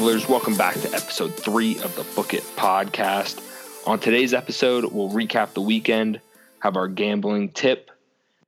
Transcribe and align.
Gamblers? 0.00 0.26
Welcome 0.30 0.56
back 0.56 0.76
to 0.76 0.94
episode 0.94 1.34
three 1.34 1.78
of 1.80 1.94
the 1.94 2.04
Book 2.16 2.32
It 2.32 2.42
podcast. 2.56 3.38
On 3.86 3.98
today's 3.98 4.32
episode, 4.32 4.90
we'll 4.90 5.10
recap 5.10 5.52
the 5.52 5.60
weekend, 5.60 6.22
have 6.60 6.76
our 6.78 6.88
gambling 6.88 7.50
tip, 7.50 7.90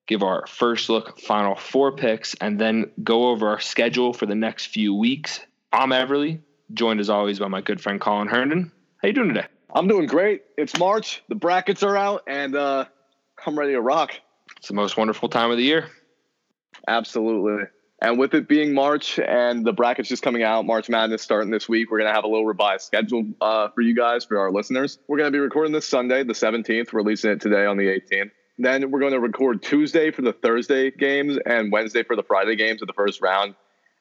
give 0.07 0.23
our 0.23 0.47
first 0.47 0.89
look 0.89 1.21
final 1.21 1.55
four 1.55 1.93
picks, 1.93 2.33
and 2.37 2.59
then 2.59 2.91
go 3.05 3.29
over 3.29 3.49
our 3.49 3.61
schedule 3.61 4.15
for 4.15 4.25
the 4.25 4.35
next 4.35 4.69
few 4.69 4.95
weeks. 4.95 5.41
I'm 5.71 5.91
Everly, 5.91 6.41
joined 6.73 7.01
as 7.01 7.11
always 7.11 7.39
by 7.39 7.49
my 7.49 7.61
good 7.61 7.83
friend 7.83 8.01
Colin 8.01 8.29
Herndon. 8.29 8.73
How 9.03 9.09
you 9.09 9.13
doing 9.13 9.29
today? 9.29 9.47
I'm 9.75 9.89
doing 9.89 10.07
great. 10.07 10.45
It's 10.57 10.79
March. 10.79 11.23
The 11.29 11.35
brackets 11.35 11.83
are 11.83 11.99
out, 11.99 12.23
and 12.27 12.57
uh, 12.57 12.87
I'm 13.45 13.59
ready 13.59 13.73
to 13.73 13.81
rock. 13.83 14.19
It's 14.57 14.69
the 14.69 14.75
most 14.75 14.97
wonderful 14.97 15.29
time 15.29 15.51
of 15.51 15.59
the 15.59 15.65
year. 15.65 15.91
Absolutely. 16.89 17.67
And 18.03 18.19
with 18.19 18.35
it 18.35 18.49
being 18.49 18.75
March 18.75 19.21
and 19.21 19.65
the 19.65 19.73
brackets 19.73 20.09
just 20.09 20.25
coming 20.25 20.43
out, 20.43 20.67
March 20.67 20.89
Madness 20.89 21.23
starting 21.23 21.53
this 21.53 21.69
week, 21.69 21.89
we're 21.89 21.99
going 21.99 22.11
to 22.11 22.15
have 22.15 22.25
a 22.25 22.29
little 22.29 22.45
revised 22.45 22.85
schedule 22.85 23.25
uh, 23.41 23.69
for 23.69 23.81
you 23.81 23.95
guys, 23.95 24.25
for 24.25 24.41
our 24.41 24.51
listeners. 24.51 24.99
We're 25.07 25.19
going 25.19 25.29
to 25.29 25.37
be 25.37 25.39
recording 25.39 25.73
this 25.73 25.87
Sunday, 25.87 26.25
the 26.25 26.33
17th, 26.33 26.93
releasing 26.93 27.31
it 27.31 27.41
today 27.41 27.65
on 27.65 27.77
the 27.77 27.85
18th. 27.85 28.33
Then 28.59 28.91
we're 28.91 28.99
going 28.99 29.13
to 29.13 29.21
record 29.21 29.63
Tuesday 29.63 30.11
for 30.11 30.23
the 30.23 30.33
Thursday 30.33 30.91
games 30.91 31.39
and 31.47 31.71
Wednesday 31.71 32.03
for 32.03 32.17
the 32.17 32.25
Friday 32.25 32.57
games 32.57 32.83
of 32.83 32.89
the 32.89 32.93
first 32.93 33.23
round. 33.23 33.55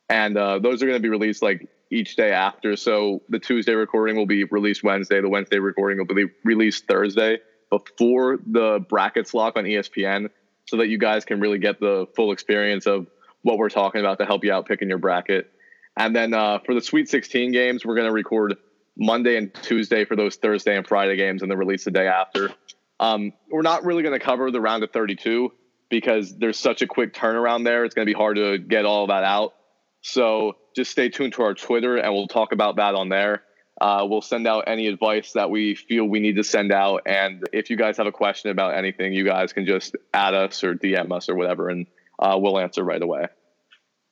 And 0.10 0.36
uh, 0.36 0.58
those 0.58 0.82
are 0.82 0.88
going 0.88 0.98
to 0.98 1.04
be 1.04 1.10
released 1.10 1.44
like 1.44 1.70
each 1.92 2.16
day 2.16 2.32
after. 2.32 2.76
So 2.78 3.22
the 3.30 3.38
Tuesday 3.38 3.74
recording 3.74 4.16
will 4.16 4.26
be 4.26 4.46
released 4.46 4.84
Wednesday. 4.84 5.22
The 5.22 5.30
Wednesday 5.30 5.60
recording 5.60 6.00
will 6.00 6.16
be 6.16 6.26
released 6.44 6.88
Thursday 6.88 7.38
before 7.70 8.40
the 8.48 8.84
brackets 8.90 9.36
lock 9.36 9.58
on 9.58 9.66
ESPN 9.66 10.30
so 10.66 10.78
that 10.78 10.88
you 10.88 10.98
guys 10.98 11.24
can 11.24 11.40
really 11.40 11.60
get 11.60 11.80
the 11.80 12.08
full 12.16 12.32
experience 12.32 12.88
of 12.88 13.06
what 13.44 13.58
we're 13.58 13.70
talking 13.70 14.02
about 14.02 14.20
to 14.20 14.26
help 14.26 14.44
you 14.44 14.52
out 14.52 14.68
picking 14.68 14.90
your 14.90 14.98
bracket. 14.98 15.52
And 15.98 16.16
then 16.16 16.34
uh, 16.34 16.60
for 16.66 16.74
the 16.74 16.82
Sweet 16.82 17.10
16 17.10 17.52
games, 17.52 17.86
we're 17.86 17.96
going 17.96 18.08
to 18.08 18.14
record 18.14 18.56
Monday 18.98 19.38
and 19.38 19.54
Tuesday 19.54 20.06
for 20.06 20.16
those 20.16 20.36
Thursday 20.36 20.76
and 20.76 20.88
Friday 20.88 21.18
games 21.18 21.42
and 21.42 21.52
then 21.52 21.58
release 21.58 21.86
the 21.86 21.92
day 21.92 22.08
after. 22.08 22.52
Um, 23.00 23.34
we're 23.50 23.62
not 23.62 23.84
really 23.84 24.04
going 24.04 24.18
to 24.18 24.24
cover 24.24 24.52
the 24.52 24.62
round 24.62 24.84
of 24.84 24.92
32 24.92 25.52
because 25.90 26.38
there's 26.38 26.58
such 26.58 26.82
a 26.82 26.88
quick 26.88 27.14
turnaround 27.14 27.66
there. 27.66 27.84
It's 27.84 27.96
going 27.96 28.06
to 28.06 28.10
be 28.14 28.18
hard 28.18 28.38
to 28.38 28.58
get 28.58 28.86
all 28.86 29.08
that 29.08 29.24
out. 29.24 29.54
So 30.02 30.58
just 30.76 30.92
stay 30.92 31.10
tuned 31.10 31.34
to 31.34 31.44
our 31.44 31.54
Twitter 31.54 31.98
and 31.98 32.14
we'll 32.14 32.28
talk 32.28 32.52
about 32.52 32.78
that 32.78 32.96
on 32.96 33.10
there. 33.10 33.44
Uh, 33.80 34.06
we'll 34.08 34.22
send 34.22 34.48
out 34.48 34.66
any 34.68 34.88
advice 34.88 35.34
that 35.34 35.50
we 35.50 35.74
feel 35.74 36.06
we 36.06 36.20
need 36.20 36.36
to 36.36 36.44
send 36.44 36.72
out. 36.72 37.02
And 37.08 37.48
if 37.52 37.70
you 37.70 37.78
guys 37.78 37.98
have 37.98 38.06
a 38.06 38.12
question 38.12 38.52
about 38.52 38.76
anything, 38.76 39.14
you 39.14 39.26
guys 39.26 39.54
can 39.54 39.66
just 39.66 39.96
add 40.14 40.36
us 40.36 40.64
or 40.64 40.76
DM 40.76 41.12
us 41.12 41.30
or 41.30 41.36
whatever, 41.36 41.70
and 41.70 41.88
uh, 42.22 42.38
we'll 42.40 42.60
answer 42.60 42.84
right 42.84 43.02
away. 43.02 43.28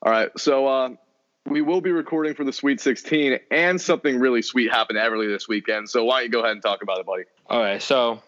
All 0.02 0.12
right. 0.12 0.30
So 0.38 0.68
uh, 0.68 0.90
we 1.46 1.62
will 1.62 1.82
be 1.82 1.92
recording 1.92 2.34
for 2.34 2.44
the 2.44 2.54
Sweet 2.54 2.82
16, 2.82 3.40
and 3.52 3.80
something 3.80 4.20
really 4.20 4.42
sweet 4.42 4.72
happened 4.72 4.98
to 4.98 5.04
Everly 5.04 5.28
this 5.28 5.48
weekend. 5.48 5.90
So 5.90 6.04
why 6.06 6.20
don't 6.20 6.26
you 6.26 6.32
go 6.32 6.40
ahead 6.40 6.54
and 6.54 6.62
talk 6.62 6.82
about 6.82 7.00
it, 7.00 7.06
buddy? 7.06 7.24
All 7.48 7.60
right. 7.60 7.82
So 7.82 8.22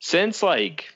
since 0.00 0.42
like, 0.42 0.94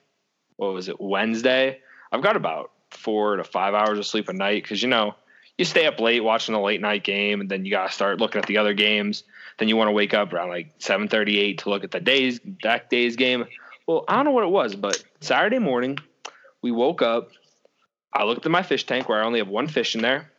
what 0.56 0.72
was 0.72 0.88
it, 0.88 1.00
Wednesday, 1.00 1.80
I've 2.12 2.22
got 2.22 2.36
about 2.36 2.70
four 2.90 3.36
to 3.36 3.44
five 3.44 3.74
hours 3.74 3.98
of 3.98 4.06
sleep 4.06 4.28
a 4.28 4.32
night 4.32 4.62
because, 4.62 4.82
you 4.82 4.88
know, 4.88 5.14
you 5.58 5.64
stay 5.64 5.86
up 5.86 6.00
late 6.00 6.22
watching 6.22 6.54
the 6.54 6.60
late 6.60 6.80
night 6.80 7.02
game, 7.02 7.40
and 7.40 7.50
then 7.50 7.64
you 7.64 7.70
got 7.70 7.86
to 7.86 7.92
start 7.92 8.20
looking 8.20 8.40
at 8.40 8.46
the 8.46 8.58
other 8.58 8.74
games. 8.74 9.22
Then 9.58 9.68
you 9.68 9.76
want 9.76 9.88
to 9.88 9.92
wake 9.92 10.12
up 10.12 10.32
around 10.32 10.50
like 10.50 10.74
seven 10.78 11.08
thirty 11.08 11.38
eight 11.40 11.58
to 11.58 11.70
look 11.70 11.82
at 11.82 11.90
the 11.90 12.00
days 12.00 12.40
that 12.62 12.90
day's 12.90 13.16
game. 13.16 13.46
Well, 13.86 14.04
I 14.06 14.16
don't 14.16 14.26
know 14.26 14.32
what 14.32 14.44
it 14.44 14.50
was, 14.50 14.74
but 14.74 15.02
Saturday 15.20 15.58
morning 15.58 15.96
we 16.60 16.72
woke 16.72 17.00
up. 17.00 17.30
I 18.16 18.24
looked 18.24 18.46
at 18.46 18.52
my 18.52 18.62
fish 18.62 18.84
tank 18.84 19.08
where 19.08 19.22
I 19.22 19.26
only 19.26 19.40
have 19.40 19.48
one 19.48 19.68
fish 19.68 19.94
in 19.94 20.00
there. 20.00 20.30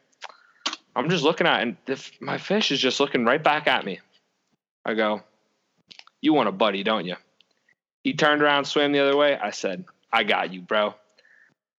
I'm 0.96 1.12
just 1.12 1.24
looking 1.24 1.46
at, 1.46 1.62
it, 1.62 1.78
and 1.88 2.10
my 2.20 2.40
fish 2.40 2.72
is 2.72 2.80
just 2.80 3.00
looking 3.00 3.24
right 3.24 3.44
back 3.44 3.68
at 3.68 3.86
me. 3.86 4.00
I 4.84 4.96
go, 4.96 5.22
"You 6.20 6.34
want 6.34 6.50
a 6.50 6.52
buddy, 6.52 6.82
don't 6.82 7.06
you?" 7.06 7.18
He 8.04 8.14
turned 8.14 8.42
around, 8.42 8.66
swam 8.66 8.94
the 8.94 9.00
other 9.00 9.16
way. 9.16 9.38
I 9.38 9.52
said, 9.52 9.86
"I 10.12 10.24
got 10.24 10.52
you, 10.52 10.62
bro." 10.62 10.96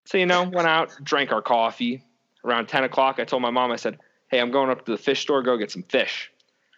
So 0.04 0.18
you 0.18 0.26
know, 0.26 0.44
went 0.44 0.68
out, 0.68 0.96
drank 1.02 1.32
our 1.32 1.42
coffee. 1.42 2.04
Around 2.44 2.68
ten 2.68 2.84
o'clock, 2.84 3.18
I 3.18 3.24
told 3.24 3.42
my 3.42 3.50
mom, 3.50 3.72
I 3.72 3.76
said, 3.76 3.98
"Hey, 4.28 4.38
I'm 4.38 4.52
going 4.52 4.70
up 4.70 4.84
to 4.84 4.92
the 4.92 4.98
fish 4.98 5.20
store, 5.22 5.42
go 5.42 5.56
get 5.56 5.72
some 5.72 5.82
fish." 5.82 6.30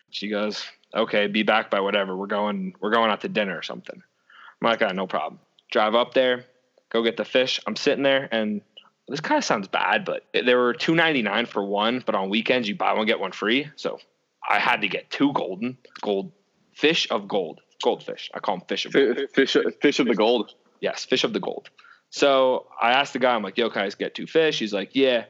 She 0.08 0.28
goes, 0.28 0.64
"Okay, 0.94 1.26
be 1.26 1.42
back 1.42 1.70
by 1.70 1.80
whatever. 1.80 2.16
We're 2.16 2.26
going. 2.26 2.74
We're 2.80 2.90
going 2.90 3.10
out 3.10 3.20
to 3.20 3.28
dinner 3.28 3.58
or 3.58 3.62
something." 3.62 4.02
I'm 4.62 4.66
like, 4.66 4.80
"Ah, 4.80 4.92
no 4.92 5.06
problem." 5.06 5.40
Drive 5.70 5.94
up 5.94 6.14
there, 6.14 6.46
go 6.88 7.02
get 7.02 7.18
the 7.18 7.24
fish. 7.26 7.60
I'm 7.66 7.76
sitting 7.76 8.02
there, 8.02 8.28
and 8.32 8.62
this 9.10 9.20
kind 9.20 9.38
of 9.38 9.44
sounds 9.44 9.68
bad, 9.68 10.04
but 10.04 10.24
there 10.32 10.58
were 10.58 10.72
two 10.72 10.94
ninety 10.94 11.22
nine 11.22 11.46
for 11.46 11.64
one. 11.64 12.02
But 12.04 12.14
on 12.14 12.30
weekends, 12.30 12.68
you 12.68 12.74
buy 12.74 12.92
one 12.94 13.06
get 13.06 13.20
one 13.20 13.32
free. 13.32 13.68
So 13.76 13.98
I 14.48 14.58
had 14.58 14.80
to 14.80 14.88
get 14.88 15.10
two 15.10 15.32
golden 15.32 15.76
gold 16.00 16.32
fish 16.74 17.08
of 17.10 17.28
gold, 17.28 17.60
goldfish. 17.82 18.30
I 18.34 18.40
call 18.40 18.58
them 18.58 18.66
fish 18.66 18.86
of 18.86 18.92
gold. 18.92 19.20
Fish, 19.34 19.56
fish 19.80 19.98
of 19.98 20.06
the 20.06 20.14
gold. 20.14 20.54
Yes, 20.80 21.04
fish 21.04 21.24
of 21.24 21.32
the 21.32 21.40
gold. 21.40 21.68
So 22.10 22.66
I 22.80 22.92
asked 22.92 23.12
the 23.12 23.18
guy, 23.18 23.34
I'm 23.34 23.42
like, 23.42 23.58
"Yo, 23.58 23.68
can 23.70 23.82
I 23.82 23.86
just 23.86 23.98
get 23.98 24.14
two 24.14 24.26
fish?" 24.26 24.58
He's 24.58 24.72
like, 24.72 24.90
"Yeah." 24.94 25.24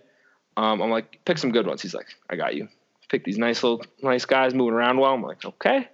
Um, 0.56 0.80
I'm 0.80 0.91
like, 0.91 1.24
"Pick 1.24 1.38
some 1.38 1.52
good 1.52 1.66
ones." 1.66 1.82
He's 1.82 1.94
like, 1.94 2.08
"I 2.28 2.36
got 2.36 2.54
you." 2.54 2.68
pick 3.10 3.24
these 3.24 3.38
nice 3.38 3.62
little 3.62 3.82
nice 4.02 4.24
guys 4.24 4.54
moving 4.54 4.74
around 4.74 4.98
well. 4.98 5.12
I'm 5.12 5.22
like, 5.22 5.44
okay. 5.44 5.88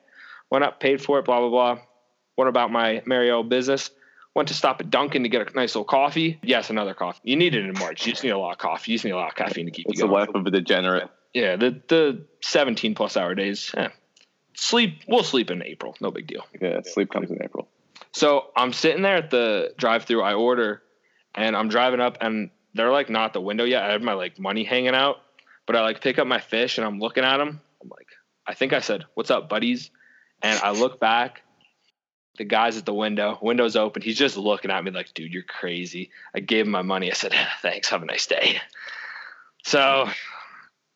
Went 0.50 0.62
up, 0.62 0.78
paid 0.78 1.02
for 1.02 1.18
it, 1.18 1.24
blah 1.24 1.40
blah 1.40 1.48
blah. 1.48 1.78
What 2.36 2.46
about 2.46 2.70
my 2.70 3.02
merry 3.06 3.30
old 3.30 3.48
business? 3.48 3.90
Went 4.36 4.48
to 4.48 4.54
stop 4.54 4.82
at 4.82 4.90
Dunkin' 4.90 5.22
to 5.22 5.30
get 5.30 5.50
a 5.50 5.56
nice 5.56 5.74
little 5.74 5.86
coffee. 5.86 6.38
Yes, 6.42 6.68
another 6.68 6.92
coffee. 6.92 7.20
You 7.22 7.36
need 7.36 7.54
it 7.54 7.64
in 7.64 7.72
March. 7.72 8.04
You 8.04 8.12
just 8.12 8.22
need 8.22 8.32
a 8.32 8.38
lot 8.38 8.52
of 8.52 8.58
coffee. 8.58 8.92
You 8.92 8.98
just 8.98 9.06
need 9.06 9.12
a 9.12 9.16
lot 9.16 9.30
of 9.30 9.34
caffeine 9.34 9.64
to 9.64 9.72
keep 9.72 9.86
It's 9.88 9.98
you 9.98 10.06
the 10.06 10.12
life 10.12 10.28
of 10.34 10.46
a 10.46 10.50
degenerate. 10.50 11.08
Yeah, 11.32 11.56
the 11.56 11.80
the 11.88 12.26
17 12.42 12.94
plus 12.94 13.16
hour 13.16 13.34
days. 13.34 13.72
Eh. 13.74 13.88
Sleep. 14.52 15.00
We'll 15.08 15.24
sleep 15.24 15.50
in 15.50 15.62
April. 15.62 15.96
No 16.02 16.10
big 16.10 16.26
deal. 16.26 16.44
Yeah, 16.60 16.80
sleep 16.84 17.10
comes 17.10 17.30
in 17.30 17.42
April. 17.42 17.66
So 18.12 18.48
I'm 18.54 18.74
sitting 18.74 19.00
there 19.00 19.16
at 19.16 19.30
the 19.30 19.72
drive-through. 19.78 20.20
I 20.20 20.34
order, 20.34 20.82
and 21.34 21.56
I'm 21.56 21.70
driving 21.70 22.00
up, 22.00 22.18
and 22.20 22.50
they're 22.74 22.92
like 22.92 23.08
not 23.08 23.32
the 23.32 23.40
window 23.40 23.64
yet. 23.64 23.84
I 23.84 23.92
have 23.92 24.02
my 24.02 24.12
like 24.12 24.38
money 24.38 24.64
hanging 24.64 24.94
out, 24.94 25.16
but 25.64 25.76
I 25.76 25.80
like 25.80 26.02
pick 26.02 26.18
up 26.18 26.26
my 26.26 26.40
fish, 26.40 26.76
and 26.76 26.86
I'm 26.86 26.98
looking 26.98 27.24
at 27.24 27.38
them. 27.38 27.62
I'm 27.82 27.88
like, 27.88 28.08
I 28.46 28.52
think 28.52 28.74
I 28.74 28.80
said, 28.80 29.06
"What's 29.14 29.30
up, 29.30 29.48
buddies?" 29.48 29.90
And 30.42 30.60
I 30.60 30.72
look 30.72 31.00
back. 31.00 31.40
The 32.36 32.44
guy's 32.44 32.76
at 32.76 32.86
the 32.86 32.94
window. 32.94 33.38
Window's 33.40 33.76
open. 33.76 34.02
He's 34.02 34.18
just 34.18 34.36
looking 34.36 34.70
at 34.70 34.84
me 34.84 34.90
like, 34.90 35.14
"Dude, 35.14 35.32
you're 35.32 35.42
crazy." 35.42 36.10
I 36.34 36.40
gave 36.40 36.66
him 36.66 36.72
my 36.72 36.82
money. 36.82 37.10
I 37.10 37.14
said, 37.14 37.34
"Thanks. 37.62 37.88
Have 37.88 38.02
a 38.02 38.06
nice 38.06 38.26
day." 38.26 38.60
So 39.64 40.08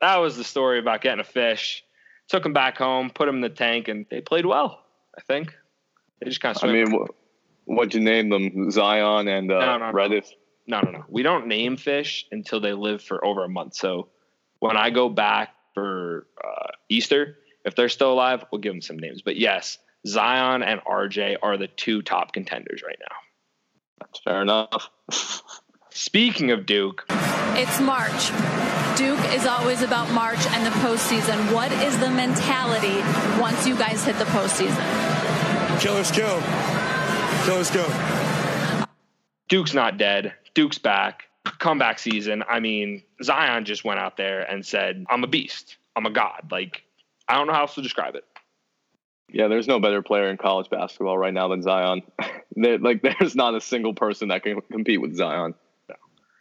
that 0.01 0.17
was 0.17 0.37
the 0.37 0.45
story 0.45 0.79
about 0.79 1.01
getting 1.01 1.21
a 1.21 1.25
fish. 1.25 1.85
Took 2.29 2.47
him 2.47 2.53
back 2.53 2.79
home, 2.79 3.11
put 3.11 3.29
him 3.29 3.37
in 3.37 3.41
the 3.41 3.49
tank, 3.49 3.89
and 3.89 4.07
they 4.11 4.21
played 4.21 4.47
well. 4.47 4.85
I 5.17 5.21
think 5.23 5.55
they 6.21 6.29
just 6.29 6.41
kind 6.41 6.57
of. 6.57 6.63
I 6.63 6.73
mean, 6.73 6.93
what, 6.93 7.11
what'd 7.65 7.95
you 7.95 8.01
name 8.01 8.29
them? 8.29 8.71
Zion 8.71 9.29
and 9.29 9.51
uh, 9.51 9.59
No, 9.59 9.79
no, 9.79 9.91
no. 9.91 9.97
Redis. 9.97 10.29
No, 10.67 10.81
no, 10.81 10.91
no. 10.91 11.05
We 11.09 11.23
don't 11.23 11.49
name 11.49 11.77
fish 11.77 12.27
until 12.31 12.61
they 12.61 12.73
live 12.73 13.03
for 13.03 13.25
over 13.25 13.45
a 13.45 13.49
month. 13.49 13.75
So 13.75 14.09
when 14.61 14.77
I 14.77 14.91
go 14.91 15.09
back 15.09 15.51
for 15.75 16.27
uh, 16.43 16.69
Easter, 16.89 17.39
if 17.65 17.75
they're 17.75 17.89
still 17.89 18.13
alive, 18.13 18.45
we'll 18.51 18.61
give 18.61 18.73
them 18.73 18.83
some 18.83 18.99
names. 18.99 19.23
But 19.23 19.37
yes, 19.37 19.79
Zion 20.07 20.63
and 20.63 20.81
RJ 20.83 21.37
are 21.43 21.57
the 21.57 21.69
two 21.69 22.03
top 22.03 22.33
contenders 22.33 22.83
right 22.83 22.99
now. 23.01 23.17
That's 24.01 24.21
fair 24.21 24.43
enough. 24.43 24.91
Speaking 25.91 26.51
of 26.51 26.67
Duke, 26.67 27.05
It's 27.11 27.81
March. 27.81 28.31
Duke 28.97 29.35
is 29.35 29.47
always 29.47 29.83
about 29.83 30.11
March 30.13 30.45
and 30.49 30.65
the 30.67 30.71
postseason. 30.79 31.53
What 31.53 31.73
is 31.73 31.99
the 31.99 32.11
mentality 32.11 33.01
once 33.41 33.67
you 33.67 33.77
guys 33.77 34.05
hit 34.05 34.17
the 34.17 34.25
postseason? 34.27 34.79
Killers 35.81 36.11
kill. 36.11 36.41
Killers 37.45 37.71
kill. 37.71 38.87
Duke's 39.49 39.75
not 39.75 39.99
dead. 39.99 40.35
Duke's 40.55 40.79
back. 40.79 41.25
Comeback 41.45 41.99
season. 41.99 42.45
I 42.49 42.61
mean, 42.61 43.03
Zion 43.23 43.65
just 43.65 43.85
went 43.85 43.99
out 43.99 44.17
there 44.17 44.43
and 44.43 44.65
said, 44.65 45.05
I'm 45.11 45.25
a 45.25 45.27
beast. 45.27 45.77
I'm 45.97 46.07
a 46.07 46.11
god. 46.11 46.49
Like, 46.51 46.85
I 47.29 47.35
don't 47.37 47.47
know 47.47 47.53
how 47.53 47.63
else 47.63 47.75
to 47.75 47.83
describe 47.83 48.15
it. 48.15 48.25
Yeah, 49.33 49.49
there's 49.49 49.69
no 49.69 49.79
better 49.81 50.03
player 50.03 50.29
in 50.29 50.37
college 50.37 50.69
basketball 50.71 51.17
right 51.17 51.33
now 51.35 51.49
than 51.49 51.63
Zion. 51.63 52.03
There- 52.57 52.79
like, 52.79 53.01
there's 53.03 53.37
not 53.37 53.55
a 53.55 53.61
single 53.61 53.95
person 53.95 54.29
that 54.29 54.43
can 54.43 54.61
compete 54.61 55.01
with 55.01 55.15
Zion. 55.17 55.55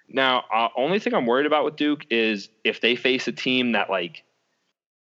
Now, 0.10 0.44
uh, 0.52 0.70
only 0.76 1.00
thing 1.00 1.14
I'm 1.14 1.28
worried 1.28 1.46
about 1.46 1.66
with 1.66 1.76
Duke 1.76 2.06
is 2.10 2.50
if 2.64 2.82
they 2.82 2.96
face 2.96 3.28
a 3.28 3.32
team 3.32 3.74
that 3.74 3.90
like 3.92 4.24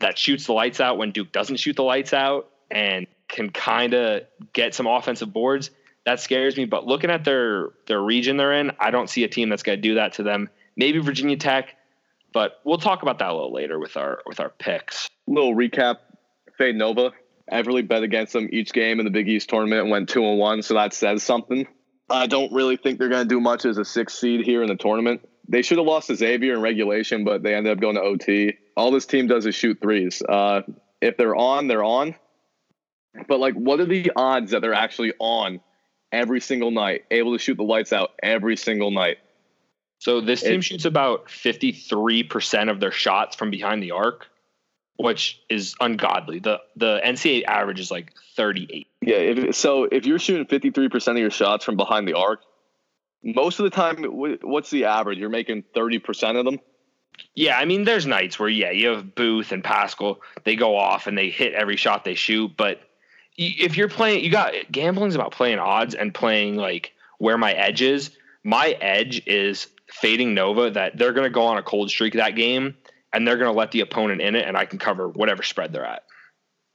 that 0.00 0.18
shoots 0.18 0.46
the 0.46 0.52
lights 0.52 0.78
out 0.78 0.98
when 0.98 1.10
Duke 1.10 1.32
doesn't 1.32 1.56
shoot 1.56 1.76
the 1.76 1.82
lights 1.82 2.12
out 2.12 2.50
and 2.70 3.06
can 3.28 3.48
kind 3.50 3.94
of 3.94 4.22
get 4.52 4.74
some 4.74 4.86
offensive 4.86 5.32
boards. 5.32 5.70
That 6.04 6.20
scares 6.20 6.56
me. 6.56 6.66
But 6.66 6.86
looking 6.86 7.10
at 7.10 7.24
their 7.24 7.70
their 7.86 8.00
region 8.00 8.36
they're 8.36 8.52
in, 8.52 8.72
I 8.78 8.90
don't 8.90 9.08
see 9.08 9.24
a 9.24 9.28
team 9.28 9.48
that's 9.48 9.62
going 9.62 9.78
to 9.78 9.82
do 9.82 9.94
that 9.94 10.12
to 10.14 10.22
them. 10.22 10.50
Maybe 10.76 10.98
Virginia 10.98 11.36
Tech, 11.38 11.76
but 12.32 12.60
we'll 12.64 12.78
talk 12.78 13.00
about 13.02 13.18
that 13.20 13.30
a 13.30 13.34
little 13.34 13.52
later 13.52 13.78
with 13.78 13.96
our 13.96 14.20
with 14.26 14.38
our 14.38 14.50
picks. 14.50 15.08
Little 15.26 15.54
recap: 15.54 15.96
Fade 16.58 16.76
Nova. 16.76 17.12
Everly 17.50 17.86
bet 17.86 18.02
against 18.02 18.32
them 18.32 18.48
each 18.52 18.72
game 18.72 19.00
in 19.00 19.04
the 19.04 19.10
Big 19.10 19.28
East 19.28 19.48
tournament 19.48 19.82
and 19.82 19.90
went 19.90 20.08
two 20.08 20.24
and 20.24 20.38
one, 20.38 20.62
so 20.62 20.74
that 20.74 20.92
says 20.94 21.22
something. 21.22 21.66
I 22.08 22.26
don't 22.26 22.52
really 22.52 22.76
think 22.76 22.98
they're 22.98 23.08
going 23.08 23.26
to 23.26 23.28
do 23.28 23.40
much 23.40 23.64
as 23.64 23.78
a 23.78 23.84
sixth 23.84 24.18
seed 24.18 24.44
here 24.44 24.62
in 24.62 24.68
the 24.68 24.76
tournament. 24.76 25.28
They 25.48 25.62
should 25.62 25.78
have 25.78 25.86
lost 25.86 26.08
to 26.08 26.16
Xavier 26.16 26.54
in 26.54 26.60
regulation, 26.60 27.24
but 27.24 27.42
they 27.42 27.54
ended 27.54 27.72
up 27.72 27.80
going 27.80 27.96
to 27.96 28.02
OT. 28.02 28.54
All 28.76 28.90
this 28.90 29.06
team 29.06 29.26
does 29.26 29.46
is 29.46 29.54
shoot 29.54 29.78
threes. 29.80 30.22
Uh, 30.22 30.62
if 31.00 31.16
they're 31.16 31.34
on, 31.36 31.66
they're 31.66 31.84
on. 31.84 32.14
But 33.26 33.40
like, 33.40 33.54
what 33.54 33.80
are 33.80 33.86
the 33.86 34.12
odds 34.14 34.52
that 34.52 34.62
they're 34.62 34.74
actually 34.74 35.12
on 35.18 35.60
every 36.12 36.40
single 36.40 36.70
night, 36.70 37.04
able 37.10 37.32
to 37.32 37.38
shoot 37.38 37.56
the 37.56 37.64
lights 37.64 37.92
out 37.92 38.10
every 38.22 38.56
single 38.56 38.90
night? 38.92 39.18
So 39.98 40.20
this 40.20 40.42
team 40.42 40.60
It- 40.60 40.64
shoots 40.64 40.84
about 40.84 41.28
53% 41.28 42.70
of 42.70 42.80
their 42.80 42.92
shots 42.92 43.36
from 43.36 43.50
behind 43.50 43.82
the 43.82 43.90
arc, 43.90 44.28
which 45.02 45.40
is 45.48 45.74
ungodly. 45.80 46.40
The 46.40 46.60
the 46.76 47.00
NCAA 47.04 47.44
average 47.44 47.80
is 47.80 47.90
like 47.90 48.12
38. 48.36 48.86
Yeah. 49.00 49.16
If, 49.16 49.56
so 49.56 49.84
if 49.84 50.06
you're 50.06 50.18
shooting 50.18 50.46
53% 50.46 51.12
of 51.12 51.18
your 51.18 51.30
shots 51.30 51.64
from 51.64 51.76
behind 51.76 52.06
the 52.06 52.14
arc, 52.14 52.42
most 53.22 53.58
of 53.58 53.64
the 53.64 53.70
time, 53.70 54.04
what's 54.04 54.70
the 54.70 54.84
average? 54.86 55.18
You're 55.18 55.30
making 55.30 55.64
30% 55.74 56.38
of 56.38 56.44
them. 56.44 56.58
Yeah, 57.34 57.58
I 57.58 57.64
mean, 57.64 57.84
there's 57.84 58.06
nights 58.06 58.38
where 58.38 58.48
yeah, 58.48 58.70
you 58.70 58.88
have 58.88 59.14
Booth 59.14 59.52
and 59.52 59.62
Paschall, 59.62 60.18
they 60.44 60.56
go 60.56 60.76
off 60.76 61.06
and 61.06 61.16
they 61.16 61.30
hit 61.30 61.54
every 61.54 61.76
shot 61.76 62.04
they 62.04 62.14
shoot. 62.14 62.52
But 62.56 62.80
if 63.36 63.76
you're 63.76 63.88
playing, 63.88 64.24
you 64.24 64.30
got 64.30 64.52
gambling's 64.70 65.14
about 65.14 65.32
playing 65.32 65.58
odds 65.58 65.94
and 65.94 66.14
playing 66.14 66.56
like 66.56 66.92
where 67.18 67.38
my 67.38 67.52
edge 67.52 67.82
is. 67.82 68.10
My 68.42 68.70
edge 68.80 69.22
is 69.26 69.68
fading 69.88 70.34
Nova 70.34 70.70
that 70.70 70.96
they're 70.96 71.12
going 71.12 71.24
to 71.24 71.34
go 71.34 71.42
on 71.42 71.58
a 71.58 71.62
cold 71.62 71.90
streak 71.90 72.14
that 72.14 72.36
game 72.36 72.76
and 73.12 73.26
they're 73.26 73.36
going 73.36 73.52
to 73.52 73.58
let 73.58 73.72
the 73.72 73.80
opponent 73.80 74.20
in 74.20 74.36
it, 74.36 74.46
and 74.46 74.56
I 74.56 74.64
can 74.64 74.78
cover 74.78 75.08
whatever 75.08 75.42
spread 75.42 75.72
they're 75.72 75.84
at. 75.84 76.04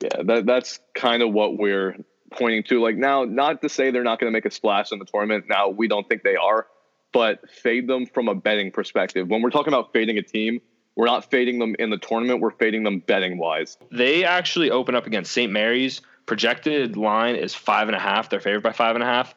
Yeah, 0.01 0.23
that, 0.23 0.45
that's 0.45 0.79
kind 0.93 1.23
of 1.23 1.31
what 1.31 1.57
we're 1.57 1.97
pointing 2.33 2.63
to. 2.63 2.81
Like 2.81 2.97
now, 2.97 3.23
not 3.23 3.61
to 3.61 3.69
say 3.69 3.91
they're 3.91 4.03
not 4.03 4.19
going 4.19 4.31
to 4.31 4.35
make 4.35 4.45
a 4.45 4.51
splash 4.51 4.91
in 4.91 4.99
the 4.99 5.05
tournament. 5.05 5.45
Now 5.49 5.69
we 5.69 5.87
don't 5.87 6.07
think 6.07 6.23
they 6.23 6.35
are, 6.35 6.67
but 7.13 7.49
fade 7.49 7.87
them 7.87 8.05
from 8.05 8.27
a 8.27 8.35
betting 8.35 8.71
perspective. 8.71 9.27
When 9.27 9.41
we're 9.41 9.51
talking 9.51 9.73
about 9.73 9.93
fading 9.93 10.17
a 10.17 10.21
team, 10.21 10.59
we're 10.95 11.05
not 11.05 11.29
fading 11.29 11.59
them 11.59 11.75
in 11.79 11.89
the 11.89 11.97
tournament. 11.97 12.41
We're 12.41 12.51
fading 12.51 12.83
them 12.83 12.99
betting 12.99 13.37
wise. 13.37 13.77
They 13.91 14.23
actually 14.23 14.71
open 14.71 14.95
up 14.95 15.07
against 15.07 15.31
St. 15.31 15.51
Mary's. 15.51 16.01
Projected 16.25 16.97
line 16.97 17.35
is 17.35 17.53
five 17.53 17.87
and 17.87 17.95
a 17.95 17.99
half. 17.99 18.29
They're 18.29 18.39
favored 18.39 18.63
by 18.63 18.71
five 18.71 18.95
and 18.95 19.03
a 19.03 19.07
half. 19.07 19.35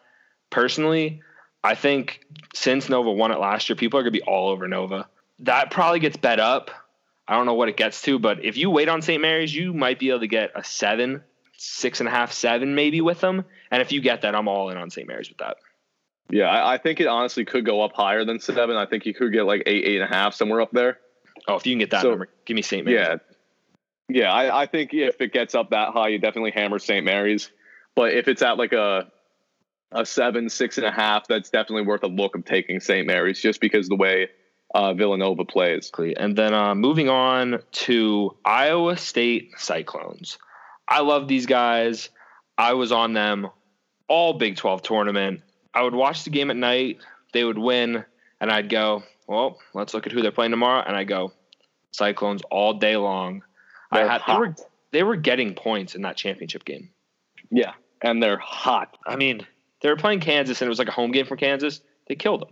Personally, 0.51 1.21
I 1.63 1.75
think 1.75 2.25
since 2.55 2.89
Nova 2.89 3.13
won 3.13 3.31
it 3.31 3.39
last 3.39 3.69
year, 3.69 3.77
people 3.77 3.99
are 3.99 4.03
going 4.03 4.13
to 4.13 4.19
be 4.19 4.25
all 4.25 4.49
over 4.49 4.67
Nova. 4.69 5.07
That 5.41 5.71
probably 5.71 6.01
gets 6.01 6.17
bet 6.17 6.41
up. 6.41 6.71
I 7.29 7.37
don't 7.37 7.45
know 7.47 7.55
what 7.55 7.69
it 7.69 7.77
gets 7.77 8.01
to, 8.03 8.19
but 8.19 8.43
if 8.45 8.57
you 8.57 8.71
wait 8.71 8.89
on 8.89 9.03
St. 9.03 9.21
Mary's, 9.21 9.55
you 9.55 9.75
might 9.75 9.99
be 9.99 10.09
able 10.09 10.21
to 10.21 10.27
get 10.27 10.51
a 10.55 10.65
seven, 10.65 11.23
six 11.59 12.01
and 12.01 12.09
a 12.09 12.11
half, 12.13 12.33
seven 12.33 12.75
maybe 12.75 13.01
with 13.03 13.21
them. 13.21 13.45
And 13.71 13.83
if 13.83 13.93
you 13.93 14.01
get 14.01 14.23
that, 14.23 14.35
I'm 14.35 14.49
all 14.49 14.71
in 14.71 14.79
on 14.79 14.89
St. 14.91 15.07
Mary's 15.07 15.29
with 15.29 15.39
that. 15.39 15.59
Yeah, 16.31 16.47
I, 16.51 16.75
I 16.75 16.79
think 16.79 17.01
it 17.01 17.07
honestly 17.07 17.45
could 17.45 17.65
go 17.67 17.83
up 17.83 17.93
higher 17.93 18.25
than 18.25 18.41
seven. 18.41 18.77
I 18.77 18.87
think 18.87 19.05
you 19.07 19.15
could 19.15 19.33
get 19.33 19.45
like 19.45 19.63
eight, 19.67 19.85
eight 19.85 20.01
and 20.01 20.11
a 20.11 20.15
half, 20.15 20.35
somewhere 20.35 20.61
up 20.63 20.71
there. 20.73 20.99
Oh, 21.47 21.57
if 21.57 21.67
you 21.67 21.73
can 21.73 21.79
get 21.81 21.91
that 21.91 22.03
So- 22.03 22.11
number, 22.11 22.29
give 22.47 22.55
me 22.55 22.63
St. 22.63 22.85
Mary's. 22.85 23.01
Yeah. 23.01 23.17
Yeah, 24.11 24.33
I, 24.33 24.63
I 24.63 24.67
think 24.67 24.95
if 24.95 25.21
it 25.21 25.35
gets 25.35 25.55
up 25.55 25.69
that 25.71 25.93
high, 25.93 26.09
you 26.09 26.19
definitely 26.19 26.53
hammer 26.53 26.79
St. 26.79 27.05
Mary's. 27.05 27.51
But 27.95 28.15
if 28.15 28.27
it's 28.27 28.41
at 28.41 28.57
like 28.57 28.73
a 28.73 29.11
a 29.93 30.05
seven, 30.07 30.49
six 30.49 30.79
and 30.79 30.87
a 30.87 30.91
half, 30.91 31.27
that's 31.29 31.51
definitely 31.51 31.83
worth 31.83 32.03
a 32.05 32.09
look 32.09 32.35
of 32.35 32.45
taking 32.47 32.81
St. 32.81 33.07
Mary's 33.07 33.41
just 33.41 33.61
because 33.61 33.89
the 33.89 33.97
way 33.97 34.29
uh, 34.75 34.95
Villanova 34.95 35.45
plays. 35.45 35.91
And 36.17 36.37
then 36.37 36.55
uh, 36.55 36.75
moving 36.75 37.09
on 37.09 37.61
to 37.73 38.37
Iowa 38.45 38.97
State 38.97 39.53
Cyclones. 39.57 40.39
I 40.87 41.01
love 41.01 41.29
these 41.29 41.47
guys. 41.47 42.09
I 42.57 42.75
was 42.75 42.93
on 42.93 43.13
them 43.13 43.49
all 44.09 44.35
Big 44.35 44.57
12 44.57 44.83
tournament. 44.83 45.43
I 45.75 45.83
would 45.83 45.95
watch 45.95 46.25
the 46.25 46.31
game 46.31 46.51
at 46.51 46.57
night. 46.57 46.99
They 47.33 47.45
would 47.45 47.59
win, 47.59 48.05
and 48.41 48.51
I'd 48.51 48.71
go, 48.71 49.03
well, 49.27 49.59
let's 49.75 49.93
look 49.95 50.07
at 50.07 50.13
who 50.13 50.23
they're 50.23 50.33
playing 50.33 50.51
tomorrow. 50.51 50.83
And 50.87 50.97
I 50.97 51.05
go, 51.05 51.33
Cyclones 51.93 52.43
all 52.51 52.75
day 52.75 52.97
long. 52.97 53.43
I 53.91 53.99
They're 53.99 54.09
had 54.09 54.23
they 54.27 54.35
were 54.35 54.47
hot. 54.47 54.61
they 54.93 55.03
were 55.03 55.17
getting 55.17 55.55
points 55.55 55.95
in 55.95 56.03
that 56.03 56.17
championship 56.17 56.65
game. 56.65 56.91
Yeah, 57.51 57.73
and 58.03 58.23
they're 58.23 58.39
hot. 58.39 58.97
I 59.07 59.17
mean, 59.17 59.47
they 59.81 59.89
were 59.89 59.97
playing 59.97 60.21
Kansas, 60.21 60.61
and 60.61 60.67
it 60.67 60.71
was 60.71 60.79
like 60.79 60.89
a 60.89 60.93
home 60.93 61.13
game 61.13 61.27
for 61.27 61.37
Kansas. 61.37 61.81
They 62.09 62.15
killed 62.15 62.43
them. 62.43 62.51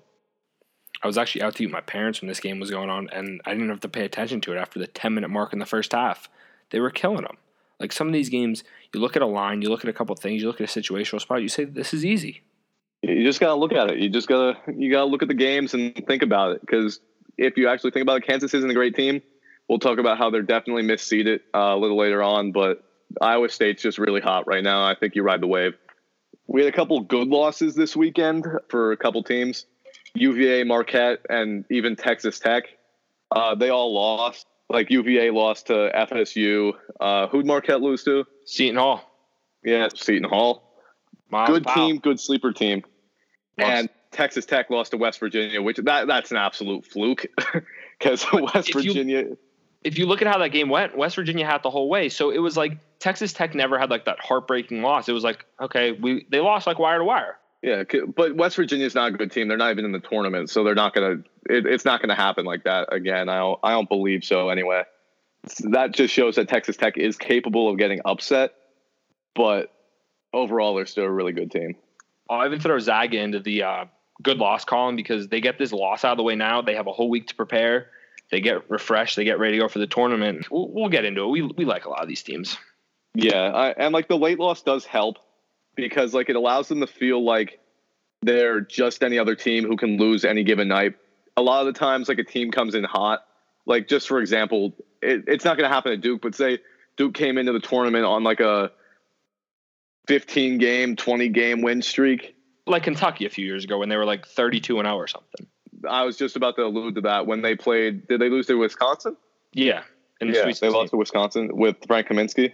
I 1.03 1.07
was 1.07 1.19
actually 1.19 1.43
out 1.43 1.55
to 1.57 1.63
eat 1.63 1.67
with 1.67 1.73
my 1.73 1.81
parents 1.81 2.21
when 2.21 2.29
this 2.29 2.41
game 2.41 2.59
was 2.59 2.71
going 2.71 2.91
on, 2.91 3.09
and 3.11 3.41
I 3.45 3.53
didn't 3.53 3.69
have 3.69 3.81
to 3.81 3.89
pay 3.89 4.05
attention 4.05 4.41
to 4.43 4.53
it 4.53 4.59
after 4.59 4.79
the 4.79 4.87
10 4.87 5.15
minute 5.15 5.29
mark 5.29 5.53
in 5.53 5.59
the 5.59 5.67
first 5.67 5.93
half. 5.93 6.29
They 6.71 6.81
were 6.81 6.91
killing 6.91 7.23
them. 7.23 7.37
Like 7.79 7.93
some 7.93 8.07
of 8.07 8.13
these 8.13 8.29
games, 8.29 8.65
you 8.93 9.01
look 9.01 9.17
at 9.17 9.23
a 9.23 9.27
line, 9.27 9.63
you 9.63 9.69
look 9.69 9.85
at 9.85 9.91
a 9.91 9.93
couple 9.93 10.15
things, 10.17 10.41
you 10.41 10.49
look 10.49 10.61
at 10.61 10.77
a 10.77 10.81
situational 10.81 11.21
spot, 11.21 11.43
you 11.43 11.49
say, 11.49 11.65
this 11.65 11.93
is 11.93 12.05
easy. 12.05 12.43
You 13.03 13.23
just 13.23 13.41
gotta 13.41 13.55
look 13.55 13.73
at 13.73 13.91
it. 13.91 13.99
You 13.99 14.09
just 14.09 14.27
gotta 14.27 14.59
you 14.75 14.91
gotta 14.91 15.05
look 15.05 15.23
at 15.23 15.29
the 15.29 15.35
games 15.35 15.75
and 15.75 15.95
think 16.07 16.23
about 16.23 16.53
it. 16.53 16.61
Because 16.63 17.01
if 17.37 17.57
you 17.57 17.69
actually 17.69 17.91
think 17.91 18.03
about 18.03 18.17
it, 18.17 18.27
Kansas 18.27 18.55
isn't 18.55 18.71
a 18.71 18.75
great 18.75 18.97
team. 18.97 19.23
We'll 19.69 19.79
talk 19.79 19.99
about 19.99 20.17
how 20.17 20.31
they're 20.31 20.43
definitely 20.43 20.85
misseeded 20.85 21.41
uh, 21.55 21.75
a 21.75 21.77
little 21.77 21.99
later 21.99 22.23
on, 22.23 22.53
but 22.53 22.85
Iowa 23.21 23.49
State's 23.49 23.83
just 23.83 23.99
really 23.99 24.21
hot 24.21 24.47
right 24.47 24.63
now. 24.63 24.87
I 24.87 24.95
think 24.95 25.15
you 25.15 25.23
ride 25.23 25.41
the 25.41 25.47
wave. 25.47 25.75
We 26.47 26.65
had 26.65 26.73
a 26.73 26.77
couple 26.77 27.01
good 27.01 27.29
losses 27.29 27.75
this 27.75 27.97
weekend 27.97 28.47
for 28.69 28.93
a 28.93 28.97
couple 28.97 29.23
teams. 29.23 29.67
UVA, 30.19 30.65
Marquette, 30.65 31.21
and 31.29 31.65
even 31.71 31.97
Texas 31.97 32.39
Tech. 32.39 32.65
Uh, 33.31 33.55
they 33.55 33.71
all 33.71 33.93
lost. 33.95 34.47
Like 34.69 34.91
UVA 34.91 35.31
lost 35.31 35.69
to 35.69 35.91
FSU. 35.95 36.73
Uh, 36.99 37.29
who'd 37.29 37.47
Marquette 37.47 37.81
lose 37.81 38.03
to? 38.05 38.25
Seton 38.45 38.77
Hall. 38.77 39.03
Yeah, 39.65 39.89
Seton 39.95 40.29
Hall. 40.29 40.63
Good 41.47 41.67
team, 41.69 41.99
good 41.99 42.19
sleeper 42.21 42.53
team. 42.53 42.83
Lost. 43.59 43.71
And 43.73 43.89
Texas 44.11 44.45
Tech 44.47 44.71
lost 44.71 44.93
to 44.93 44.97
West 44.97 45.21
Virginia, 45.21 45.61
which 45.63 45.77
that 45.79 46.07
that's 46.07 46.31
an 46.31 46.37
absolute 46.37 46.85
fluke 46.85 47.27
because 47.99 48.25
West 48.33 48.71
if 48.71 48.75
you- 48.77 48.83
Virginia. 48.93 49.25
If 49.85 49.99
you 49.99 50.07
look 50.07 50.21
at 50.21 50.27
how 50.27 50.39
that 50.39 50.49
game 50.49 50.69
went, 50.69 50.97
West 50.99 51.15
Virginia 51.15 51.47
had 51.47 51.63
the 51.63 51.71
whole 51.71 51.89
way. 51.89 52.09
So 52.09 52.31
it 52.31 52.39
was 52.39 52.57
like 52.57 52.79
Texas 52.99 53.33
Tech 53.33 53.55
never 53.55 53.79
had 53.79 53.89
like 53.89 54.07
that 54.07 54.19
heartbreaking 54.19 54.83
loss. 54.83 55.09
It 55.09 55.13
was 55.13 55.23
like, 55.23 55.45
okay, 55.61 55.93
we 55.93 56.27
they 56.29 56.41
lost 56.41 56.67
like 56.67 56.81
wire 56.81 56.99
to 56.99 57.05
wire. 57.05 57.37
Yeah, 57.63 57.85
but 58.15 58.37
West 58.37 58.57
Virginia's 58.57 58.95
not 58.95 59.15
a 59.15 59.17
good 59.17 59.33
team. 59.33 59.49
They're 59.49 59.57
not 59.57 59.71
even 59.71 59.85
in 59.85 59.93
the 59.93 60.01
tournament, 60.01 60.51
so 60.51 60.63
they're 60.63 60.75
not 60.75 60.95
gonna. 60.95 61.23
It, 61.49 61.67
it's 61.67 61.85
not 61.85 62.01
gonna 62.01 62.15
happen 62.15 62.45
like 62.45 62.65
that 62.65 62.93
again. 62.93 63.29
I 63.29 63.39
don't. 63.39 63.59
I 63.63 63.73
don't 63.73 63.89
believe 63.89 64.25
so. 64.25 64.51
Anyway, 64.51 64.83
that 65.71 65.93
just 65.93 66.13
shows 66.13 66.37
that 66.37 66.49
Texas 66.49 66.77
Tech 66.77 66.97
is 66.99 67.17
capable 67.17 67.71
of 67.71 67.79
getting 67.79 68.01
upset, 68.05 68.55
but 69.35 69.73
overall, 70.33 70.75
they're 70.75 70.87
still 70.87 71.05
a 71.05 71.11
really 71.11 71.33
good 71.33 71.51
team. 71.51 71.77
I'll 72.29 72.47
even 72.47 72.61
throw 72.61 72.79
Zaga 72.79 73.19
into 73.19 73.41
the 73.41 73.63
uh, 73.63 73.85
good 74.23 74.39
loss 74.39 74.65
column 74.65 74.97
because 74.97 75.29
they 75.29 75.41
get 75.41 75.59
this 75.59 75.73
loss 75.73 76.05
out 76.05 76.13
of 76.13 76.17
the 76.19 76.25
way 76.25 76.35
now. 76.35 76.63
They 76.63 76.75
have 76.75 76.87
a 76.87 76.93
whole 76.93 77.09
week 77.09 77.29
to 77.29 77.35
prepare. 77.35 77.89
They 78.31 78.41
get 78.41 78.69
refreshed. 78.71 79.17
They 79.17 79.25
get 79.25 79.39
ready 79.39 79.53
to 79.53 79.59
go 79.63 79.69
for 79.69 79.79
the 79.79 79.87
tournament. 79.87 80.51
We'll, 80.51 80.69
we'll 80.71 80.89
get 80.89 81.05
into 81.05 81.23
it. 81.23 81.29
We, 81.29 81.43
we 81.43 81.65
like 81.65 81.85
a 81.85 81.89
lot 81.89 82.03
of 82.03 82.09
these 82.09 82.23
teams. 82.23 82.59
Yeah, 83.15 83.51
I, 83.51 83.71
and 83.71 83.95
like 83.95 84.09
the 84.09 84.19
late 84.19 84.39
loss 84.39 84.63
does 84.63 84.85
help 84.85 85.17
because 85.77 86.15
like 86.15 86.29
it 86.29 86.37
allows 86.37 86.69
them 86.69 86.81
to 86.81 86.87
feel 86.87 87.23
like 87.25 87.61
they're 88.23 88.61
just 88.61 89.05
any 89.05 89.19
other 89.19 89.35
team 89.37 89.65
who 89.65 89.77
can 89.77 89.99
lose 89.99 90.25
any 90.25 90.43
given 90.43 90.69
night. 90.69 90.95
A 91.37 91.43
lot 91.43 91.67
of 91.67 91.73
the 91.73 91.79
times, 91.79 92.09
like 92.09 92.19
a 92.19 92.25
team 92.25 92.51
comes 92.51 92.75
in 92.75 92.83
hot. 92.83 93.25
Like 93.67 93.89
just 93.89 94.09
for 94.09 94.21
example, 94.21 94.75
it, 95.03 95.25
it's 95.27 95.45
not 95.45 95.57
going 95.57 95.69
to 95.69 95.75
happen 95.75 95.93
at 95.93 96.01
Duke, 96.01 96.23
but 96.23 96.35
say 96.35 96.59
Duke 96.97 97.15
came 97.15 97.39
into 97.39 97.53
the 97.53 97.61
tournament 97.61 98.05
on 98.05 98.25
like 98.25 98.41
a 98.41 98.73
15 100.09 100.59
game, 100.59 100.97
20 100.97 101.29
game 101.29 101.63
win 101.63 101.83
streak. 101.83 102.35
Like 102.67 102.85
Kentucky 102.85 103.27
a 103.27 103.31
few 103.31 103.47
years 103.47 103.65
ago 103.65 103.79
when 103.79 103.89
they 103.89 103.97
were 103.97 104.05
like 104.05 104.27
32 104.27 104.79
and 104.79 104.87
0 104.87 104.97
or 104.97 105.07
something. 105.07 105.47
I 105.89 106.03
was 106.05 106.17
just 106.17 106.37
about 106.37 106.57
to 106.57 106.63
allude 106.63 106.97
to 106.97 107.01
that 107.03 107.27
when 107.27 107.43
they 107.43 107.55
played. 107.55 108.09
Did 108.09 108.21
they 108.21 108.31
lose 108.31 108.47
to 108.47 108.55
Wisconsin? 108.55 109.17
Yeah. 109.53 109.83
In 110.21 110.31
the 110.31 110.39
Yeah, 110.39 110.53
they 110.61 110.69
lost 110.69 110.91
to 110.91 110.97
Wisconsin 110.97 111.51
with 111.53 111.77
Frank 111.87 112.09
Kaminsky. 112.09 112.53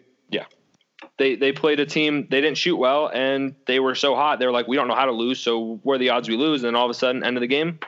They, 1.19 1.37
they 1.37 1.53
played 1.53 1.81
a 1.81 1.87
team, 1.87 2.27
they 2.31 2.41
didn't 2.41 2.59
shoot 2.59 2.77
well, 2.77 3.11
and 3.13 3.55
they 3.67 3.81
were 3.81 3.95
so 3.95 4.15
hot. 4.15 4.39
They 4.39 4.47
were 4.47 4.53
like, 4.53 4.69
we 4.69 4.77
don't 4.77 4.89
know 4.89 4.95
how 4.95 5.07
to 5.07 5.13
lose, 5.13 5.41
so 5.41 5.81
where 5.83 5.97
are 5.97 5.99
the 5.99 6.11
odds 6.11 6.29
we 6.29 6.37
lose? 6.37 6.63
And 6.63 6.69
then 6.69 6.75
all 6.75 6.87
of 6.87 6.91
a 6.91 6.95
sudden, 6.95 7.25
end 7.25 7.37
of 7.37 7.41
the 7.41 7.47
game, 7.47 7.79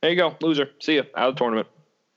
there 0.00 0.10
you 0.10 0.16
go, 0.16 0.36
loser. 0.40 0.70
See 0.80 0.94
you 0.94 1.04
out 1.16 1.28
of 1.28 1.34
the 1.34 1.38
tournament. 1.38 1.68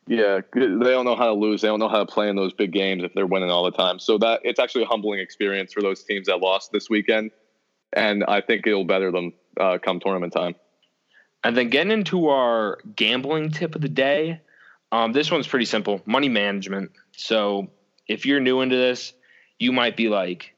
Yeah, 0.07 0.41
they 0.53 0.59
don't 0.59 1.05
know 1.05 1.15
how 1.15 1.27
to 1.27 1.33
lose. 1.33 1.61
They 1.61 1.69
don't 1.69 1.79
know 1.79 1.89
how 1.89 1.99
to 1.99 2.05
play 2.05 2.29
in 2.29 2.35
those 2.35 2.53
big 2.53 2.73
games 2.73 3.03
if 3.03 3.13
they're 3.13 3.25
winning 3.25 3.49
all 3.49 3.63
the 3.63 3.71
time. 3.71 3.99
So 3.99 4.17
that 4.17 4.41
it's 4.43 4.59
actually 4.59 4.83
a 4.83 4.87
humbling 4.87 5.19
experience 5.19 5.71
for 5.71 5.81
those 5.81 6.03
teams 6.03 6.27
that 6.27 6.39
lost 6.39 6.71
this 6.71 6.89
weekend, 6.89 7.31
and 7.93 8.23
I 8.25 8.41
think 8.41 8.67
it'll 8.67 8.83
better 8.83 9.11
them 9.11 9.33
uh, 9.59 9.77
come 9.81 9.99
tournament 9.99 10.33
time. 10.33 10.55
And 11.43 11.55
then 11.55 11.69
getting 11.69 11.91
into 11.91 12.29
our 12.29 12.79
gambling 12.95 13.51
tip 13.51 13.75
of 13.75 13.81
the 13.81 13.89
day. 13.89 14.41
Um, 14.91 15.11
this 15.11 15.31
one's 15.31 15.47
pretty 15.47 15.65
simple 15.65 16.03
money 16.05 16.29
management. 16.29 16.91
So 17.17 17.71
if 18.07 18.27
you're 18.27 18.39
new 18.39 18.61
into 18.61 18.75
this, 18.75 19.13
you 19.63 19.71
might 19.71 19.95
be 19.95 20.09
like, 20.09 20.53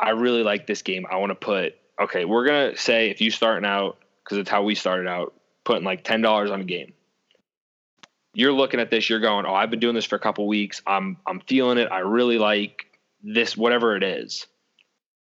I 0.00 0.10
really 0.10 0.42
like 0.42 0.66
this 0.66 0.80
game. 0.80 1.06
I 1.10 1.16
want 1.16 1.30
to 1.30 1.34
put, 1.34 1.74
okay, 2.00 2.24
we're 2.24 2.46
going 2.46 2.72
to 2.72 2.78
say 2.78 3.10
if 3.10 3.20
you 3.20 3.30
starting 3.30 3.68
out, 3.68 3.98
because 4.24 4.38
it's 4.38 4.48
how 4.48 4.62
we 4.62 4.74
started 4.74 5.06
out, 5.06 5.34
putting 5.64 5.84
like 5.84 6.02
$10 6.02 6.50
on 6.50 6.62
a 6.62 6.64
game. 6.64 6.94
You're 8.32 8.52
looking 8.52 8.80
at 8.80 8.90
this, 8.90 9.10
you're 9.10 9.20
going, 9.20 9.44
oh, 9.44 9.54
I've 9.54 9.70
been 9.70 9.80
doing 9.80 9.94
this 9.94 10.06
for 10.06 10.16
a 10.16 10.20
couple 10.20 10.46
weeks. 10.46 10.80
I'm 10.86 11.16
I'm 11.26 11.40
feeling 11.40 11.76
it. 11.76 11.90
I 11.90 12.00
really 12.00 12.38
like 12.38 12.86
this, 13.22 13.56
whatever 13.56 13.96
it 13.96 14.02
is. 14.02 14.46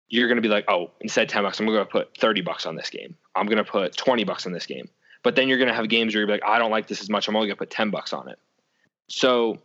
You're 0.08 0.28
gonna 0.28 0.42
be 0.42 0.48
like, 0.48 0.66
oh, 0.70 0.92
instead 1.02 1.24
of 1.24 1.30
10 1.30 1.44
bucks, 1.44 1.60
I'm 1.60 1.68
gonna 1.68 1.86
put 1.86 2.18
30 2.18 2.42
bucks 2.42 2.66
on 2.66 2.76
this 2.76 2.90
game. 2.90 3.16
I'm 3.36 3.46
gonna 3.48 3.64
put 3.64 3.96
20 3.96 4.24
bucks 4.24 4.48
on 4.48 4.54
this 4.54 4.66
game. 4.66 4.90
But 5.24 5.36
then 5.36 5.48
you're 5.48 5.60
gonna 5.60 5.74
have 5.74 5.88
games 5.88 6.16
where 6.16 6.22
you're 6.22 6.30
like, 6.30 6.44
I 6.46 6.58
don't 6.58 6.72
like 6.72 6.88
this 6.88 7.02
as 7.02 7.10
much. 7.10 7.28
I'm 7.28 7.36
only 7.36 7.48
gonna 7.48 7.58
put 7.58 7.70
10 7.70 7.92
bucks 7.92 8.12
on 8.12 8.28
it. 8.28 8.40
So 9.08 9.60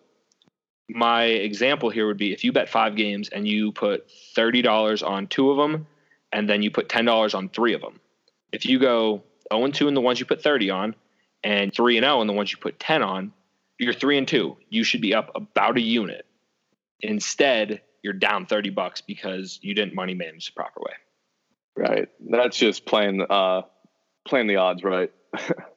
my 0.95 1.25
example 1.25 1.91
here 1.91 2.07
would 2.07 2.17
be 2.17 2.33
if 2.33 2.45
you 2.45 2.53
bet 2.53 2.69
five 2.69 2.97
games 2.97 3.29
and 3.29 3.47
you 3.47 3.73
put 3.73 4.11
thirty 4.35 4.63
dollars 4.63 5.03
on 5.03 5.27
two 5.27 5.51
of 5.51 5.57
them, 5.57 5.87
and 6.33 6.49
then 6.49 6.63
you 6.63 6.71
put 6.71 6.89
ten 6.89 7.05
dollars 7.05 7.35
on 7.35 7.49
three 7.49 7.75
of 7.75 7.81
them. 7.81 8.01
If 8.53 8.67
you 8.67 8.79
go 8.79 9.23
zero 9.53 9.65
and 9.65 9.75
two 9.75 9.89
in 9.89 9.95
the 9.95 10.01
ones 10.01 10.21
you 10.21 10.27
put 10.27 10.43
thirty 10.43 10.71
on, 10.71 10.95
and 11.43 11.73
three 11.73 11.97
and 11.97 12.05
zero 12.05 12.21
in 12.21 12.27
the 12.27 12.33
ones 12.33 12.53
you 12.53 12.59
put 12.59 12.79
ten 12.79 13.03
on, 13.03 13.33
you're 13.79 13.95
three 13.95 14.19
and 14.19 14.29
two. 14.29 14.57
You 14.69 14.85
should 14.85 15.01
be 15.01 15.15
up 15.15 15.33
about 15.35 15.77
a 15.77 15.81
unit. 15.81 16.27
Instead, 17.01 17.81
you're 18.03 18.13
down 18.13 18.47
thirty 18.47 18.71
bucks 18.71 19.01
because 19.01 19.59
you 19.63 19.75
didn't 19.75 19.95
money 19.95 20.15
manage 20.15 20.47
the 20.47 20.53
proper 20.53 20.81
way. 20.81 20.95
Right. 21.77 22.09
That's 22.29 22.59
just 22.59 22.85
playing 22.85 23.25
uh 23.29 23.63
playing 24.25 24.47
the 24.47 24.57
odds 24.57 24.85
right. 24.85 25.13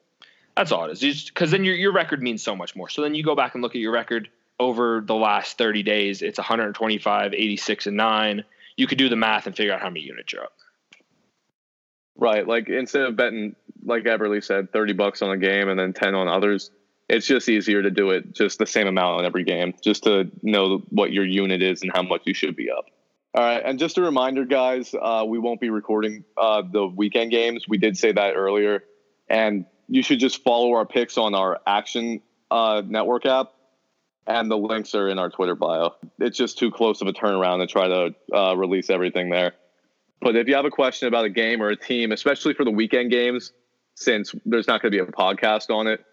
That's 0.56 0.70
all 0.70 0.84
it 0.84 1.02
is. 1.02 1.24
Because 1.24 1.50
then 1.50 1.64
your 1.64 1.74
your 1.74 1.92
record 1.92 2.22
means 2.22 2.42
so 2.42 2.54
much 2.54 2.76
more. 2.76 2.88
So 2.88 3.02
then 3.02 3.14
you 3.14 3.22
go 3.22 3.34
back 3.34 3.54
and 3.54 3.62
look 3.62 3.74
at 3.74 3.80
your 3.80 3.92
record 3.92 4.28
over 4.58 5.02
the 5.04 5.14
last 5.14 5.58
30 5.58 5.82
days. 5.82 6.22
It's 6.22 6.38
125, 6.38 7.34
86, 7.34 7.86
and 7.86 7.96
nine. 7.96 8.44
You 8.76 8.86
could 8.86 8.98
do 8.98 9.08
the 9.08 9.16
math 9.16 9.46
and 9.46 9.56
figure 9.56 9.72
out 9.72 9.80
how 9.80 9.88
many 9.88 10.00
units 10.00 10.32
you're 10.32 10.44
up. 10.44 10.52
Right. 12.16 12.46
Like 12.46 12.68
instead 12.68 13.02
of 13.02 13.16
betting, 13.16 13.56
like 13.84 14.04
Everly 14.04 14.42
said, 14.42 14.72
30 14.72 14.92
bucks 14.92 15.22
on 15.22 15.30
a 15.30 15.36
game 15.36 15.68
and 15.68 15.78
then 15.78 15.92
10 15.92 16.14
on 16.14 16.28
others, 16.28 16.70
it's 17.08 17.26
just 17.26 17.48
easier 17.48 17.82
to 17.82 17.90
do 17.90 18.10
it 18.10 18.32
just 18.32 18.58
the 18.58 18.66
same 18.66 18.86
amount 18.86 19.18
on 19.18 19.24
every 19.24 19.44
game, 19.44 19.74
just 19.82 20.04
to 20.04 20.30
know 20.42 20.78
what 20.90 21.12
your 21.12 21.24
unit 21.24 21.62
is 21.62 21.82
and 21.82 21.90
how 21.92 22.02
much 22.02 22.22
you 22.24 22.34
should 22.34 22.56
be 22.56 22.70
up. 22.70 22.86
All 23.34 23.42
right, 23.42 23.62
and 23.64 23.80
just 23.80 23.98
a 23.98 24.02
reminder, 24.02 24.44
guys, 24.44 24.94
uh, 24.94 25.24
we 25.26 25.40
won't 25.40 25.60
be 25.60 25.68
recording 25.68 26.24
uh, 26.36 26.62
the 26.62 26.86
weekend 26.86 27.32
games. 27.32 27.66
We 27.68 27.78
did 27.78 27.98
say 27.98 28.12
that 28.12 28.34
earlier, 28.34 28.84
and 29.28 29.66
you 29.88 30.04
should 30.04 30.20
just 30.20 30.42
follow 30.44 30.72
our 30.74 30.86
picks 30.86 31.18
on 31.18 31.34
our 31.34 31.60
Action 31.66 32.22
uh, 32.52 32.82
Network 32.86 33.26
app, 33.26 33.52
and 34.26 34.50
the 34.50 34.56
links 34.56 34.94
are 34.94 35.08
in 35.08 35.18
our 35.18 35.30
Twitter 35.30 35.54
bio. 35.54 35.94
It's 36.18 36.36
just 36.36 36.58
too 36.58 36.70
close 36.70 37.00
of 37.00 37.08
a 37.08 37.12
turnaround 37.12 37.60
to 37.60 37.66
try 37.66 37.88
to 37.88 38.14
uh, 38.34 38.56
release 38.56 38.90
everything 38.90 39.30
there. 39.30 39.52
But 40.20 40.36
if 40.36 40.48
you 40.48 40.54
have 40.54 40.64
a 40.64 40.70
question 40.70 41.08
about 41.08 41.24
a 41.24 41.30
game 41.30 41.62
or 41.62 41.68
a 41.68 41.76
team, 41.76 42.12
especially 42.12 42.54
for 42.54 42.64
the 42.64 42.70
weekend 42.70 43.10
games, 43.10 43.52
since 43.94 44.34
there's 44.46 44.66
not 44.66 44.80
going 44.80 44.92
to 44.92 44.98
be 44.98 45.02
a 45.02 45.06
podcast 45.06 45.70
on 45.70 45.86
it, 45.86 46.04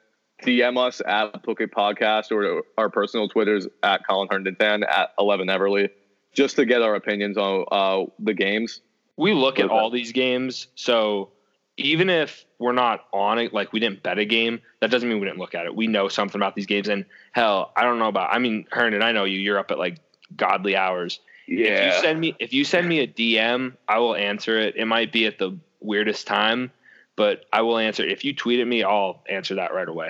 DM 0.44 0.78
us 0.78 1.02
at 1.06 1.44
Book 1.44 1.62
It 1.62 1.72
Podcast 1.72 2.32
or 2.32 2.64
our 2.78 2.90
personal 2.90 3.30
Twitters 3.30 3.68
at 3.84 4.06
Colin 4.08 4.28
Herndon 4.30 4.56
10 4.56 4.84
at 4.84 5.12
11 5.20 5.48
Everly, 5.48 5.90
just 6.34 6.56
to 6.58 6.66
get 6.66 6.82
our 6.82 6.96
opinions 6.96 7.38
on 7.38 7.66
uh, 7.72 8.10
the 8.20 8.34
games. 8.34 8.82
We 9.18 9.34
look 9.34 9.60
at 9.60 9.70
all 9.70 9.92
these 9.92 10.12
games, 10.12 10.68
so 10.76 11.32
even 11.78 12.10
if 12.10 12.46
we're 12.60 12.74
not 12.74 13.06
on 13.14 13.40
it, 13.40 13.54
like 13.54 13.74
we 13.74 13.80
didn't 13.80 14.04
bet 14.04 14.20
a 14.20 14.26
game, 14.26 14.62
that 14.82 14.92
doesn't 14.92 15.08
mean 15.08 15.20
we 15.20 15.26
didn't 15.26 15.40
look 15.40 15.56
at 15.56 15.66
it. 15.66 15.76
We 15.76 15.88
know 15.88 16.08
something 16.08 16.40
about 16.40 16.56
these 16.56 16.66
games, 16.66 16.90
and 16.90 17.06
hell, 17.32 17.72
I 17.76 17.84
don't 17.84 18.00
know 18.00 18.08
about. 18.08 18.34
I 18.34 18.40
mean, 18.40 18.66
Herndon, 18.72 19.02
I 19.02 19.12
know 19.12 19.24
you. 19.24 19.40
You're 19.40 19.60
up 19.60 19.72
at 19.72 19.80
like 19.80 20.00
godly 20.36 20.76
hours. 20.76 21.20
Yeah. 21.48 21.68
If 21.68 21.96
you 21.96 22.02
send 22.02 22.20
me, 22.20 22.36
if 22.40 22.54
you 22.54 22.64
send 22.64 22.88
me 22.88 23.00
a 23.00 23.08
DM, 23.08 23.76
I 23.88 24.00
will 24.00 24.16
answer 24.16 24.60
it. 24.60 24.76
It 24.76 24.86
might 24.86 25.12
be 25.12 25.26
at 25.26 25.40
the 25.40 25.58
weirdest 25.80 26.28
time, 26.28 26.72
but 27.16 27.46
I 27.52 27.62
will 27.62 27.78
answer. 27.78 28.04
If 28.04 28.24
you 28.26 28.36
tweet 28.36 28.60
at 28.60 28.68
me, 28.68 28.84
I'll 28.84 29.24
answer 29.30 29.56
that 29.56 29.74
right 29.74 29.88
away. 29.88 30.10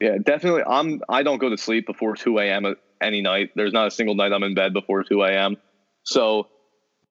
Yeah, 0.00 0.18
definitely. 0.22 0.62
I'm. 0.66 1.00
I 1.08 1.22
don't 1.22 1.38
go 1.38 1.48
to 1.48 1.58
sleep 1.58 1.86
before 1.86 2.16
2 2.16 2.38
a.m. 2.38 2.76
any 3.00 3.22
night. 3.22 3.50
There's 3.54 3.72
not 3.72 3.86
a 3.86 3.90
single 3.90 4.14
night 4.14 4.32
I'm 4.32 4.42
in 4.42 4.54
bed 4.54 4.72
before 4.72 5.02
2 5.04 5.22
a.m. 5.22 5.56
So 6.04 6.48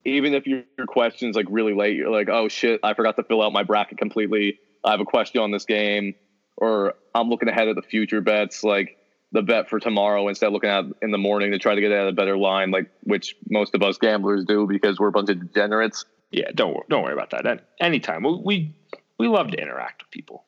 even 0.08 0.34
if 0.34 0.48
your, 0.48 0.64
question's 0.88 1.36
like 1.36 1.48
really 1.50 1.74
late, 1.74 1.98
you're 1.98 2.10
like, 2.10 2.30
oh 2.30 2.48
shit, 2.48 2.80
I 2.82 2.94
forgot 2.94 3.18
to 3.18 3.24
fill 3.24 3.44
out 3.44 3.52
my 3.52 3.64
bracket 3.64 3.98
completely. 3.98 4.60
I 4.84 4.92
have 4.92 5.02
a 5.02 5.06
question 5.06 5.42
on 5.42 5.52
this 5.52 5.66
game, 5.66 6.16
or 6.56 6.94
I'm 7.14 7.30
looking 7.30 7.50
ahead 7.50 7.68
at 7.68 7.76
the 7.76 7.82
future 7.82 8.22
bets, 8.22 8.64
like 8.64 8.98
the 9.34 9.42
bet 9.42 9.70
for 9.70 9.80
tomorrow 9.80 10.28
instead 10.30 10.48
of 10.48 10.54
looking 10.54 10.70
at 10.70 10.86
in 11.02 11.12
the 11.12 11.18
morning 11.18 11.52
to 11.52 11.60
try 11.60 11.76
to 11.76 11.82
get 11.82 11.92
at 11.92 12.08
a 12.08 12.14
better 12.14 12.38
line, 12.38 12.72
like 12.72 12.90
which 13.04 13.36
most 13.50 13.76
of 13.76 13.84
us 13.84 13.98
gamblers 13.98 14.46
do 14.46 14.66
because 14.66 14.98
we're 14.98 15.10
a 15.10 15.12
bunch 15.12 15.30
of 15.30 15.40
degenerates. 15.40 16.06
Yeah, 16.32 16.52
don't 16.56 16.88
don't 16.90 17.04
worry 17.04 17.14
about 17.14 17.32
that. 17.32 17.68
anytime 17.80 18.24
we, 18.24 18.42
we 18.44 18.76
we 19.20 19.28
love 19.28 19.52
to 19.52 19.62
interact 19.62 20.04
with 20.04 20.12
people. 20.12 20.46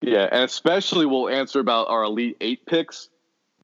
Yeah, 0.00 0.28
and 0.30 0.44
especially 0.44 1.06
we'll 1.06 1.28
answer 1.28 1.60
about 1.60 1.88
our 1.88 2.04
Elite 2.04 2.36
Eight 2.40 2.66
picks, 2.66 3.08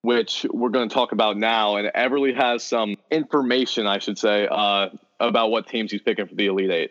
which 0.03 0.45
we're 0.51 0.71
going 0.71 0.89
to 0.89 0.95
talk 0.95 1.13
about 1.13 1.37
now. 1.37 1.77
And 1.77 1.91
Everly 1.95 2.35
has 2.35 2.63
some 2.63 2.97
information, 3.11 3.87
I 3.87 3.99
should 3.99 4.19
say, 4.19 4.49
uh, 4.51 4.89
about 5.21 5.51
what 5.51 5.69
teams 5.69 5.93
he's 5.93 6.03
picking 6.03 6.27
for 6.27 6.35
the 6.35 6.47
Elite 6.47 6.71
Eight. 6.71 6.91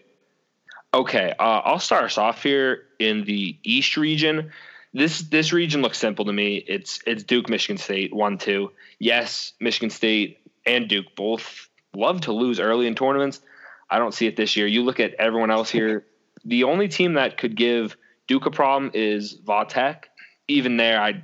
Okay, 0.93 1.33
uh, 1.37 1.61
I'll 1.65 1.79
start 1.79 2.05
us 2.05 2.17
off 2.17 2.41
here 2.41 2.83
in 2.99 3.25
the 3.25 3.57
East 3.63 3.97
region. 3.97 4.51
This 4.93 5.21
this 5.23 5.53
region 5.53 5.81
looks 5.81 5.97
simple 5.97 6.25
to 6.25 6.33
me. 6.33 6.55
It's 6.55 6.99
it's 7.05 7.23
Duke, 7.23 7.49
Michigan 7.49 7.77
State, 7.77 8.13
one 8.13 8.37
two. 8.37 8.71
Yes, 8.97 9.53
Michigan 9.59 9.89
State 9.89 10.39
and 10.65 10.87
Duke 10.87 11.15
both 11.15 11.69
love 11.93 12.21
to 12.21 12.31
lose 12.31 12.59
early 12.59 12.87
in 12.87 12.95
tournaments. 12.95 13.41
I 13.89 13.99
don't 13.99 14.13
see 14.13 14.27
it 14.27 14.35
this 14.35 14.55
year. 14.55 14.67
You 14.67 14.83
look 14.83 14.99
at 14.99 15.13
everyone 15.15 15.51
else 15.51 15.69
here. 15.69 16.05
The 16.45 16.63
only 16.63 16.87
team 16.87 17.13
that 17.13 17.37
could 17.37 17.55
give 17.55 17.97
Duke 18.27 18.45
a 18.45 18.51
problem 18.51 18.91
is 18.93 19.35
Vatek. 19.35 20.05
Even 20.47 20.77
there, 20.77 21.01
I, 21.01 21.23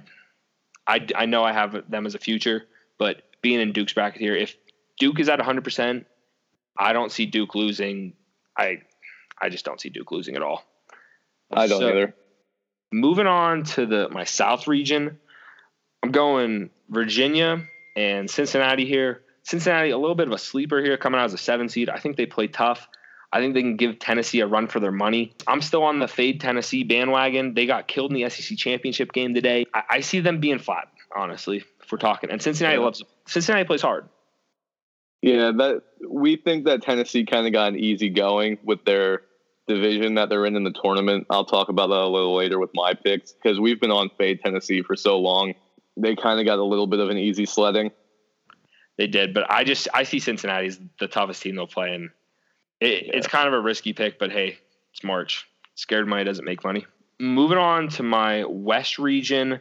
I, 0.86 1.08
I 1.16 1.26
know 1.26 1.44
I 1.44 1.52
have 1.52 1.90
them 1.90 2.06
as 2.06 2.16
a 2.16 2.20
future, 2.20 2.66
but 2.98 3.24
being 3.42 3.60
in 3.60 3.72
Duke's 3.72 3.94
bracket 3.94 4.22
here, 4.22 4.36
if 4.36 4.56
Duke 5.00 5.20
is 5.20 5.30
at 5.30 5.40
100%, 5.40 6.06
I 6.78 6.94
don't 6.94 7.12
see 7.12 7.26
Duke 7.26 7.56
losing. 7.56 8.14
I, 8.58 8.82
I 9.42 9.50
just 9.50 9.66
don't 9.66 9.80
see 9.80 9.90
Duke 9.90 10.12
losing 10.12 10.36
at 10.36 10.42
all. 10.42 10.64
I 11.52 11.68
don't 11.68 11.80
so, 11.80 11.90
either. 11.90 12.16
Moving 12.92 13.28
on 13.28 13.64
to 13.64 13.86
the 13.86 14.10
my 14.10 14.24
South 14.24 14.68
region, 14.68 15.20
I'm 16.04 16.12
going 16.12 16.70
Virginia 16.90 17.64
and 17.96 18.30
Cincinnati 18.30 18.86
here. 18.86 19.22
Cincinnati, 19.44 19.92
a 19.92 19.98
little 19.98 20.16
bit 20.16 20.28
of 20.28 20.34
a 20.34 20.38
sleeper 20.38 20.82
here, 20.82 20.98
coming 20.98 21.20
out 21.20 21.26
as 21.26 21.34
a 21.34 21.38
seven 21.38 21.70
seed. 21.70 21.90
I 21.90 22.00
think 22.00 22.18
they 22.18 22.26
play 22.26 22.48
tough. 22.48 22.88
I 23.32 23.40
think 23.40 23.54
they 23.54 23.62
can 23.62 23.76
give 23.76 24.00
Tennessee 24.00 24.40
a 24.40 24.48
run 24.48 24.68
for 24.68 24.80
their 24.80 24.92
money. 24.92 25.34
I'm 25.46 25.62
still 25.62 25.84
on 25.84 26.00
the 26.00 26.08
fade 26.08 26.40
Tennessee 26.40 26.84
bandwagon. 26.84 27.54
They 27.54 27.66
got 27.66 27.88
killed 27.88 28.12
in 28.12 28.22
the 28.22 28.30
SEC 28.30 28.58
championship 28.58 29.12
game 29.12 29.34
today. 29.34 29.66
I, 29.74 29.84
I 29.90 30.00
see 30.00 30.22
them 30.22 30.40
being 30.40 30.58
flat, 30.58 30.88
honestly, 31.16 31.58
if 31.58 31.92
we're 31.92 31.98
talking. 31.98 32.32
And 32.32 32.42
Cincinnati 32.42 32.78
yeah. 32.78 32.84
loves 32.84 33.04
Cincinnati 33.28 33.66
plays 33.66 33.82
hard. 33.82 34.08
Yeah, 35.26 35.54
that 35.58 35.82
we 36.08 36.36
think 36.36 36.66
that 36.66 36.84
Tennessee 36.84 37.26
kind 37.26 37.48
of 37.48 37.52
got 37.52 37.70
an 37.70 37.80
easy 37.80 38.12
going 38.12 38.60
with 38.64 38.86
their 38.86 39.24
division 39.68 40.14
that 40.14 40.30
they're 40.30 40.46
in 40.46 40.56
in 40.56 40.64
the 40.64 40.72
tournament. 40.72 41.26
I'll 41.32 41.46
talk 41.46 41.70
about 41.70 41.88
that 41.88 41.96
a 41.96 42.08
little 42.08 42.36
later 42.36 42.60
with 42.60 42.70
my 42.76 42.94
picks 42.94 43.32
because 43.32 43.60
we've 43.60 43.82
been 43.82 43.90
on 43.90 44.12
fade 44.20 44.42
Tennessee 44.42 44.84
for 44.84 44.96
so 44.96 45.18
long. 45.18 45.56
They 45.98 46.16
kind 46.16 46.40
of 46.40 46.46
got 46.46 46.60
a 46.60 46.64
little 46.64 46.86
bit 46.86 47.00
of 47.00 47.10
an 47.10 47.18
easy 47.18 47.48
sledding. 47.48 47.90
They 49.00 49.08
did, 49.08 49.34
but 49.34 49.50
I 49.50 49.64
just 49.64 49.88
I 49.96 50.04
see 50.04 50.20
Cincinnati 50.20 50.68
as 50.68 50.80
the 51.00 51.08
toughest 51.08 51.42
team 51.42 51.56
they'll 51.56 51.66
play, 51.66 51.96
and 51.96 52.12
it, 52.80 53.08
yeah. 53.08 53.12
It's 53.16 53.26
kind 53.26 53.48
of 53.48 53.56
a 53.56 53.60
risky 53.60 53.94
pick, 53.94 54.20
but 54.20 54.32
hey, 54.32 54.60
it's 54.94 55.04
March. 55.04 55.48
Scared 55.74 56.08
money 56.08 56.24
doesn't 56.24 56.46
make 56.46 56.64
money. 56.64 56.86
Moving 57.20 57.58
on 57.58 57.90
to 57.90 58.04
my 58.04 58.46
West 58.46 59.00
region, 59.00 59.60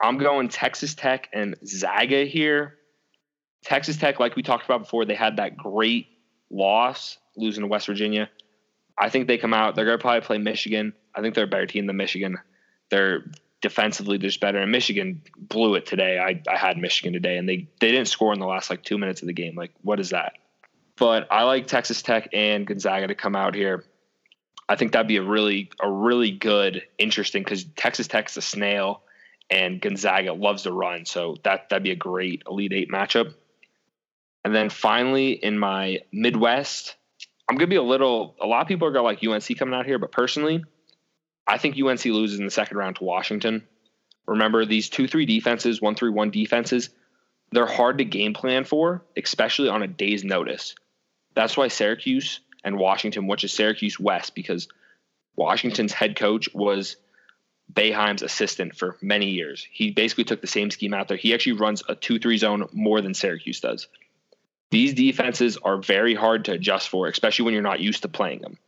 I'm 0.00 0.16
going 0.16 0.48
Texas 0.48 0.94
Tech 0.94 1.28
and 1.34 1.54
Zaga 1.66 2.24
here. 2.24 2.78
Texas 3.64 3.96
Tech, 3.96 4.20
like 4.20 4.36
we 4.36 4.42
talked 4.42 4.64
about 4.64 4.80
before, 4.80 5.04
they 5.04 5.14
had 5.14 5.38
that 5.38 5.56
great 5.56 6.08
loss 6.50 7.18
losing 7.36 7.62
to 7.62 7.66
West 7.66 7.86
Virginia. 7.86 8.28
I 8.96 9.08
think 9.08 9.26
they 9.26 9.38
come 9.38 9.54
out. 9.54 9.74
They're 9.74 9.86
going 9.86 9.98
to 9.98 10.02
probably 10.02 10.20
play 10.20 10.38
Michigan. 10.38 10.92
I 11.14 11.20
think 11.20 11.34
they're 11.34 11.44
a 11.44 11.48
better 11.48 11.66
team 11.66 11.86
than 11.86 11.96
Michigan. 11.96 12.36
They're 12.90 13.24
defensively 13.60 14.18
just 14.18 14.40
better. 14.40 14.58
And 14.58 14.70
Michigan 14.70 15.22
blew 15.36 15.74
it 15.74 15.86
today. 15.86 16.18
I, 16.18 16.42
I 16.48 16.56
had 16.56 16.76
Michigan 16.76 17.12
today, 17.12 17.38
and 17.38 17.48
they 17.48 17.66
they 17.80 17.90
didn't 17.90 18.08
score 18.08 18.32
in 18.32 18.38
the 18.38 18.46
last 18.46 18.70
like 18.70 18.84
two 18.84 18.98
minutes 18.98 19.22
of 19.22 19.26
the 19.26 19.32
game. 19.32 19.56
Like, 19.56 19.72
what 19.82 19.98
is 19.98 20.10
that? 20.10 20.34
But 20.96 21.26
I 21.30 21.42
like 21.42 21.66
Texas 21.66 22.02
Tech 22.02 22.28
and 22.32 22.66
Gonzaga 22.66 23.08
to 23.08 23.14
come 23.14 23.34
out 23.34 23.54
here. 23.54 23.84
I 24.68 24.76
think 24.76 24.92
that'd 24.92 25.08
be 25.08 25.16
a 25.16 25.22
really 25.22 25.70
a 25.80 25.90
really 25.90 26.30
good, 26.30 26.82
interesting 26.98 27.42
because 27.42 27.64
Texas 27.64 28.06
Tech's 28.06 28.36
a 28.36 28.42
snail 28.42 29.02
and 29.50 29.80
Gonzaga 29.80 30.34
loves 30.34 30.62
to 30.62 30.72
run, 30.72 31.06
so 31.06 31.36
that 31.44 31.70
that'd 31.70 31.82
be 31.82 31.90
a 31.90 31.96
great 31.96 32.42
Elite 32.46 32.72
Eight 32.72 32.90
matchup. 32.90 33.34
And 34.44 34.54
then 34.54 34.68
finally, 34.68 35.32
in 35.32 35.58
my 35.58 36.00
Midwest, 36.12 36.96
I'm 37.48 37.56
gonna 37.56 37.66
be 37.66 37.76
a 37.76 37.82
little. 37.82 38.36
A 38.40 38.46
lot 38.46 38.62
of 38.62 38.68
people 38.68 38.86
are 38.86 38.92
gonna 38.92 39.04
like 39.04 39.24
UNC 39.24 39.58
coming 39.58 39.74
out 39.74 39.86
here, 39.86 39.98
but 39.98 40.12
personally, 40.12 40.64
I 41.46 41.58
think 41.58 41.76
UNC 41.76 42.04
loses 42.04 42.38
in 42.38 42.44
the 42.44 42.50
second 42.50 42.76
round 42.76 42.96
to 42.96 43.04
Washington. 43.04 43.66
Remember 44.26 44.64
these 44.64 44.88
two 44.88 45.08
three 45.08 45.26
defenses, 45.26 45.80
one 45.80 45.94
three 45.94 46.10
one 46.10 46.30
defenses. 46.30 46.90
They're 47.52 47.66
hard 47.66 47.98
to 47.98 48.04
game 48.04 48.34
plan 48.34 48.64
for, 48.64 49.04
especially 49.16 49.68
on 49.68 49.82
a 49.82 49.86
day's 49.86 50.24
notice. 50.24 50.74
That's 51.34 51.56
why 51.56 51.68
Syracuse 51.68 52.40
and 52.64 52.78
Washington, 52.78 53.26
which 53.26 53.44
is 53.44 53.52
Syracuse 53.52 54.00
West, 54.00 54.34
because 54.34 54.68
Washington's 55.36 55.92
head 55.92 56.16
coach 56.16 56.48
was 56.54 56.96
Boeheim's 57.72 58.22
assistant 58.22 58.76
for 58.76 58.96
many 59.00 59.30
years. 59.30 59.66
He 59.70 59.90
basically 59.90 60.24
took 60.24 60.40
the 60.40 60.46
same 60.46 60.70
scheme 60.70 60.94
out 60.94 61.08
there. 61.08 61.16
He 61.16 61.34
actually 61.34 61.52
runs 61.52 61.82
a 61.88 61.94
2 61.94 62.18
3 62.18 62.36
zone 62.38 62.68
more 62.72 63.00
than 63.00 63.14
Syracuse 63.14 63.60
does. 63.60 63.88
These 64.74 64.94
defenses 64.94 65.56
are 65.58 65.76
very 65.76 66.16
hard 66.16 66.46
to 66.46 66.52
adjust 66.52 66.88
for, 66.88 67.06
especially 67.06 67.44
when 67.44 67.54
you're 67.54 67.62
not 67.62 67.78
used 67.78 68.02
to 68.02 68.08
playing 68.08 68.40
them. 68.40 68.58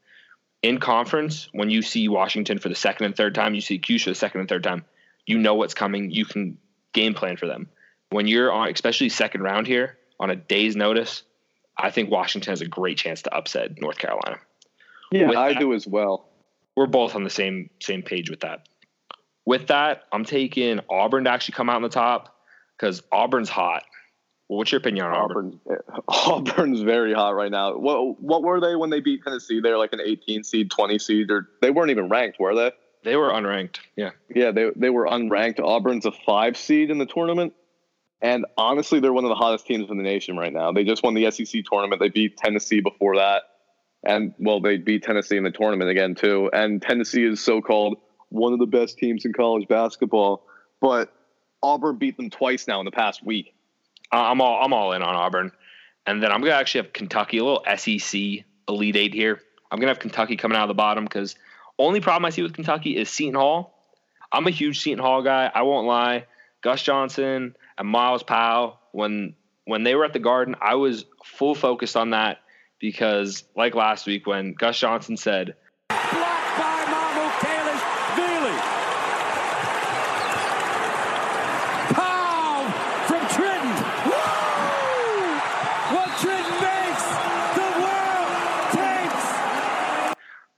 In 0.63 0.79
conference, 0.79 1.49
when 1.53 1.69
you 1.69 1.83
see 1.83 2.09
Washington 2.09 2.59
for 2.61 2.69
the 2.69 2.77
second 2.77 3.07
and 3.07 3.17
third 3.17 3.35
time, 3.35 3.55
you 3.55 3.61
see 3.61 3.79
Cuse 3.81 4.05
for 4.05 4.11
the 4.11 4.15
second 4.15 4.39
and 4.41 4.49
third 4.49 4.63
time, 4.63 4.85
you 5.27 5.37
know 5.37 5.55
what's 5.55 5.75
coming. 5.75 6.13
You 6.13 6.25
can 6.25 6.59
game 6.93 7.15
plan 7.15 7.37
for 7.37 7.47
them. 7.47 7.69
when 8.11 8.29
you're 8.29 8.53
on, 8.53 8.69
especially 8.69 9.09
second 9.09 9.43
round 9.43 9.67
here 9.67 9.99
on 10.21 10.31
a 10.31 10.37
day's 10.37 10.77
notice, 10.77 11.25
I 11.77 11.91
think 11.91 12.09
Washington 12.09 12.53
has 12.53 12.61
a 12.61 12.67
great 12.69 12.97
chance 12.99 13.23
to 13.23 13.35
upset 13.35 13.81
North 13.81 13.99
Carolina. 13.99 14.39
Yeah, 15.11 15.27
With 15.27 15.37
I 15.37 15.55
that- 15.55 15.59
do 15.59 15.75
as 15.75 15.89
well. 15.89 16.29
We're 16.77 16.87
both 16.87 17.17
on 17.17 17.25
the 17.25 17.31
same 17.31 17.69
same 17.83 18.03
page 18.03 18.31
with 18.31 18.41
that. 18.41 18.69
With 19.45 19.67
that, 19.67 20.05
I'm 20.13 20.25
taking 20.25 20.79
Auburn 20.89 21.25
to 21.25 21.31
actually 21.31 21.55
come 21.55 21.69
out 21.69 21.77
on 21.77 21.83
the 21.83 21.89
top 21.89 22.37
because 22.79 23.03
Auburn's 23.11 23.49
hot. 23.49 23.83
Well, 24.49 24.59
what's 24.59 24.71
your 24.71 24.79
opinion 24.79 25.07
on 25.07 25.15
Auburn? 25.15 25.61
Auburn, 25.67 25.81
Auburn's 26.09 26.81
very 26.81 27.13
hot 27.13 27.35
right 27.35 27.51
now. 27.51 27.77
What 27.77 28.21
what 28.21 28.43
were 28.43 28.61
they 28.61 28.77
when 28.77 28.91
they 28.91 29.01
beat 29.01 29.25
Tennessee? 29.25 29.61
They're 29.61 29.79
like 29.79 29.93
an 29.93 30.01
18 30.01 30.45
seed, 30.45 30.71
20 30.71 30.99
seed, 30.99 31.31
or 31.31 31.49
they 31.61 31.71
weren't 31.71 31.91
even 31.91 32.09
ranked, 32.09 32.39
were 32.39 32.55
they? 32.55 32.73
They 33.03 33.17
were 33.17 33.31
unranked. 33.31 33.79
Yeah. 33.97 34.11
Yeah, 34.35 34.53
they 34.53 34.71
they 34.77 34.91
were 34.91 35.07
unranked. 35.07 35.61
Auburn's 35.61 36.07
a 36.07 36.13
five 36.13 36.57
seed 36.57 36.91
in 36.91 36.99
the 36.99 37.07
tournament, 37.07 37.55
and 38.21 38.47
honestly, 38.57 39.01
they're 39.01 39.13
one 39.13 39.25
of 39.25 39.31
the 39.31 39.37
hottest 39.37 39.67
teams 39.67 39.91
in 39.91 39.97
the 39.97 40.03
nation 40.05 40.37
right 40.37 40.53
now. 40.53 40.73
They 40.73 40.85
just 40.85 41.03
won 41.03 41.15
the 41.15 41.31
SEC 41.31 41.65
tournament. 41.65 42.01
They 42.01 42.09
beat 42.09 42.37
Tennessee 42.37 42.81
before 42.81 43.17
that, 43.17 43.43
and 44.05 44.33
well, 44.39 44.61
they 44.61 44.77
beat 44.77 45.03
Tennessee 45.03 45.37
in 45.37 45.45
the 45.45 45.51
tournament 45.51 45.91
again 45.91 46.15
too. 46.15 46.51
And 46.53 46.81
Tennessee 46.81 47.25
is 47.25 47.41
so 47.41 47.61
called 47.61 47.99
one 48.29 48.53
of 48.53 48.59
the 48.61 48.67
best 48.67 48.99
teams 48.99 49.25
in 49.25 49.33
college 49.33 49.67
basketball, 49.69 50.47
but 50.81 51.13
Auburn 51.63 51.97
beat 51.99 52.17
them 52.17 52.31
twice 52.31 52.69
now 52.69 52.81
in 52.81 52.85
the 52.85 52.93
past 52.93 53.25
week. 53.25 53.56
I'm 54.13 54.41
all 54.41 54.65
I'm 54.65 54.73
all 54.73 54.93
in 54.93 55.03
on 55.03 55.15
Auburn, 55.15 55.53
and 56.07 56.23
then 56.23 56.33
I'm 56.33 56.41
gonna 56.41 56.53
actually 56.53 56.83
have 56.85 56.93
Kentucky, 56.93 57.39
a 57.39 57.45
little 57.45 57.65
SEC 57.77 58.45
Elite 58.69 58.97
Eight 58.97 59.15
here. 59.15 59.41
I'm 59.71 59.79
gonna 59.79 59.91
have 59.91 59.99
Kentucky 59.99 60.37
coming 60.37 60.57
out 60.57 60.65
of 60.65 60.69
the 60.69 60.75
bottom 60.75 61.05
because 61.05 61.35
only 61.79 62.01
problem 62.01 62.25
I 62.25 62.31
see 62.31 62.43
with 62.43 62.55
Kentucky 62.55 62.97
is 62.97 63.11
Seton 63.11 63.35
Hall. 63.35 63.73
I'm 64.33 64.47
a 64.47 64.51
huge 64.51 64.81
Seton 64.81 64.99
Hall 64.99 65.23
guy. 65.23 65.51
I 65.55 65.63
won't 65.63 65.87
lie. 65.87 66.27
Gus 66.63 66.83
Johnson 66.83 67.55
and 67.79 67.89
Myles 67.89 68.23
Powell 68.23 68.79
when 68.93 69.35
when 69.65 69.83
they 69.85 69.95
were 69.95 70.05
at 70.05 70.13
the 70.13 70.19
Garden, 70.19 70.57
I 70.61 70.77
was 70.77 71.05
full 71.25 71.55
focused 71.55 71.97
on 71.97 72.11
that 72.11 72.39
because 72.79 73.45
like 73.57 73.75
last 73.75 74.07
week 74.07 74.27
when 74.27 74.53
Gus 74.55 74.79
Johnson 74.79 75.17
said 75.17 75.55
Blocked 75.89 76.59
by 76.59 76.85
Mamu 76.91 77.29
Kalish 77.41 77.85
Veely. 78.17 78.57
Pow 81.95 82.67
from 83.07 83.23
Trenton. 83.35 83.75
Woo! 84.07 85.37
What 85.95 86.11
Trenton 86.21 86.59
makes, 86.63 87.07
the 87.59 87.69
world 87.83 88.31
takes. 88.73 89.27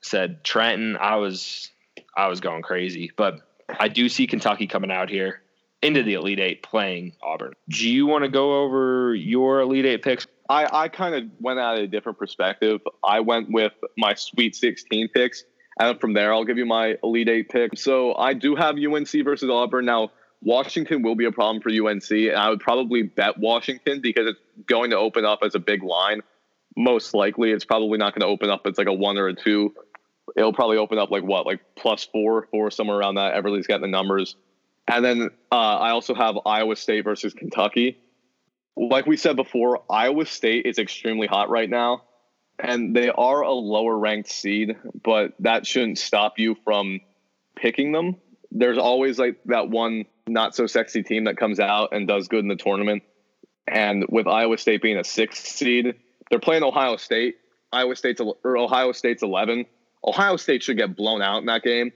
Said 0.09 0.45
Trenton, 0.45 0.97
I 0.97 1.17
was 1.17 1.71
I 2.17 2.29
was 2.29 2.41
going 2.41 2.63
crazy. 2.63 3.13
But 3.17 3.41
I 3.79 3.89
do 3.89 4.09
see 4.09 4.27
Kentucky 4.27 4.67
coming 4.67 4.91
out 4.91 5.11
here 5.11 5.43
into 5.83 6.03
the 6.03 6.15
Elite 6.15 6.41
Eight 6.41 6.63
playing 6.63 7.13
Auburn. 7.23 7.53
Do 7.69 7.89
you 7.89 8.07
want 8.07 8.25
to 8.25 8.31
go 8.31 8.63
over 8.63 9.15
your 9.15 9.61
Elite 9.61 9.87
Eight 9.87 10.03
picks? 10.03 10.27
I, 10.49 10.67
I 10.85 10.89
kind 10.89 11.15
of 11.15 11.25
went 11.41 11.59
at 11.59 11.79
a 11.79 11.87
different 11.87 12.19
perspective. 12.19 12.81
I 13.05 13.21
went 13.21 13.51
with 13.51 13.73
my 13.97 14.15
Sweet 14.15 14.57
16 14.57 15.09
picks. 15.09 15.45
And 15.79 16.01
from 16.01 16.15
there, 16.15 16.33
I'll 16.33 16.45
give 16.45 16.59
you 16.59 16.67
my 16.67 16.97
Elite 17.03 17.29
Eight 17.29 17.49
pick. 17.51 17.79
So 17.79 18.15
I 18.17 18.35
do 18.35 18.57
have 18.57 18.77
UNC 18.77 19.11
versus 19.25 19.49
Auburn. 19.49 19.85
Now, 19.85 20.11
Washington 20.43 21.03
will 21.03 21.15
be 21.15 21.25
a 21.25 21.33
problem 21.33 21.63
for 21.63 21.71
UNC. 21.71 22.11
And 22.11 22.37
I 22.37 22.49
would 22.49 22.61
probably 22.61 23.03
bet 23.03 23.39
Washington 23.39 24.01
because 24.01 24.27
it's 24.27 24.41
going 24.67 24.91
to 24.91 24.97
open 24.97 25.25
up 25.25 25.41
as 25.45 25.55
a 25.55 25.61
big 25.61 25.83
line. 25.83 26.23
Most 26.77 27.15
likely, 27.15 27.53
it's 27.53 27.65
probably 27.65 27.99
not 27.99 28.15
going 28.15 28.23
to 28.23 28.27
open 28.27 28.51
up 28.51 28.67
It's 28.67 28.79
like 28.79 28.89
a 28.89 28.93
one 28.93 29.19
or 29.19 29.29
a 29.29 29.35
two. 29.35 29.75
It'll 30.37 30.53
probably 30.53 30.77
open 30.77 30.99
up 30.99 31.11
like 31.11 31.25
what, 31.25 31.47
like 31.47 31.61
plus 31.77 32.05
four, 32.05 32.49
four, 32.51 32.71
somewhere 32.71 32.99
around 32.99 33.17
that. 33.17 33.35
Everly's 33.35 33.67
got 33.67 33.81
the 33.81 33.89
numbers. 33.89 34.37
And 34.87 35.05
then 35.05 35.31
uh, 35.53 35.55
I 35.55 35.91
also 35.91 36.15
have 36.15 36.37
Iowa 36.47 36.77
State 36.77 37.05
versus 37.05 37.35
Kentucky 37.35 37.99
like 38.79 39.07
we 39.07 39.17
said 39.17 39.37
before, 39.37 39.83
Iowa 39.91 40.25
State 40.25 40.67
is 40.67 40.79
extremely 40.79 41.27
hot 41.27 41.51
right 41.51 41.69
now, 41.69 42.05
and 42.59 42.95
they 42.95 43.11
are 43.11 43.43
a 43.43 43.53
lower 43.53 43.99
ranked 43.99 44.31
seed, 44.31 44.77
but 45.03 45.33
that 45.41 45.67
shouldn't 45.67 45.99
stop 45.99 46.39
you 46.39 46.57
from 46.65 47.01
picking 47.57 47.93
them. 47.93 48.17
There's 48.51 48.79
always 48.79 49.19
like 49.19 49.39
that 49.47 49.69
one 49.69 50.05
not 50.27 50.55
so 50.55 50.67
sexy 50.67 51.03
team 51.03 51.25
that 51.25 51.37
comes 51.37 51.59
out 51.59 51.91
and 51.93 52.07
does 52.07 52.29
good 52.29 52.41
in 52.41 52.49
the 52.49 52.57
tournament. 52.57 53.03
And 53.67 54.05
with 54.09 54.27
Iowa 54.27 54.57
State 54.59 54.81
being 54.81 54.97
a 54.97 55.05
sixth 55.05 55.47
seed, 55.47 55.95
they're 56.31 56.39
playing 56.39 56.63
Ohio 56.63 56.97
State. 56.97 57.37
Iowa 57.73 57.97
State's 57.97 58.21
or 58.21 58.57
Ohio 58.57 58.93
State's 58.93 59.23
11. 59.23 59.67
Ohio 60.05 60.37
State 60.37 60.63
should 60.63 60.77
get 60.77 60.97
blown 60.97 61.23
out 61.23 61.39
in 61.39 61.47
that 61.47 61.63
game. 61.63 61.93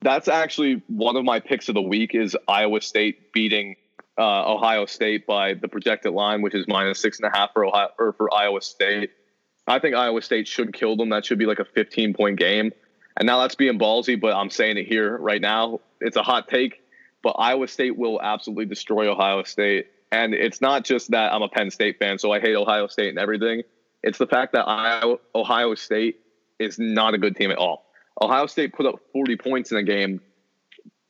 That's 0.00 0.28
actually 0.28 0.82
one 0.86 1.16
of 1.16 1.24
my 1.24 1.40
picks 1.40 1.68
of 1.68 1.74
the 1.74 1.82
week 1.82 2.14
is 2.14 2.36
Iowa 2.46 2.80
State 2.80 3.32
beating 3.32 3.76
uh, 4.16 4.52
Ohio 4.52 4.86
State 4.86 5.26
by 5.26 5.54
the 5.54 5.68
projected 5.68 6.12
line, 6.12 6.42
which 6.42 6.54
is 6.54 6.66
minus 6.68 7.00
six 7.00 7.18
and 7.20 7.32
a 7.32 7.36
half 7.36 7.52
for 7.52 7.64
Ohio 7.64 7.88
or 7.98 8.12
for 8.12 8.32
Iowa 8.34 8.60
State. 8.60 9.10
I 9.66 9.78
think 9.78 9.94
Iowa 9.94 10.22
State 10.22 10.48
should 10.48 10.72
kill 10.72 10.96
them. 10.96 11.10
That 11.10 11.24
should 11.24 11.38
be 11.38 11.46
like 11.46 11.58
a 11.58 11.64
15 11.64 12.14
point 12.14 12.38
game. 12.38 12.72
And 13.16 13.26
now 13.26 13.40
that's 13.40 13.54
being 13.54 13.78
ballsy, 13.78 14.18
but 14.20 14.34
I'm 14.34 14.50
saying 14.50 14.78
it 14.78 14.86
here 14.86 15.16
right 15.18 15.40
now. 15.40 15.80
It's 16.00 16.16
a 16.16 16.22
hot 16.22 16.48
take, 16.48 16.80
but 17.22 17.30
Iowa 17.30 17.66
State 17.68 17.96
will 17.96 18.20
absolutely 18.22 18.66
destroy 18.66 19.10
Ohio 19.10 19.42
State. 19.42 19.88
And 20.10 20.34
it's 20.34 20.60
not 20.60 20.84
just 20.84 21.10
that 21.10 21.32
I'm 21.32 21.42
a 21.42 21.48
Penn 21.48 21.70
State 21.70 21.98
fan, 21.98 22.18
so 22.18 22.32
I 22.32 22.40
hate 22.40 22.54
Ohio 22.54 22.86
State 22.86 23.10
and 23.10 23.18
everything. 23.18 23.62
It's 24.02 24.18
the 24.18 24.26
fact 24.26 24.52
that 24.52 24.66
Iowa, 24.66 25.16
Ohio 25.34 25.74
State 25.74 26.20
is 26.58 26.78
not 26.78 27.14
a 27.14 27.18
good 27.18 27.36
team 27.36 27.50
at 27.50 27.58
all. 27.58 27.84
Ohio 28.20 28.46
State 28.46 28.72
put 28.72 28.86
up 28.86 28.96
40 29.12 29.36
points 29.36 29.70
in 29.72 29.78
a 29.78 29.82
game 29.82 30.20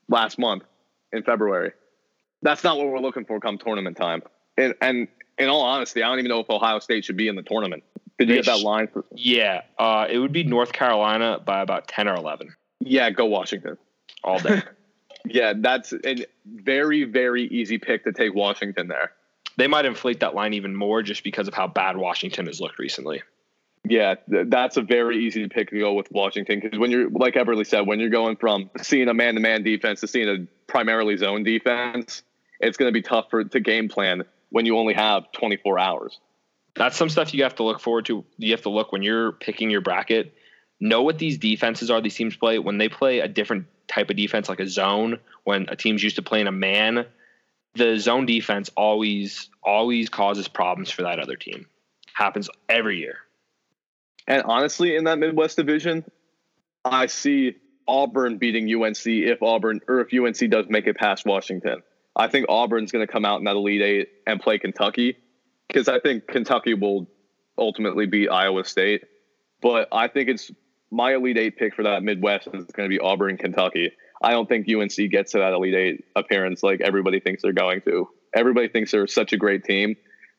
last 0.08 0.38
month 0.38 0.62
in 1.12 1.22
February 1.22 1.72
that's 2.42 2.64
not 2.64 2.76
what 2.78 2.88
we're 2.88 3.00
looking 3.00 3.24
for 3.24 3.40
come 3.40 3.58
tournament 3.58 3.96
time. 3.96 4.22
And, 4.56 4.74
and 4.80 5.08
in 5.38 5.48
all 5.48 5.62
honesty, 5.62 6.02
I 6.02 6.08
don't 6.08 6.18
even 6.18 6.28
know 6.28 6.40
if 6.40 6.50
Ohio 6.50 6.78
State 6.78 7.04
should 7.04 7.16
be 7.16 7.28
in 7.28 7.36
the 7.36 7.42
tournament. 7.42 7.84
Did 8.18 8.28
you 8.28 8.34
They 8.36 8.42
get 8.42 8.46
that 8.46 8.60
line? 8.60 8.88
For, 8.88 9.04
Yeah, 9.14 9.62
uh, 9.78 10.06
it 10.10 10.18
would 10.18 10.32
be 10.32 10.44
North 10.44 10.72
Carolina 10.72 11.40
by 11.44 11.60
about 11.60 11.88
ten 11.88 12.08
or 12.08 12.14
eleven 12.14 12.54
yeah, 12.80 13.10
go 13.10 13.26
Washington. 13.26 13.76
all 14.22 14.38
day. 14.38 14.62
Yeah, 15.24 15.52
that's 15.56 15.92
a 15.92 16.24
very, 16.46 17.04
very 17.04 17.42
easy 17.48 17.76
pick 17.76 18.04
to 18.04 18.12
take 18.12 18.34
Washington 18.34 18.88
there. 18.88 19.12
they 19.58 19.66
might 19.66 19.84
inflate 19.84 20.20
that 20.20 20.34
line 20.34 20.54
even 20.54 20.74
more 20.74 21.02
just 21.02 21.22
because 21.22 21.48
of 21.48 21.54
how 21.54 21.66
bad 21.66 21.98
Washington 21.98 22.46
has 22.46 22.60
looked 22.60 22.78
recently. 22.78 23.20
Yeah, 23.88 24.16
th- 24.30 24.46
that's 24.48 24.76
a 24.76 24.82
very 24.82 25.24
easy 25.24 25.42
to 25.42 25.48
pick 25.48 25.70
to 25.70 25.78
go 25.78 25.94
with 25.94 26.10
Washington 26.10 26.60
because 26.60 26.78
when 26.78 26.90
you're, 26.90 27.08
like 27.10 27.34
Everly 27.34 27.66
said, 27.66 27.86
when 27.86 28.00
you're 28.00 28.10
going 28.10 28.36
from 28.36 28.70
seeing 28.82 29.08
a 29.08 29.14
man 29.14 29.34
to 29.34 29.40
man 29.40 29.62
defense 29.62 30.00
to 30.00 30.08
seeing 30.08 30.28
a 30.28 30.46
primarily 30.66 31.16
zone 31.16 31.42
defense, 31.42 32.22
it's 32.60 32.76
going 32.76 32.88
to 32.88 32.92
be 32.92 33.02
tough 33.02 33.30
for 33.30 33.44
to 33.44 33.60
game 33.60 33.88
plan 33.88 34.24
when 34.50 34.66
you 34.66 34.76
only 34.76 34.94
have 34.94 35.30
24 35.32 35.78
hours. 35.78 36.18
That's 36.74 36.96
some 36.96 37.08
stuff 37.08 37.32
you 37.32 37.42
have 37.44 37.56
to 37.56 37.62
look 37.62 37.80
forward 37.80 38.06
to. 38.06 38.24
You 38.36 38.52
have 38.52 38.62
to 38.62 38.70
look 38.70 38.92
when 38.92 39.02
you're 39.02 39.32
picking 39.32 39.70
your 39.70 39.80
bracket. 39.80 40.34
Know 40.80 41.02
what 41.02 41.18
these 41.18 41.38
defenses 41.38 41.90
are 41.90 42.00
these 42.00 42.14
teams 42.14 42.36
play. 42.36 42.58
When 42.58 42.78
they 42.78 42.88
play 42.88 43.20
a 43.20 43.28
different 43.28 43.66
type 43.88 44.10
of 44.10 44.16
defense, 44.16 44.48
like 44.48 44.60
a 44.60 44.68
zone, 44.68 45.18
when 45.44 45.66
a 45.68 45.76
team's 45.76 46.02
used 46.02 46.16
to 46.16 46.22
playing 46.22 46.46
a 46.46 46.52
man, 46.52 47.06
the 47.74 47.98
zone 47.98 48.26
defense 48.26 48.70
always 48.76 49.48
always 49.62 50.08
causes 50.08 50.46
problems 50.46 50.90
for 50.90 51.02
that 51.02 51.18
other 51.18 51.36
team. 51.36 51.66
Happens 52.12 52.50
every 52.68 52.98
year. 52.98 53.18
And 54.28 54.42
honestly, 54.44 54.94
in 54.94 55.04
that 55.04 55.18
Midwest 55.18 55.56
division, 55.56 56.04
I 56.84 57.06
see 57.06 57.56
Auburn 57.88 58.36
beating 58.36 58.70
UNC 58.72 59.06
if 59.06 59.42
Auburn 59.42 59.80
or 59.88 60.00
if 60.00 60.12
UNC 60.12 60.50
does 60.50 60.66
make 60.68 60.86
it 60.86 60.96
past 60.96 61.24
Washington. 61.24 61.82
I 62.14 62.28
think 62.28 62.46
Auburn's 62.48 62.92
going 62.92 63.06
to 63.06 63.10
come 63.10 63.24
out 63.24 63.38
in 63.38 63.44
that 63.44 63.56
Elite 63.56 63.80
Eight 63.80 64.08
and 64.26 64.38
play 64.38 64.58
Kentucky 64.58 65.16
because 65.66 65.88
I 65.88 65.98
think 65.98 66.26
Kentucky 66.26 66.74
will 66.74 67.06
ultimately 67.56 68.06
beat 68.06 68.28
Iowa 68.28 68.64
State. 68.64 69.04
But 69.62 69.88
I 69.92 70.08
think 70.08 70.28
it's 70.28 70.50
my 70.90 71.14
Elite 71.14 71.38
Eight 71.38 71.56
pick 71.56 71.74
for 71.74 71.84
that 71.84 72.02
Midwest 72.02 72.48
is 72.48 72.66
going 72.66 72.88
to 72.88 72.94
be 72.94 72.98
Auburn, 73.00 73.38
Kentucky. 73.38 73.92
I 74.20 74.32
don't 74.32 74.48
think 74.48 74.68
UNC 74.68 75.10
gets 75.10 75.32
to 75.32 75.38
that 75.38 75.52
Elite 75.54 75.74
Eight 75.74 76.04
appearance 76.14 76.62
like 76.62 76.80
everybody 76.82 77.20
thinks 77.20 77.42
they're 77.42 77.52
going 77.52 77.80
to. 77.82 78.08
Everybody 78.34 78.68
thinks 78.68 78.90
they're 78.90 79.06
such 79.06 79.32
a 79.32 79.38
great 79.38 79.64
team, 79.64 79.96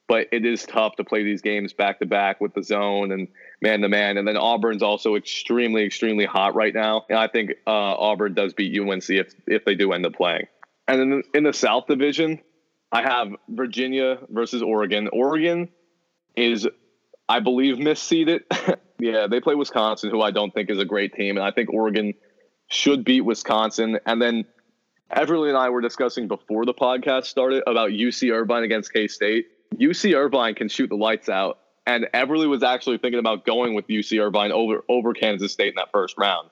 but 0.10 0.28
it 0.32 0.44
is 0.44 0.66
tough 0.66 0.96
to 0.96 1.04
play 1.04 1.24
these 1.24 1.44
games 1.44 1.72
back 1.72 2.00
to 2.00 2.06
back 2.08 2.42
with 2.42 2.56
the 2.56 2.64
zone 2.64 3.12
and 3.12 3.28
man 3.62 3.82
to 3.82 3.88
man. 3.88 4.18
And 4.18 4.28
then 4.28 4.38
Auburn's 4.38 4.82
also 4.82 5.16
extremely, 5.16 5.86
extremely 5.86 6.26
hot 6.26 6.56
right 6.56 6.74
now. 6.74 7.06
And 7.10 7.20
I 7.20 7.28
think 7.28 7.52
uh, 7.68 7.70
Auburn 7.70 8.34
does 8.34 8.54
beat 8.54 8.78
UNC 8.78 9.08
if 9.10 9.34
if 9.46 9.64
they 9.66 9.76
do 9.76 9.94
end 9.94 10.08
up 10.08 10.16
playing. 10.16 10.48
And 10.88 11.00
then 11.00 11.24
in 11.36 11.44
the 11.44 11.54
South 11.54 11.86
Division, 11.86 12.40
I 12.92 13.04
have 13.04 13.28
Virginia 13.48 14.18
versus 14.30 14.64
Oregon. 14.64 15.10
Oregon 15.14 15.70
is, 16.36 16.68
I 17.30 17.40
believe, 17.40 17.76
misseeded. 17.76 18.42
yeah, 19.00 19.28
they 19.28 19.40
play 19.40 19.54
Wisconsin, 19.54 20.10
who 20.10 20.22
I 20.22 20.32
don't 20.32 20.52
think 20.52 20.72
is 20.72 20.80
a 20.80 20.86
great 20.86 21.14
team, 21.14 21.38
and 21.38 21.46
I 21.46 21.52
think 21.52 21.72
Oregon 21.72 22.16
should 22.68 23.06
beat 23.06 23.22
Wisconsin. 23.22 24.00
And 24.08 24.20
then 24.20 24.46
Everly 25.16 25.50
and 25.50 25.58
I 25.58 25.70
were 25.70 25.82
discussing 25.82 26.28
before 26.28 26.66
the 26.66 26.74
podcast 26.74 27.26
started 27.26 27.62
about 27.68 27.92
UC 27.92 28.34
Irvine 28.34 28.64
against 28.64 28.92
K 28.92 29.08
State. 29.08 29.46
UC 29.76 30.16
Irvine 30.16 30.56
can 30.56 30.70
shoot 30.70 30.88
the 30.88 30.96
lights 30.96 31.30
out, 31.30 31.60
and 31.86 32.08
Everly 32.14 32.50
was 32.50 32.64
actually 32.64 32.98
thinking 32.98 33.20
about 33.20 33.46
going 33.46 33.74
with 33.74 33.88
UC 33.88 34.22
Irvine 34.22 34.52
over 34.52 34.84
over 34.90 35.14
Kansas 35.14 35.54
State 35.54 35.70
in 35.70 35.76
that 35.76 35.92
first 35.92 36.18
round. 36.18 36.50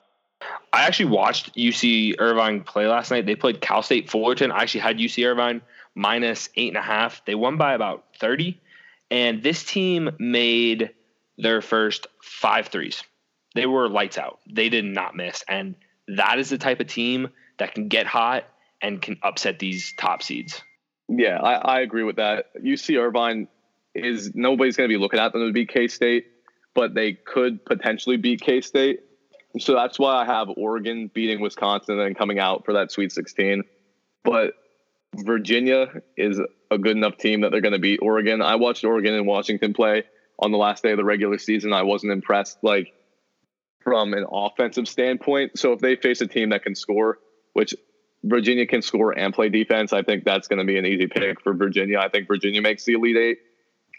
I 0.72 0.84
actually 0.84 1.10
watched 1.10 1.54
UC 1.56 2.14
Irvine 2.18 2.62
play 2.62 2.86
last 2.86 3.10
night. 3.10 3.26
They 3.26 3.34
played 3.34 3.60
Cal 3.60 3.82
State 3.82 4.10
Fullerton. 4.10 4.52
I 4.52 4.62
actually 4.62 4.80
had 4.80 4.98
UC 4.98 5.26
Irvine 5.26 5.62
minus 5.94 6.48
eight 6.54 6.68
and 6.68 6.76
a 6.76 6.82
half. 6.82 7.24
They 7.24 7.34
won 7.34 7.56
by 7.56 7.74
about 7.74 8.04
30. 8.20 8.60
And 9.10 9.42
this 9.42 9.64
team 9.64 10.10
made 10.18 10.90
their 11.38 11.60
first 11.62 12.06
five 12.22 12.68
threes. 12.68 13.02
They 13.54 13.66
were 13.66 13.88
lights 13.88 14.18
out. 14.18 14.38
They 14.48 14.68
did 14.68 14.84
not 14.84 15.16
miss. 15.16 15.42
And 15.48 15.74
that 16.08 16.38
is 16.38 16.50
the 16.50 16.58
type 16.58 16.80
of 16.80 16.86
team 16.86 17.28
that 17.58 17.74
can 17.74 17.88
get 17.88 18.06
hot 18.06 18.44
and 18.80 19.02
can 19.02 19.18
upset 19.22 19.58
these 19.58 19.92
top 19.94 20.22
seeds. 20.22 20.62
Yeah, 21.08 21.38
I, 21.40 21.78
I 21.78 21.80
agree 21.80 22.02
with 22.02 22.16
that. 22.16 22.54
UC 22.56 23.00
Irvine 23.00 23.48
is 23.94 24.34
nobody's 24.34 24.76
going 24.76 24.88
to 24.88 24.94
be 24.94 25.00
looking 25.00 25.18
at 25.18 25.32
them 25.32 25.46
to 25.46 25.52
beat 25.52 25.70
K 25.70 25.88
State, 25.88 26.26
but 26.74 26.94
they 26.94 27.14
could 27.14 27.64
potentially 27.64 28.16
beat 28.16 28.40
K 28.40 28.60
State. 28.60 29.00
So 29.58 29.74
that's 29.74 29.98
why 29.98 30.22
I 30.22 30.24
have 30.26 30.48
Oregon 30.56 31.10
beating 31.12 31.40
Wisconsin 31.40 31.98
and 31.98 32.16
coming 32.16 32.38
out 32.38 32.64
for 32.64 32.74
that 32.74 32.92
Sweet 32.92 33.12
16. 33.12 33.64
But 34.22 34.52
Virginia 35.16 36.02
is 36.16 36.38
a 36.70 36.78
good 36.78 36.96
enough 36.96 37.16
team 37.16 37.40
that 37.40 37.50
they're 37.50 37.62
going 37.62 37.72
to 37.72 37.78
beat 37.78 38.00
Oregon. 38.02 38.42
I 38.42 38.56
watched 38.56 38.84
Oregon 38.84 39.14
and 39.14 39.26
Washington 39.26 39.72
play 39.72 40.04
on 40.38 40.52
the 40.52 40.58
last 40.58 40.82
day 40.82 40.90
of 40.90 40.98
the 40.98 41.04
regular 41.04 41.38
season. 41.38 41.72
I 41.72 41.82
wasn't 41.82 42.12
impressed, 42.12 42.58
like 42.62 42.92
from 43.82 44.12
an 44.12 44.26
offensive 44.30 44.86
standpoint. 44.86 45.58
So 45.58 45.72
if 45.72 45.80
they 45.80 45.96
face 45.96 46.20
a 46.20 46.26
team 46.26 46.50
that 46.50 46.62
can 46.62 46.74
score, 46.74 47.18
which 47.54 47.74
Virginia 48.24 48.66
can 48.66 48.82
score 48.82 49.12
and 49.12 49.32
play 49.32 49.48
defense, 49.48 49.92
I 49.92 50.02
think 50.02 50.24
that's 50.24 50.48
going 50.48 50.58
to 50.58 50.64
be 50.64 50.78
an 50.78 50.86
easy 50.86 51.06
pick 51.06 51.40
for 51.40 51.54
Virginia. 51.54 51.98
I 51.98 52.08
think 52.08 52.26
Virginia 52.26 52.60
makes 52.60 52.84
the 52.84 52.94
Elite 52.94 53.16
Eight. 53.16 53.38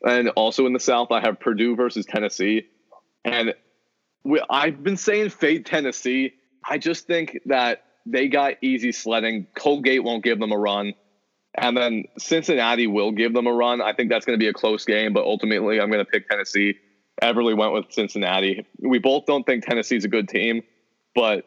And 0.03 0.29
also 0.29 0.65
in 0.65 0.73
the 0.73 0.79
South, 0.79 1.12
I 1.12 1.21
have 1.21 1.39
Purdue 1.39 1.75
versus 1.75 2.05
Tennessee. 2.05 2.67
And 3.23 3.53
we, 4.23 4.41
I've 4.49 4.84
been 4.84 4.97
saying 4.97 5.29
fade 5.29 5.65
Tennessee. 5.65 6.34
I 6.67 6.77
just 6.77 7.08
think 7.08 7.39
that 7.45 7.84
they 8.05 8.27
got 8.27 8.55
easy 8.62 8.91
sledding. 8.91 9.47
Colgate 9.55 10.03
won't 10.03 10.23
give 10.23 10.39
them 10.39 10.51
a 10.51 10.58
run. 10.58 10.93
And 11.55 11.75
then 11.75 12.05
Cincinnati 12.17 12.88
will 12.88 13.12
give 13.12 13.34
them 13.34 13.47
a 13.47 13.53
run. 13.53 13.82
I 13.82 13.93
think 13.93 14.10
that's 14.10 14.25
going 14.25 14.38
to 14.38 14.43
be 14.43 14.47
a 14.47 14.53
close 14.53 14.86
game, 14.86 15.13
but 15.13 15.23
ultimately 15.23 15.82
I'm 15.82 15.89
going 15.89 16.03
to 16.03 16.10
pick 16.10 16.29
Tennessee. 16.29 16.75
Everly 17.21 17.58
went 17.58 17.73
with 17.73 17.91
Cincinnati. 17.91 18.65
We 18.79 18.99
both 18.99 19.25
don't 19.25 19.45
think 19.45 19.65
Tennessee's 19.65 20.05
a 20.05 20.08
good 20.08 20.29
team, 20.29 20.62
but 21.13 21.45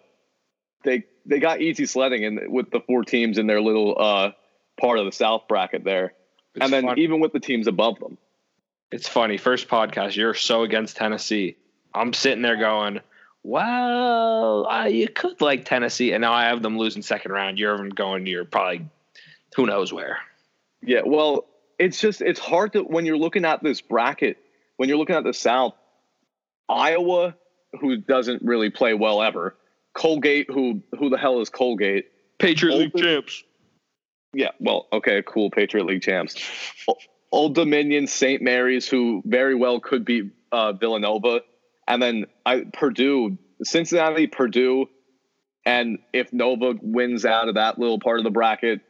they 0.84 1.04
they 1.26 1.38
got 1.38 1.60
easy 1.60 1.86
sledding 1.86 2.22
in 2.22 2.50
with 2.50 2.70
the 2.70 2.80
four 2.80 3.04
teams 3.04 3.38
in 3.38 3.46
their 3.46 3.60
little 3.60 3.96
uh, 3.98 4.32
part 4.80 4.98
of 4.98 5.06
the 5.06 5.12
South 5.12 5.48
bracket 5.48 5.84
there. 5.84 6.14
It's 6.54 6.64
and 6.64 6.72
then 6.72 6.84
fun. 6.84 6.98
even 6.98 7.20
with 7.20 7.32
the 7.32 7.40
teams 7.40 7.66
above 7.66 7.98
them. 7.98 8.18
It's 8.90 9.08
funny. 9.08 9.38
First 9.38 9.68
podcast, 9.68 10.16
you're 10.16 10.34
so 10.34 10.62
against 10.62 10.96
Tennessee. 10.96 11.56
I'm 11.94 12.12
sitting 12.12 12.42
there 12.42 12.56
going, 12.56 13.00
well, 13.42 14.66
uh, 14.66 14.84
you 14.84 15.08
could 15.08 15.40
like 15.40 15.64
Tennessee, 15.64 16.12
and 16.12 16.20
now 16.20 16.32
I 16.32 16.44
have 16.44 16.62
them 16.62 16.78
losing 16.78 17.02
second 17.02 17.32
round. 17.32 17.58
You're 17.58 17.88
going, 17.88 18.26
you're 18.26 18.44
probably 18.44 18.86
who 19.56 19.66
knows 19.66 19.92
where. 19.92 20.18
Yeah, 20.82 21.02
well, 21.04 21.46
it's 21.78 22.00
just 22.00 22.20
it's 22.20 22.40
hard 22.40 22.74
to 22.74 22.80
when 22.82 23.06
you're 23.06 23.16
looking 23.16 23.44
at 23.44 23.62
this 23.62 23.80
bracket, 23.80 24.38
when 24.76 24.88
you're 24.88 24.98
looking 24.98 25.16
at 25.16 25.24
the 25.24 25.34
South, 25.34 25.74
Iowa, 26.68 27.34
who 27.80 27.96
doesn't 27.96 28.42
really 28.42 28.70
play 28.70 28.94
well 28.94 29.22
ever, 29.22 29.56
Colgate, 29.94 30.50
who 30.50 30.82
who 30.98 31.10
the 31.10 31.18
hell 31.18 31.40
is 31.40 31.50
Colgate? 31.50 32.06
Patriot 32.38 32.74
Old, 32.74 32.82
League 32.82 32.96
champs. 32.96 33.44
Yeah, 34.34 34.50
well, 34.58 34.88
okay, 34.92 35.22
cool, 35.26 35.50
Patriot 35.50 35.84
League 35.84 36.02
champs. 36.02 36.36
Old 37.30 37.54
Dominion, 37.54 38.06
St. 38.06 38.42
Mary's, 38.42 38.88
who 38.88 39.22
very 39.24 39.54
well 39.54 39.80
could 39.80 40.04
be 40.04 40.30
uh, 40.50 40.72
Villanova 40.72 41.40
and 41.88 42.02
then 42.02 42.26
I 42.46 42.64
Purdue, 42.72 43.38
Cincinnati, 43.62 44.26
Purdue, 44.26 44.86
and 45.64 45.98
if 46.12 46.32
Nova 46.32 46.74
wins 46.80 47.24
out 47.24 47.48
of 47.48 47.54
that 47.54 47.78
little 47.78 48.00
part 48.00 48.18
of 48.18 48.24
the 48.24 48.30
bracket, 48.30 48.80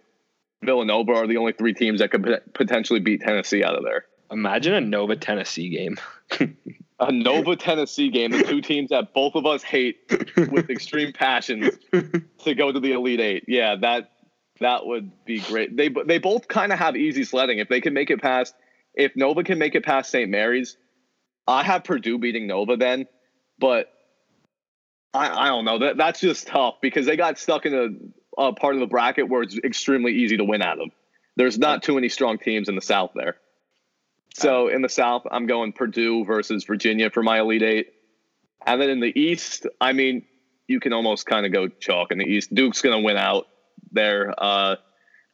Villanova 0.65 1.13
are 1.13 1.27
the 1.27 1.39
only 1.39 1.53
three 1.53 1.75
teams 1.75 2.01
that 2.01 2.11
could 2.11 2.41
potentially 2.55 3.01
beat 3.01 3.21
Tennessee 3.21 3.65
out 3.65 3.77
of 3.77 3.85
there. 3.85 4.05
Imagine 4.31 4.75
a 4.75 4.81
Nova 4.81 5.17
Tennessee 5.17 5.69
game. 5.69 5.97
a 7.01 7.11
Nova 7.11 7.57
Tennessee 7.57 8.11
game, 8.11 8.31
the 8.31 8.43
two 8.45 8.61
teams 8.61 8.91
that 8.91 9.13
both 9.13 9.35
of 9.35 9.47
us 9.47 9.63
hate 9.63 10.01
with 10.37 10.71
extreme 10.71 11.13
passions 11.13 11.75
to 11.91 12.55
go 12.55 12.71
to 12.71 12.81
the 12.81 12.93
Elite 12.93 13.21
Eight. 13.21 13.45
Yeah, 13.49 13.77
that 13.81 14.11
that 14.61 14.87
would 14.87 15.11
be 15.25 15.41
great. 15.41 15.77
They 15.77 15.89
they 15.89 16.19
both 16.19 16.49
kind 16.49 16.73
of 16.73 16.79
have 16.79 16.97
easy 16.97 17.25
sledding. 17.25 17.59
If 17.59 17.69
they 17.69 17.81
can 17.81 17.95
make 17.95 18.11
it 18.11 18.21
past, 18.21 18.55
if 18.95 19.17
Nova 19.17 19.43
can 19.43 19.59
make 19.59 19.75
it 19.75 19.85
past 19.85 20.11
St. 20.11 20.31
Mary's, 20.31 20.77
I 21.47 21.63
have 21.63 21.85
Purdue 21.85 22.19
beating 22.19 22.47
Nova 22.47 22.77
then, 22.77 23.07
but 23.59 23.93
I, 25.15 25.29
I 25.29 25.49
don't 25.49 25.65
know. 25.65 25.79
That 25.79 25.97
that's 25.97 26.21
just 26.21 26.47
tough 26.47 26.77
because 26.81 27.07
they 27.07 27.17
got 27.17 27.39
stuck 27.39 27.67
in 27.67 27.75
a, 28.39 28.43
a 28.43 28.53
part 28.53 28.75
of 28.75 28.81
the 28.81 28.87
bracket 28.87 29.29
where 29.29 29.43
it's 29.43 29.59
extremely 29.59 30.13
easy 30.13 30.37
to 30.37 30.45
win 30.45 30.63
at 30.63 30.77
them. 30.79 30.91
There's 31.37 31.59
not 31.59 31.83
too 31.83 31.95
many 31.95 32.09
strong 32.09 32.39
teams 32.39 32.69
in 32.69 32.75
the 32.75 32.83
South 32.83 33.13
there. 33.15 33.37
So 34.35 34.69
in 34.69 34.83
the 34.83 34.89
South, 34.89 35.23
I'm 35.31 35.47
going 35.47 35.73
Purdue 35.73 36.25
versus 36.25 36.65
Virginia 36.65 37.11
for 37.11 37.23
my 37.23 37.41
Elite 37.41 37.63
Eight. 37.63 37.93
And 38.67 38.81
then 38.81 38.91
in 38.91 39.01
the 39.01 39.13
East, 39.19 39.67
I 39.81 39.93
mean, 39.93 40.25
you 40.69 40.81
can 40.81 40.93
almost 40.93 41.27
kind 41.27 41.45
of 41.45 41.53
go 41.53 41.69
chalk 41.69 42.13
in 42.13 42.19
the 42.19 42.25
East. 42.25 42.55
Duke's 42.55 42.81
going 42.81 42.99
to 42.99 43.05
win 43.05 43.17
out 43.17 43.47
there. 43.91 44.33
Uh, 44.37 44.77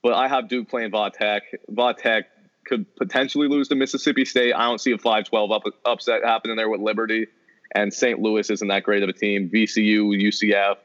but 0.03 0.15
I 0.15 0.29
have 0.29 0.49
Duke 0.49 0.69
playing 0.69 0.91
Vatech. 0.91 1.41
Vatech 1.71 2.25
could 2.67 2.87
potentially 2.97 3.49
lose 3.49 3.69
to 3.69 3.75
Mississippi 3.75 4.25
State. 4.25 4.53
I 4.55 4.65
don't 4.65 4.81
see 4.81 4.93
a 4.93 4.99
5-12 4.99 5.55
up, 5.55 5.63
upset 5.85 6.25
happening 6.25 6.57
there 6.57 6.69
with 6.69 6.81
Liberty. 6.81 7.27
And 7.75 7.93
St. 7.93 8.19
Louis 8.19 8.49
isn't 8.51 8.69
that 8.69 8.83
great 8.83 9.03
of 9.03 9.09
a 9.09 9.13
team. 9.13 9.51
VCU, 9.53 10.03
UCF, 10.23 10.77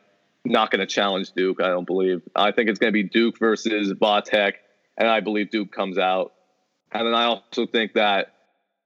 not 0.46 0.72
going 0.72 0.82
to 0.82 0.86
challenge 0.86 1.32
Duke, 1.32 1.62
I 1.62 1.68
don't 1.68 1.88
believe. 1.88 2.22
I 2.36 2.52
think 2.52 2.70
it's 2.70 2.80
going 2.80 2.92
to 2.92 2.94
be 2.94 3.04
Duke 3.04 3.40
versus 3.40 3.94
Vatech, 3.94 4.54
and 4.98 5.08
I 5.08 5.22
believe 5.22 5.50
Duke 5.50 5.72
comes 5.72 5.98
out. 5.98 6.34
And 6.94 7.08
then 7.08 7.16
I 7.16 7.26
also 7.26 7.66
think 7.66 7.94
that 7.94 8.34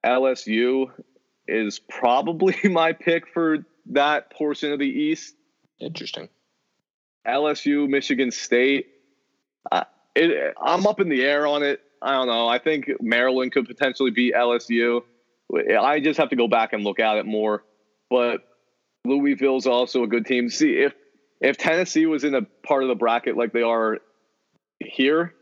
LSU 0.05 0.91
is 1.47 1.79
probably 1.79 2.55
my 2.63 2.93
pick 2.93 3.27
for 3.33 3.65
that 3.87 4.31
portion 4.31 4.71
of 4.71 4.79
the 4.79 4.87
East. 4.87 5.35
Interesting. 5.79 6.29
LSU, 7.27 7.87
Michigan 7.89 8.31
State. 8.31 8.87
Uh, 9.69 9.83
it, 10.15 10.55
I'm 10.61 10.87
up 10.87 11.01
in 11.01 11.09
the 11.09 11.23
air 11.23 11.45
on 11.45 11.63
it. 11.63 11.81
I 12.01 12.13
don't 12.13 12.27
know. 12.27 12.47
I 12.47 12.59
think 12.59 12.89
Maryland 13.01 13.51
could 13.51 13.67
potentially 13.67 14.11
beat 14.11 14.33
LSU. 14.33 15.01
I 15.79 15.99
just 15.99 16.19
have 16.19 16.29
to 16.29 16.35
go 16.35 16.47
back 16.47 16.73
and 16.73 16.83
look 16.83 16.99
at 16.99 17.17
it 17.17 17.25
more. 17.25 17.63
But 18.09 18.47
Louisville's 19.03 19.67
also 19.67 20.03
a 20.03 20.07
good 20.07 20.25
team. 20.25 20.49
See 20.49 20.73
if 20.73 20.93
if 21.39 21.57
Tennessee 21.57 22.05
was 22.05 22.23
in 22.23 22.33
a 22.33 22.41
part 22.65 22.83
of 22.83 22.89
the 22.89 22.95
bracket 22.95 23.37
like 23.37 23.53
they 23.53 23.61
are 23.61 23.99
here, 24.79 25.33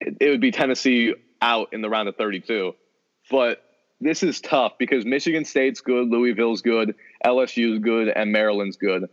it, 0.00 0.16
it 0.20 0.30
would 0.30 0.40
be 0.40 0.50
Tennessee 0.50 1.14
out 1.42 1.74
in 1.74 1.82
the 1.82 1.90
round 1.90 2.08
of 2.08 2.16
32. 2.16 2.74
But 3.30 3.62
this 4.00 4.22
is 4.22 4.40
tough 4.40 4.78
because 4.78 5.04
Michigan 5.04 5.44
State's 5.44 5.80
good, 5.80 6.08
Louisville's 6.08 6.62
good, 6.62 6.94
LSU's 7.24 7.78
good, 7.80 8.08
and 8.08 8.32
Maryland's 8.32 8.76
good. 8.76 9.08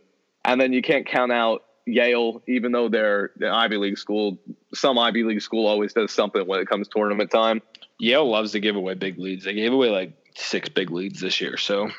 And 0.46 0.62
then 0.62 0.72
you 0.72 0.82
can't 0.82 1.06
count 1.06 1.32
out 1.32 1.64
Yale, 1.86 2.42
even 2.48 2.72
though 2.72 2.88
they're 2.88 3.32
an 3.40 3.48
Ivy 3.48 3.78
League 3.78 3.98
school, 3.98 4.38
some 4.74 4.98
Ivy 4.98 5.24
League 5.24 5.42
school 5.42 5.68
always 5.68 5.94
does 5.94 6.12
something 6.12 6.46
when 6.48 6.60
it 6.60 6.68
comes 6.68 6.88
tournament 6.88 7.32
time. 7.32 7.62
Yale 8.00 8.30
loves 8.30 8.54
to 8.54 8.60
give 8.60 8.76
away 8.76 8.94
big 8.94 9.18
leads. 9.18 9.46
They 9.46 9.54
gave 9.54 9.74
away 9.74 9.90
like 9.90 10.14
six 10.36 10.70
big 10.70 10.92
leads 10.92 11.20
this 11.20 11.42
year. 11.42 11.58
So 11.58 11.90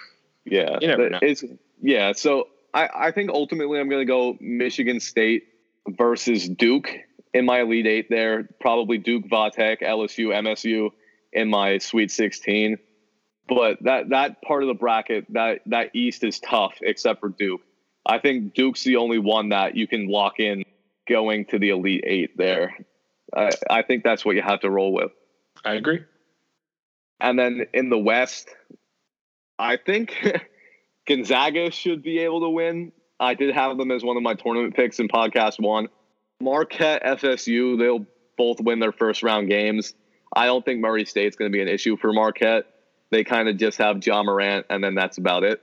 yeah, 0.45 0.79
you 0.81 0.89
never 0.89 1.11
know. 1.11 1.19
It's, 1.23 1.45
yeah. 1.83 2.13
So 2.13 2.49
I, 2.73 2.89
I 2.95 3.11
think 3.11 3.31
ultimately 3.31 3.79
I'm 3.81 3.89
going 3.89 4.01
to 4.01 4.11
go 4.11 4.37
Michigan 4.41 5.01
State 5.01 5.45
versus 5.89 6.49
Duke 6.49 6.91
in 7.33 7.45
my 7.45 7.61
Elite 7.61 7.87
Eight. 7.87 8.07
There, 8.11 8.49
probably 8.61 8.99
Duke, 8.99 9.25
Vatech, 9.29 9.83
LSU, 9.83 10.29
MSU 10.29 10.91
in 11.33 11.49
my 11.49 11.79
Sweet 11.79 12.11
16. 12.11 12.79
But 13.49 13.79
that 13.83 14.11
that 14.11 14.43
part 14.43 14.63
of 14.63 14.69
the 14.69 14.75
bracket, 14.75 15.27
that 15.31 15.61
that 15.67 15.95
East 15.95 16.23
is 16.23 16.39
tough, 16.39 16.75
except 16.83 17.21
for 17.21 17.31
Duke. 17.31 17.63
I 18.07 18.19
think 18.19 18.55
Duke's 18.55 18.85
the 18.85 18.97
only 18.97 19.19
one 19.19 19.51
that 19.51 19.77
you 19.77 19.87
can 19.87 20.09
lock 20.09 20.39
in 20.39 20.65
going 21.09 21.47
to 21.47 21.59
the 21.59 21.71
Elite 21.71 22.05
Eight 22.07 22.37
there. 22.37 22.77
I, 23.35 23.51
I 23.69 23.83
think 23.83 24.05
that's 24.05 24.25
what 24.25 24.37
you 24.37 24.43
have 24.43 24.61
to 24.61 24.71
roll 24.71 24.93
with. 24.93 25.11
I 25.65 25.75
agree. 25.75 26.05
And 27.21 27.39
then 27.39 27.67
in 27.75 27.91
the 27.91 27.99
West, 27.99 28.49
I 29.59 29.77
think 29.77 30.17
Gonzaga 31.09 31.71
should 31.71 32.03
be 32.03 32.21
able 32.21 32.41
to 32.41 32.49
win. 32.49 32.93
I 33.19 33.35
did 33.35 33.55
have 33.55 33.77
them 33.77 33.91
as 33.91 34.03
one 34.03 34.17
of 34.17 34.23
my 34.23 34.35
tournament 34.35 34.75
picks 34.75 34.99
in 34.99 35.09
podcast 35.09 35.61
one. 35.61 35.89
Marquette, 36.41 37.05
FSU, 37.05 37.79
they'll 37.79 38.07
both 38.37 38.61
win 38.61 38.81
their 38.81 38.93
first 38.93 39.23
round 39.23 39.49
games. 39.49 39.95
I 40.35 40.47
don't 40.47 40.65
think 40.65 40.81
Murray 40.81 41.05
State's 41.05 41.37
going 41.37 41.51
to 41.51 41.57
be 41.57 41.63
an 41.63 41.69
issue 41.69 41.97
for 41.97 42.13
Marquette. 42.13 42.65
They 43.11 43.25
kind 43.25 43.49
of 43.49 43.57
just 43.57 43.79
have 43.79 44.05
Ja 44.05 44.23
Morant, 44.23 44.67
and 44.71 44.83
then 44.83 44.95
that's 44.95 45.19
about 45.19 45.45
it. 45.45 45.61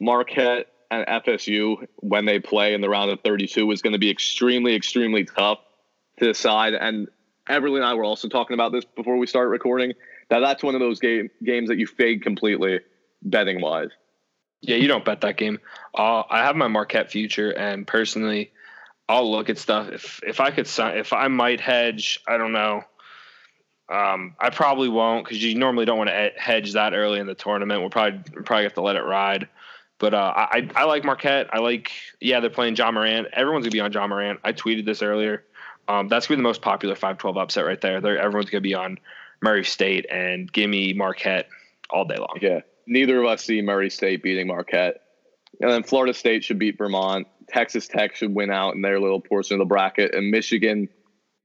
Marquette 0.00 0.66
and 0.90 1.06
FSU 1.06 1.86
when 1.96 2.24
they 2.24 2.38
play 2.38 2.74
in 2.74 2.80
the 2.80 2.88
round 2.88 3.10
of 3.10 3.20
32 3.20 3.70
is 3.70 3.82
going 3.82 3.92
to 3.92 3.98
be 3.98 4.10
extremely, 4.10 4.74
extremely 4.74 5.24
tough 5.24 5.58
to 6.18 6.26
decide. 6.26 6.74
And 6.74 7.08
Everly 7.48 7.76
and 7.76 7.84
I 7.84 7.94
were 7.94 8.04
also 8.04 8.28
talking 8.28 8.54
about 8.54 8.72
this 8.72 8.84
before 8.84 9.16
we 9.16 9.26
start 9.26 9.48
recording. 9.48 9.92
That 10.30 10.40
that's 10.40 10.62
one 10.62 10.74
of 10.74 10.80
those 10.80 10.98
game, 10.98 11.30
games 11.42 11.68
that 11.68 11.78
you 11.78 11.86
fade 11.86 12.22
completely 12.22 12.80
betting 13.22 13.60
wise. 13.60 13.90
Yeah, 14.60 14.76
you 14.76 14.88
don't 14.88 15.04
bet 15.04 15.20
that 15.20 15.36
game. 15.36 15.60
Uh, 15.94 16.22
I 16.28 16.44
have 16.44 16.56
my 16.56 16.68
Marquette 16.68 17.10
future, 17.10 17.50
and 17.50 17.86
personally, 17.86 18.50
I'll 19.08 19.30
look 19.30 19.48
at 19.48 19.58
stuff. 19.58 19.88
If 19.88 20.20
if 20.26 20.40
I 20.40 20.50
could, 20.50 20.66
sign, 20.66 20.98
if 20.98 21.12
I 21.12 21.28
might 21.28 21.60
hedge, 21.60 22.20
I 22.28 22.36
don't 22.36 22.52
know. 22.52 22.84
Um, 23.88 24.36
I 24.38 24.50
probably 24.50 24.88
won't 24.88 25.24
because 25.24 25.42
you 25.42 25.54
normally 25.54 25.86
don't 25.86 25.96
want 25.96 26.10
to 26.10 26.30
hedge 26.36 26.74
that 26.74 26.92
early 26.92 27.18
in 27.18 27.26
the 27.26 27.34
tournament. 27.34 27.80
We'll 27.80 27.90
probably 27.90 28.20
we'll 28.34 28.44
probably 28.44 28.64
have 28.64 28.74
to 28.74 28.82
let 28.82 28.96
it 28.96 29.02
ride. 29.02 29.48
But 29.98 30.14
uh, 30.14 30.32
I 30.36 30.68
I 30.76 30.84
like 30.84 31.04
Marquette. 31.04 31.48
I 31.52 31.58
like 31.58 31.90
yeah 32.20 32.40
they're 32.40 32.50
playing 32.50 32.76
Ja 32.76 32.90
Morant. 32.90 33.28
Everyone's 33.32 33.64
gonna 33.64 33.72
be 33.72 33.80
on 33.80 33.92
Ja 33.92 34.06
Morant. 34.06 34.40
I 34.44 34.52
tweeted 34.52 34.84
this 34.84 35.02
earlier. 35.02 35.44
Um, 35.88 36.08
that's 36.08 36.26
gonna 36.26 36.36
be 36.36 36.42
the 36.42 36.48
most 36.48 36.60
popular 36.60 36.94
5-12 36.94 37.40
upset 37.40 37.64
right 37.64 37.80
there. 37.80 38.02
They're, 38.02 38.18
everyone's 38.18 38.50
gonna 38.50 38.60
be 38.60 38.74
on 38.74 38.98
Murray 39.40 39.64
State 39.64 40.04
and 40.10 40.52
give 40.52 40.68
me 40.68 40.92
Marquette 40.92 41.48
all 41.88 42.04
day 42.04 42.18
long. 42.18 42.38
Yeah, 42.42 42.60
neither 42.86 43.18
of 43.18 43.24
us 43.24 43.44
see 43.44 43.62
Murray 43.62 43.88
State 43.88 44.22
beating 44.22 44.48
Marquette, 44.48 45.00
and 45.62 45.70
then 45.70 45.82
Florida 45.82 46.12
State 46.12 46.44
should 46.44 46.58
beat 46.58 46.76
Vermont. 46.76 47.26
Texas 47.48 47.88
Tech 47.88 48.14
should 48.14 48.34
win 48.34 48.50
out 48.50 48.74
in 48.74 48.82
their 48.82 49.00
little 49.00 49.20
portion 49.20 49.54
of 49.54 49.58
the 49.58 49.68
bracket, 49.68 50.14
and 50.14 50.30
Michigan 50.30 50.88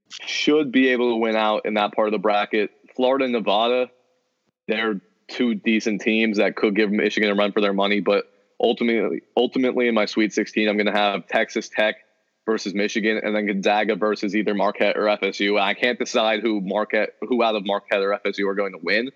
should 0.09 0.71
be 0.71 0.89
able 0.89 1.11
to 1.11 1.17
win 1.17 1.35
out 1.35 1.65
in 1.65 1.75
that 1.75 1.93
part 1.93 2.07
of 2.07 2.11
the 2.11 2.19
bracket. 2.19 2.71
Florida 2.95 3.25
and 3.25 3.33
Nevada, 3.33 3.89
they're 4.67 5.01
two 5.27 5.55
decent 5.55 6.01
teams 6.01 6.37
that 6.37 6.55
could 6.55 6.75
give 6.75 6.91
Michigan 6.91 7.31
a 7.31 7.35
run 7.35 7.51
for 7.51 7.61
their 7.61 7.73
money, 7.73 7.99
but 7.99 8.25
ultimately, 8.59 9.21
ultimately 9.35 9.87
in 9.87 9.95
my 9.95 10.05
Sweet 10.05 10.33
16, 10.33 10.69
I'm 10.69 10.77
going 10.77 10.87
to 10.87 10.91
have 10.91 11.27
Texas 11.27 11.69
Tech 11.69 11.95
versus 12.45 12.73
Michigan, 12.73 13.21
and 13.23 13.35
then 13.35 13.47
Gonzaga 13.47 13.95
versus 13.95 14.35
either 14.35 14.53
Marquette 14.53 14.97
or 14.97 15.03
FSU. 15.03 15.59
I 15.59 15.73
can't 15.73 15.97
decide 15.97 16.41
who 16.41 16.59
Marquette, 16.61 17.15
who 17.21 17.41
out 17.41 17.55
of 17.55 17.65
Marquette 17.65 18.01
or 18.01 18.19
FSU 18.25 18.47
are 18.47 18.55
going 18.55 18.73
to 18.73 18.79
win, 18.81 19.11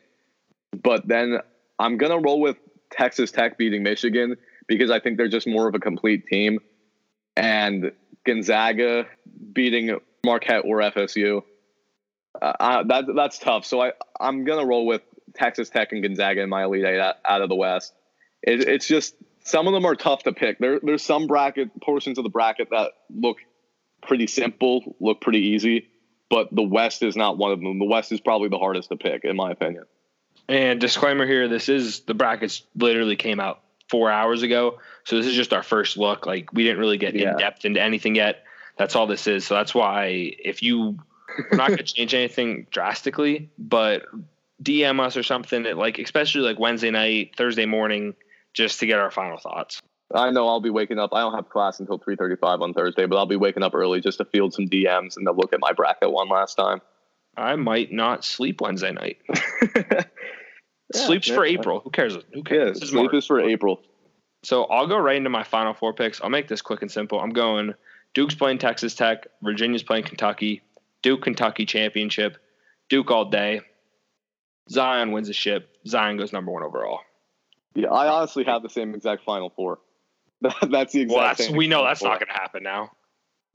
but 0.82 1.08
then 1.08 1.39
I'm 1.78 1.97
going 1.97 2.12
to 2.12 2.19
roll 2.19 2.39
with 2.39 2.58
Texas 2.91 3.32
Tech 3.32 3.58
beating 3.58 3.84
Michigan 3.84 4.38
because 4.67 4.89
I 4.89 5.00
think 5.00 5.17
they're 5.17 5.28
just 5.28 5.47
more 5.47 5.67
of 5.67 5.76
a 5.76 5.80
complete 5.80 6.26
team, 6.28 6.60
and 7.38 7.91
Gonzaga 8.26 9.06
beating 9.54 10.00
Marquette 10.26 10.63
or 10.65 10.80
FSU. 10.80 11.43
Uh, 12.41 12.84
that 12.84 13.06
that's 13.15 13.39
tough. 13.39 13.65
So 13.65 13.82
I 13.82 13.93
I'm 14.19 14.43
gonna 14.43 14.65
roll 14.65 14.86
with 14.86 15.02
Texas 15.36 15.69
Tech 15.69 15.91
and 15.91 16.04
Gonzaga 16.04 16.41
in 16.41 16.50
my 16.50 16.65
Elite 16.65 16.86
Eight 16.86 17.00
out, 17.00 17.41
of 17.41 17.50
the 17.50 17.56
West. 17.56 17.93
It, 18.41 18.67
it's 18.67 18.88
just 18.88 19.15
some 19.43 19.67
of 19.67 19.73
them 19.73 19.86
are 19.86 19.95
tough 19.95 20.23
to 20.23 20.34
pick. 20.34 20.60
There 20.60 20.80
there's 20.82 21.04
some 21.04 21.28
bracket 21.28 21.69
portions 21.82 22.17
of 22.17 22.23
the 22.23 22.30
bracket 22.30 22.69
that 22.71 22.91
look 23.10 23.38
pretty 24.02 24.28
simple, 24.28 24.95
look 25.00 25.21
pretty 25.21 25.39
easy, 25.39 25.88
but 26.30 26.54
the 26.54 26.63
West 26.63 27.04
is 27.04 27.15
not 27.15 27.38
one 27.38 27.52
of 27.52 27.60
them. 27.60 27.80
The 27.80 27.86
West 27.86 28.12
is 28.12 28.19
probably 28.19 28.50
the 28.50 28.60
hardest 28.60 28.89
to 28.89 28.97
pick, 28.97 29.23
in 29.23 29.36
my 29.36 29.52
opinion. 29.52 29.86
And 30.47 30.80
disclaimer 30.80 31.26
here: 31.26 31.47
this 31.47 31.69
is 31.69 32.02
the 32.02 32.13
brackets 32.13 32.63
literally 32.76 33.15
came 33.15 33.39
out 33.39 33.62
four 33.89 34.12
hours 34.12 34.43
ago, 34.43 34.80
so 35.04 35.17
this 35.17 35.26
is 35.26 35.36
just 35.36 35.54
our 35.54 35.63
first 35.63 35.97
look. 35.97 36.26
Like 36.26 36.52
we 36.54 36.63
didn't 36.63 36.80
really 36.80 36.97
get 36.97 37.15
yeah. 37.15 37.32
in 37.32 37.38
depth 37.38 37.65
into 37.65 37.82
anything 37.82 38.15
yet. 38.15 38.43
That's 38.78 38.95
all 38.95 39.08
this 39.08 39.28
is. 39.28 39.45
So 39.45 39.56
that's 39.56 39.73
why 39.73 40.34
if 40.43 40.62
you 40.62 40.97
we're 41.52 41.58
not 41.58 41.67
going 41.67 41.78
to 41.78 41.84
change 41.84 42.13
anything 42.13 42.67
drastically, 42.71 43.50
but 43.58 44.04
DM 44.62 45.00
us 45.00 45.17
or 45.17 45.23
something 45.23 45.65
at 45.65 45.78
like 45.78 46.00
especially 46.00 46.41
like 46.41 46.60
Wednesday 46.60 46.91
night, 46.91 47.36
Thursday 47.38 47.65
morning, 47.65 48.15
just 48.54 48.80
to 48.80 48.86
get 48.86 49.00
our 49.00 49.12
final 49.12 49.38
thoughts. 49.38 49.82
I 50.13 50.32
know 50.32 50.47
I'll 50.47 50.62
be 50.62 50.69
waking 50.69 51.00
up. 51.00 51.13
I 51.13 51.19
don't 51.19 51.36
have 51.36 51.50
class 51.50 51.80
until 51.80 51.97
three 51.97 52.15
thirty-five 52.15 52.62
on 52.62 52.73
Thursday, 52.73 53.06
but 53.06 53.17
I'll 53.17 53.26
be 53.26 53.36
waking 53.36 53.63
up 53.63 53.76
early 53.76 54.00
just 54.00 54.19
to 54.19 54.26
field 54.26 54.54
some 54.54 54.67
DMs 54.67 55.17
and 55.17 55.26
to 55.26 55.34
look 55.34 55.54
at 55.54 55.60
my 55.60 55.73
bracket 55.73 56.12
one 56.12 56.30
last 56.30 56.56
time. 56.56 56.82
I 57.36 57.56
might 57.56 57.91
not 57.91 58.26
sleep 58.26 58.62
Wednesday 58.62 58.91
night. 58.91 59.17
yeah, 60.93 61.06
Sleep's 61.06 61.28
for 61.28 61.45
April. 61.45 61.82
Who 61.82 61.89
cares? 61.89 62.17
Who 62.34 62.43
cares? 62.43 62.80
Yeah, 62.82 62.88
sleep 62.88 63.13
is 63.13 63.26
for 63.26 63.39
April. 63.41 63.82
So 64.43 64.65
I'll 64.65 64.88
go 64.88 64.97
right 64.97 65.17
into 65.17 65.30
my 65.30 65.43
final 65.43 65.73
four 65.73 65.93
picks. 65.93 66.21
I'll 66.21 66.30
make 66.30 66.47
this 66.47 66.62
quick 66.62 66.82
and 66.82 66.91
simple. 66.91 67.19
I'm 67.19 67.32
going 67.32 67.73
Duke's 68.13 68.36
playing 68.36 68.60
Texas 68.60 68.95
Tech. 68.95 69.28
Virginia's 69.41 69.84
playing 69.84 70.06
Kentucky. 70.06 70.62
Duke 71.02 71.23
Kentucky 71.23 71.65
championship. 71.65 72.38
Duke 72.89 73.12
all 73.12 73.26
day. 73.26 73.62
Zion 74.69 75.12
wins 75.12 75.28
the 75.28 75.34
ship. 75.34 75.78
Zion 75.88 76.17
goes 76.17 76.34
number 76.34 76.52
one 76.52 76.63
overall. 76.63 77.02
Yeah, 77.76 77.89
I 77.89 78.08
honestly 78.08 78.43
have 78.45 78.63
the 78.63 78.69
same 78.69 78.95
exact 78.95 79.23
Final 79.23 79.50
Four. 79.50 79.80
that's 80.41 80.93
the 80.93 81.02
exact 81.02 81.10
well, 81.10 81.36
that's, 81.36 81.50
We 81.50 81.67
know 81.67 81.84
that's 81.84 82.00
four. 82.00 82.10
not 82.10 82.19
going 82.19 82.28
to 82.28 82.34
happen 82.34 82.63
now. 82.63 82.91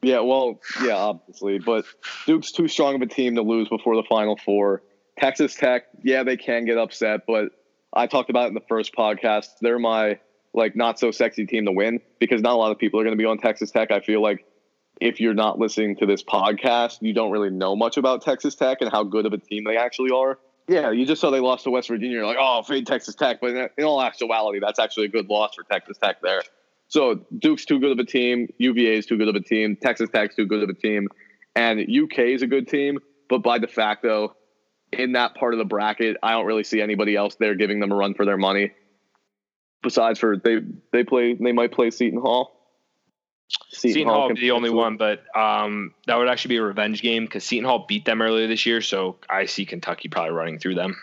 Yeah, 0.03 0.21
well, 0.21 0.61
yeah, 0.83 0.97
obviously, 0.97 1.59
but 1.59 1.85
Duke's 2.27 2.51
too 2.51 2.67
strong 2.67 2.97
of 2.97 3.03
a 3.03 3.07
team 3.07 3.37
to 3.37 3.43
lose 3.43 3.69
before 3.69 3.95
the 3.95 4.03
Final 4.09 4.37
Four. 4.37 4.83
Texas 5.19 5.55
Tech, 5.55 5.85
yeah, 6.03 6.23
they 6.23 6.37
can 6.37 6.65
get 6.65 6.79
upset, 6.79 7.23
but 7.27 7.51
I 7.93 8.07
talked 8.07 8.31
about 8.31 8.45
it 8.45 8.49
in 8.49 8.55
the 8.55 8.63
first 8.69 8.95
podcast. 8.95 9.49
They're 9.61 9.79
my 9.79 10.19
like 10.55 10.77
not 10.77 10.99
so 10.99 11.11
sexy 11.11 11.47
team 11.47 11.65
to 11.65 11.73
win 11.73 12.01
because 12.19 12.43
not 12.43 12.53
a 12.53 12.57
lot 12.57 12.73
of 12.73 12.79
people 12.79 13.01
are 13.01 13.05
going 13.05 13.17
to 13.17 13.23
be 13.23 13.27
on 13.27 13.39
Texas 13.39 13.71
Tech. 13.71 13.91
I 13.91 14.01
feel 14.01 14.23
like 14.23 14.45
if 15.01 15.21
you're 15.21 15.35
not 15.35 15.59
listening 15.59 15.97
to 15.97 16.07
this 16.07 16.23
podcast, 16.23 16.99
you 17.01 17.15
don't 17.15 17.31
really 17.31 17.51
know 17.51 17.75
much 17.75 17.97
about 17.97 18.23
Texas 18.23 18.55
Tech 18.55 18.79
and 18.81 18.91
how 18.91 19.05
good 19.05 19.27
of 19.27 19.33
a 19.33 19.39
team 19.39 19.65
they 19.65 19.77
actually 19.77 20.11
are. 20.11 20.39
Yeah, 20.69 20.91
you 20.91 21.05
just 21.07 21.21
saw 21.21 21.31
they 21.31 21.41
lost 21.41 21.65
to 21.65 21.71
West 21.71 21.89
Virginia. 21.89 22.19
You're 22.19 22.27
like, 22.27 22.37
oh, 22.39 22.63
fade 22.63 22.87
Texas 22.87 23.15
Tech. 23.15 23.41
But 23.41 23.73
in 23.77 23.85
all 23.85 24.01
actuality, 24.01 24.61
that's 24.61 24.79
actually 24.79 25.07
a 25.07 25.09
good 25.09 25.29
loss 25.29 25.55
for 25.55 25.65
Texas 25.65 25.99
Tech 25.99 26.23
there. 26.23 26.43
So 26.89 27.25
Duke's 27.37 27.65
too 27.65 27.81
good 27.81 27.91
of 27.91 27.99
a 27.99 28.05
team. 28.05 28.49
UVA 28.59 28.99
is 28.99 29.07
too 29.07 29.17
good 29.17 29.29
of 29.29 29.35
a 29.35 29.41
team. 29.41 29.77
Texas 29.81 30.11
Tech's 30.11 30.37
too 30.37 30.47
good 30.47 30.63
of 30.63 30.69
a 30.69 30.75
team. 30.75 31.09
And 31.57 31.81
UK 31.81 32.19
is 32.19 32.43
a 32.43 32.47
good 32.47 32.69
team. 32.69 32.99
But 33.29 33.43
by 33.43 33.59
de 33.59 33.67
facto, 33.67 34.37
in 34.93 35.13
that 35.13 35.35
part 35.35 35.55
of 35.55 35.59
the 35.59 35.65
bracket, 35.65 36.17
I 36.23 36.33
don't 36.33 36.47
really 36.47 36.65
see 36.65 36.81
anybody 36.81 37.17
else 37.17 37.37
there 37.37 37.55
giving 37.55 37.81
them 37.81 37.93
a 37.93 37.97
run 37.97 38.15
for 38.15 38.25
their 38.25 38.37
money. 38.37 38.73
Besides 39.83 40.19
for 40.19 40.37
they 40.37 40.61
they 40.93 41.03
play 41.05 41.35
they 41.35 41.53
might 41.53 41.73
play 41.73 41.91
Seton 41.91 42.21
Hall. 42.21 42.59
Seton, 43.71 43.93
Seton 43.95 44.09
Hall, 44.09 44.17
Hall 44.17 44.27
would 44.29 44.37
be 44.37 44.43
the 44.43 44.53
only 44.53 44.71
one, 44.71 44.97
but 44.97 45.25
um, 45.37 45.93
that 46.07 46.17
would 46.17 46.29
actually 46.29 46.51
be 46.51 46.57
a 46.59 46.63
revenge 46.63 47.03
game 47.03 47.25
because 47.25 47.45
Seton 47.45 47.65
Hall 47.65 47.85
beat 47.87 48.05
them 48.05 48.23
earlier 48.23 48.47
this 48.47 48.65
year. 48.65 48.81
So 48.81 49.17
I 49.29 49.47
see 49.47 49.67
Kentucky 49.67 50.09
probably 50.09 50.33
running 50.33 50.59
through 50.59 50.77
them. 50.77 50.97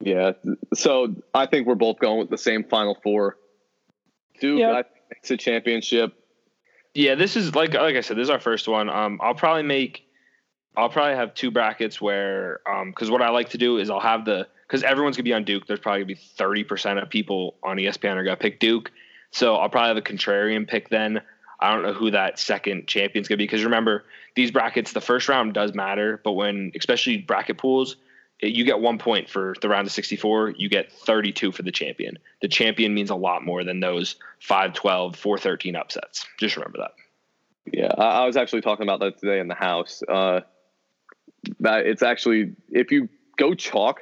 Yeah. 0.00 0.32
So 0.74 1.14
I 1.34 1.46
think 1.46 1.66
we're 1.66 1.76
both 1.76 1.98
going 1.98 2.18
with 2.18 2.30
the 2.30 2.38
same 2.38 2.64
Final 2.64 2.96
Four. 3.02 3.36
Duke, 4.40 4.60
yeah. 4.60 4.72
I 4.72 4.82
think 4.82 4.94
it's 5.12 5.30
a 5.30 5.36
championship. 5.36 6.14
Yeah, 6.94 7.14
this 7.14 7.36
is 7.36 7.54
like 7.54 7.74
like 7.74 7.96
I 7.96 8.00
said, 8.00 8.16
this 8.16 8.24
is 8.24 8.30
our 8.30 8.40
first 8.40 8.68
one. 8.68 8.88
Um, 8.88 9.20
I'll 9.22 9.34
probably 9.34 9.62
make, 9.62 10.04
I'll 10.78 10.88
probably 10.88 11.16
have 11.16 11.34
two 11.34 11.50
brackets 11.50 12.00
where, 12.00 12.60
um, 12.64 12.90
because 12.90 13.10
what 13.10 13.20
I 13.20 13.30
like 13.30 13.48
to 13.50 13.58
do 13.58 13.78
is 13.78 13.90
I'll 13.90 13.98
have 13.98 14.24
the 14.24 14.46
because 14.64 14.84
everyone's 14.84 15.16
gonna 15.16 15.24
be 15.24 15.32
on 15.32 15.42
Duke. 15.42 15.66
There's 15.66 15.80
probably 15.80 16.02
gonna 16.02 16.14
be 16.14 16.14
thirty 16.14 16.62
percent 16.62 17.00
of 17.00 17.10
people 17.10 17.56
on 17.64 17.78
ESPN 17.78 18.14
are 18.14 18.22
gonna 18.22 18.36
pick 18.36 18.60
Duke. 18.60 18.92
So 19.32 19.56
I'll 19.56 19.68
probably 19.68 19.88
have 19.88 19.96
a 19.96 20.02
contrarian 20.02 20.68
pick 20.68 20.88
then. 20.88 21.20
I 21.58 21.74
don't 21.74 21.82
know 21.82 21.94
who 21.94 22.12
that 22.12 22.38
second 22.38 22.86
champion's 22.86 23.26
gonna 23.26 23.38
be 23.38 23.44
because 23.44 23.64
remember 23.64 24.04
these 24.36 24.52
brackets, 24.52 24.92
the 24.92 25.00
first 25.00 25.28
round 25.28 25.52
does 25.52 25.74
matter, 25.74 26.20
but 26.22 26.32
when 26.32 26.70
especially 26.76 27.18
bracket 27.18 27.58
pools, 27.58 27.96
you 28.40 28.64
get 28.64 28.78
one 28.78 28.98
point 28.98 29.28
for 29.28 29.56
the 29.60 29.68
round 29.68 29.88
of 29.88 29.92
64, 29.92 30.50
you 30.50 30.68
get 30.68 30.92
32 30.92 31.50
for 31.50 31.64
the 31.64 31.72
champion. 31.72 32.20
The 32.40 32.46
champion 32.46 32.94
means 32.94 33.10
a 33.10 33.16
lot 33.16 33.44
more 33.44 33.64
than 33.64 33.80
those 33.80 34.14
5 34.42 34.74
12, 34.74 35.16
4 35.16 35.38
13 35.38 35.74
upsets. 35.74 36.24
Just 36.38 36.56
remember 36.56 36.78
that. 36.78 36.92
Yeah, 37.72 37.92
I 37.98 38.24
was 38.26 38.36
actually 38.36 38.60
talking 38.60 38.84
about 38.84 39.00
that 39.00 39.18
today 39.18 39.40
in 39.40 39.48
the 39.48 39.56
house. 39.56 40.04
Uh, 40.08 40.42
that 41.60 41.86
it's 41.86 42.02
actually 42.02 42.54
if 42.70 42.90
you 42.90 43.08
go 43.36 43.54
chalk 43.54 44.00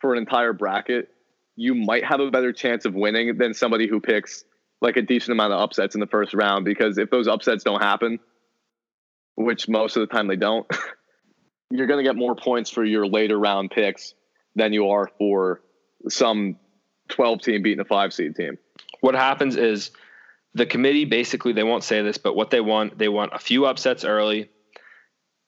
for 0.00 0.12
an 0.12 0.18
entire 0.18 0.52
bracket, 0.52 1.08
you 1.56 1.74
might 1.74 2.04
have 2.04 2.20
a 2.20 2.30
better 2.30 2.52
chance 2.52 2.84
of 2.84 2.94
winning 2.94 3.36
than 3.38 3.54
somebody 3.54 3.88
who 3.88 4.00
picks 4.00 4.44
like 4.80 4.96
a 4.96 5.02
decent 5.02 5.32
amount 5.32 5.52
of 5.52 5.60
upsets 5.60 5.94
in 5.94 6.00
the 6.00 6.06
first 6.06 6.34
round 6.34 6.64
because 6.64 6.98
if 6.98 7.10
those 7.10 7.28
upsets 7.28 7.62
don't 7.62 7.82
happen, 7.82 8.18
which 9.36 9.68
most 9.68 9.96
of 9.96 10.00
the 10.00 10.12
time 10.12 10.26
they 10.26 10.36
don't, 10.36 10.66
you're 11.70 11.86
going 11.86 12.04
to 12.04 12.08
get 12.08 12.16
more 12.16 12.34
points 12.34 12.70
for 12.70 12.84
your 12.84 13.06
later 13.06 13.38
round 13.38 13.70
picks 13.70 14.14
than 14.56 14.72
you 14.72 14.88
are 14.88 15.08
for 15.18 15.62
some 16.08 16.56
12 17.08 17.42
team 17.42 17.62
beating 17.62 17.80
a 17.80 17.84
five 17.84 18.12
seed 18.12 18.34
team. 18.34 18.58
What 19.00 19.14
happens 19.14 19.56
is 19.56 19.90
the 20.54 20.66
committee 20.66 21.04
basically 21.04 21.52
they 21.52 21.62
won't 21.62 21.84
say 21.84 22.02
this, 22.02 22.18
but 22.18 22.34
what 22.34 22.50
they 22.50 22.60
want 22.60 22.98
they 22.98 23.08
want 23.08 23.32
a 23.34 23.38
few 23.38 23.66
upsets 23.66 24.04
early. 24.04 24.50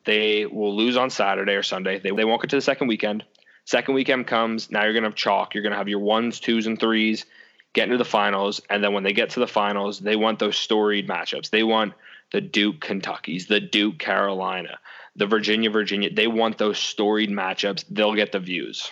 They 0.04 0.46
will 0.46 0.76
lose 0.76 0.96
on 0.96 1.10
Saturday 1.10 1.54
or 1.54 1.62
Sunday. 1.62 1.98
They 1.98 2.10
they 2.10 2.24
won't 2.24 2.42
get 2.42 2.50
to 2.50 2.56
the 2.56 2.62
second 2.62 2.88
weekend. 2.88 3.24
Second 3.66 3.94
weekend 3.94 4.26
comes, 4.26 4.70
now 4.70 4.84
you're 4.84 4.92
gonna 4.92 5.06
have 5.06 5.14
chalk. 5.14 5.54
You're 5.54 5.62
gonna 5.62 5.76
have 5.76 5.88
your 5.88 6.00
ones, 6.00 6.40
twos, 6.40 6.66
and 6.66 6.78
threes 6.78 7.24
get 7.74 7.84
into 7.84 7.98
the 7.98 8.04
finals, 8.04 8.60
and 8.70 8.82
then 8.82 8.92
when 8.92 9.02
they 9.02 9.12
get 9.12 9.30
to 9.30 9.40
the 9.40 9.46
finals, 9.46 9.98
they 9.98 10.16
want 10.16 10.38
those 10.38 10.56
storied 10.56 11.08
matchups. 11.08 11.50
They 11.50 11.64
want 11.64 11.92
the 12.32 12.40
Duke 12.40 12.80
Kentuckies, 12.80 13.48
the 13.48 13.60
Duke 13.60 13.98
Carolina, 13.98 14.78
the 15.16 15.26
Virginia 15.26 15.70
Virginia. 15.70 16.12
They 16.12 16.26
want 16.26 16.56
those 16.56 16.78
storied 16.78 17.30
matchups. 17.30 17.84
They'll 17.90 18.14
get 18.14 18.32
the 18.32 18.40
views. 18.40 18.90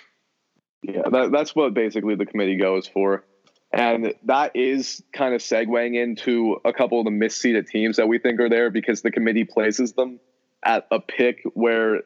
Yeah, 0.83 1.09
that, 1.11 1.31
that's 1.33 1.55
what 1.55 1.75
basically 1.75 2.17
the 2.17 2.27
committee 2.27 2.57
goes 2.57 2.89
for. 2.89 3.25
And 3.73 4.15
that 4.25 4.55
is 4.55 5.03
kind 5.15 5.35
of 5.35 5.41
segueing 5.41 5.95
into 5.97 6.61
a 6.65 6.73
couple 6.73 6.99
of 6.99 7.07
the 7.07 7.11
misseeded 7.11 7.69
teams 7.69 7.97
that 7.97 8.07
we 8.07 8.19
think 8.19 8.39
are 8.41 8.51
there 8.51 8.69
because 8.69 9.01
the 9.01 9.11
committee 9.11 9.45
places 9.45 9.93
them 9.93 10.21
at 10.65 10.87
a 10.91 11.01
pick 11.01 11.43
where 11.55 12.01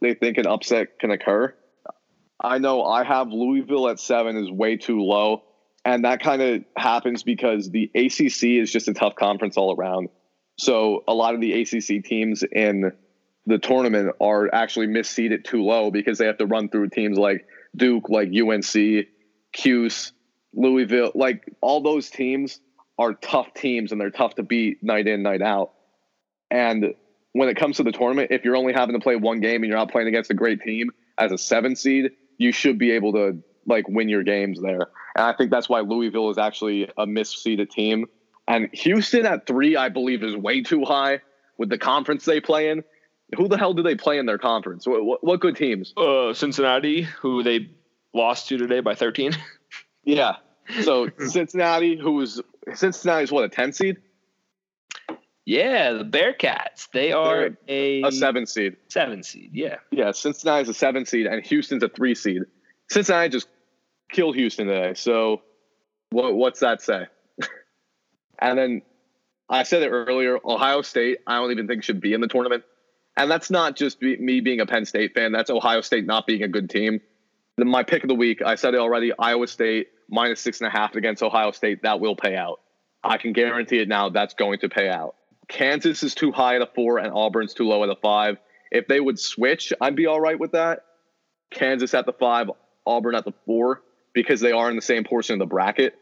they 0.00 0.14
think 0.14 0.38
an 0.38 0.46
upset 0.46 0.98
can 0.98 1.10
occur. 1.10 1.54
I 2.40 2.58
know 2.58 2.84
I 2.84 3.04
have 3.04 3.28
Louisville 3.28 3.88
at 3.88 4.00
seven 4.00 4.36
is 4.36 4.50
way 4.50 4.76
too 4.76 5.00
low 5.00 5.44
And 5.84 6.04
that 6.04 6.22
kind 6.22 6.40
of 6.40 6.64
happens 6.76 7.22
because 7.22 7.70
the 7.70 7.90
ACC 7.94 8.60
is 8.62 8.72
just 8.72 8.88
a 8.88 8.94
tough 8.94 9.14
conference 9.16 9.56
all 9.56 9.74
around. 9.74 10.08
So 10.58 11.04
a 11.06 11.14
lot 11.14 11.34
of 11.34 11.40
the 11.40 11.60
ACC 11.60 12.04
teams 12.04 12.42
in 12.42 12.92
the 13.46 13.58
tournament 13.58 14.14
are 14.20 14.52
actually 14.54 14.86
misseeded 14.86 15.44
too 15.44 15.62
low 15.62 15.90
because 15.90 16.18
they 16.18 16.26
have 16.26 16.38
to 16.38 16.46
run 16.46 16.70
through 16.70 16.88
teams 16.88 17.18
like 17.18 17.46
Duke, 17.76 18.08
like 18.08 18.28
UNC, 18.28 19.06
Cuse, 19.52 20.12
Louisville. 20.54 21.12
Like 21.14 21.44
all 21.60 21.82
those 21.82 22.08
teams 22.08 22.60
are 22.98 23.12
tough 23.12 23.52
teams 23.52 23.92
and 23.92 24.00
they're 24.00 24.10
tough 24.10 24.36
to 24.36 24.42
beat 24.42 24.82
night 24.82 25.06
in, 25.06 25.22
night 25.22 25.42
out. 25.42 25.72
And 26.50 26.94
when 27.34 27.48
it 27.48 27.56
comes 27.56 27.76
to 27.76 27.82
the 27.82 27.92
tournament, 27.92 28.30
if 28.30 28.44
you're 28.44 28.56
only 28.56 28.72
having 28.72 28.94
to 28.94 29.00
play 29.00 29.16
one 29.16 29.40
game 29.40 29.62
and 29.62 29.66
you're 29.66 29.76
not 29.76 29.90
playing 29.90 30.08
against 30.08 30.30
a 30.30 30.34
great 30.34 30.62
team 30.62 30.90
as 31.18 31.32
a 31.32 31.38
seven 31.38 31.76
seed, 31.76 32.12
you 32.38 32.52
should 32.52 32.78
be 32.78 32.92
able 32.92 33.12
to 33.12 33.42
like 33.66 33.88
win 33.88 34.08
your 34.08 34.22
games 34.22 34.60
there. 34.62 34.88
And 35.16 35.24
I 35.26 35.32
think 35.32 35.50
that's 35.50 35.68
why 35.68 35.80
Louisville 35.80 36.30
is 36.30 36.38
actually 36.38 36.84
a 36.96 37.06
misseeded 37.06 37.70
team. 37.70 38.06
And 38.46 38.68
Houston 38.72 39.26
at 39.26 39.46
three, 39.46 39.76
I 39.76 39.88
believe, 39.88 40.22
is 40.22 40.36
way 40.36 40.62
too 40.62 40.84
high 40.84 41.20
with 41.58 41.70
the 41.70 41.78
conference 41.78 42.24
they 42.24 42.40
play 42.40 42.70
in. 42.70 42.84
Who 43.36 43.48
the 43.48 43.58
hell 43.58 43.74
do 43.74 43.82
they 43.82 43.96
play 43.96 44.18
in 44.18 44.26
their 44.26 44.38
conference? 44.38 44.86
What, 44.86 45.04
what, 45.04 45.24
what 45.24 45.40
good 45.40 45.56
teams? 45.56 45.92
Uh, 45.96 46.34
Cincinnati, 46.34 47.02
who 47.02 47.42
they 47.42 47.70
lost 48.12 48.48
to 48.48 48.58
today 48.58 48.80
by 48.80 48.94
13. 48.94 49.32
Yeah. 50.04 50.36
So 50.82 51.08
Cincinnati, 51.18 51.96
who 51.96 52.12
was 52.12 52.40
Cincinnati's 52.74 53.32
what 53.32 53.44
a 53.44 53.48
ten 53.48 53.72
seed, 53.72 53.98
yeah, 55.46 55.92
the 55.92 56.04
Bearcats. 56.04 56.88
They 56.92 57.12
are 57.12 57.50
a, 57.68 58.02
a 58.02 58.12
seven 58.12 58.46
seed. 58.46 58.76
seven 58.88 59.22
seed. 59.22 59.50
Yeah. 59.52 59.76
Yeah, 59.90 60.12
Cincinnati's 60.12 60.70
a 60.70 60.74
seven 60.74 61.04
seed, 61.04 61.26
and 61.26 61.44
Houston's 61.46 61.82
a 61.82 61.88
three 61.88 62.14
seed. 62.14 62.42
Cincinnati 62.90 63.28
just 63.28 63.48
killed 64.10 64.36
Houston 64.36 64.66
today. 64.68 64.94
So, 64.94 65.42
what 66.10 66.34
what's 66.34 66.60
that 66.60 66.80
say? 66.80 67.06
and 68.38 68.58
then 68.58 68.82
I 69.48 69.64
said 69.64 69.82
it 69.82 69.90
earlier. 69.90 70.38
Ohio 70.44 70.80
State, 70.80 71.18
I 71.26 71.36
don't 71.36 71.50
even 71.50 71.66
think 71.66 71.84
should 71.84 72.00
be 72.00 72.14
in 72.14 72.22
the 72.22 72.28
tournament, 72.28 72.64
and 73.16 73.30
that's 73.30 73.50
not 73.50 73.76
just 73.76 74.00
be, 74.00 74.16
me 74.16 74.40
being 74.40 74.60
a 74.60 74.66
Penn 74.66 74.86
State 74.86 75.14
fan. 75.14 75.32
That's 75.32 75.50
Ohio 75.50 75.82
State 75.82 76.06
not 76.06 76.26
being 76.26 76.42
a 76.42 76.48
good 76.48 76.70
team. 76.70 77.00
My 77.58 77.82
pick 77.82 78.02
of 78.02 78.08
the 78.08 78.14
week, 78.14 78.40
I 78.42 78.54
said 78.54 78.74
it 78.74 78.80
already. 78.80 79.12
Iowa 79.18 79.46
State 79.46 79.88
minus 80.08 80.40
six 80.40 80.60
and 80.60 80.68
a 80.68 80.70
half 80.70 80.94
against 80.96 81.22
Ohio 81.22 81.50
State. 81.50 81.82
That 81.82 82.00
will 82.00 82.16
pay 82.16 82.34
out. 82.34 82.60
I 83.02 83.18
can 83.18 83.34
guarantee 83.34 83.80
it 83.80 83.88
now. 83.88 84.08
That's 84.08 84.32
going 84.32 84.60
to 84.60 84.70
pay 84.70 84.88
out. 84.88 85.14
Kansas 85.48 86.02
is 86.02 86.14
too 86.14 86.32
high 86.32 86.56
at 86.56 86.62
a 86.62 86.66
four 86.66 86.98
and 86.98 87.12
Auburn's 87.12 87.54
too 87.54 87.64
low 87.64 87.82
at 87.82 87.90
a 87.90 87.96
five. 87.96 88.38
If 88.70 88.86
they 88.88 89.00
would 89.00 89.18
switch, 89.18 89.72
I'd 89.80 89.96
be 89.96 90.06
all 90.06 90.20
right 90.20 90.38
with 90.38 90.52
that. 90.52 90.84
Kansas 91.50 91.94
at 91.94 92.06
the 92.06 92.12
five, 92.12 92.50
Auburn 92.86 93.14
at 93.14 93.24
the 93.24 93.34
four, 93.46 93.82
because 94.12 94.40
they 94.40 94.52
are 94.52 94.68
in 94.70 94.76
the 94.76 94.82
same 94.82 95.04
portion 95.04 95.34
of 95.34 95.38
the 95.38 95.46
bracket. 95.46 95.94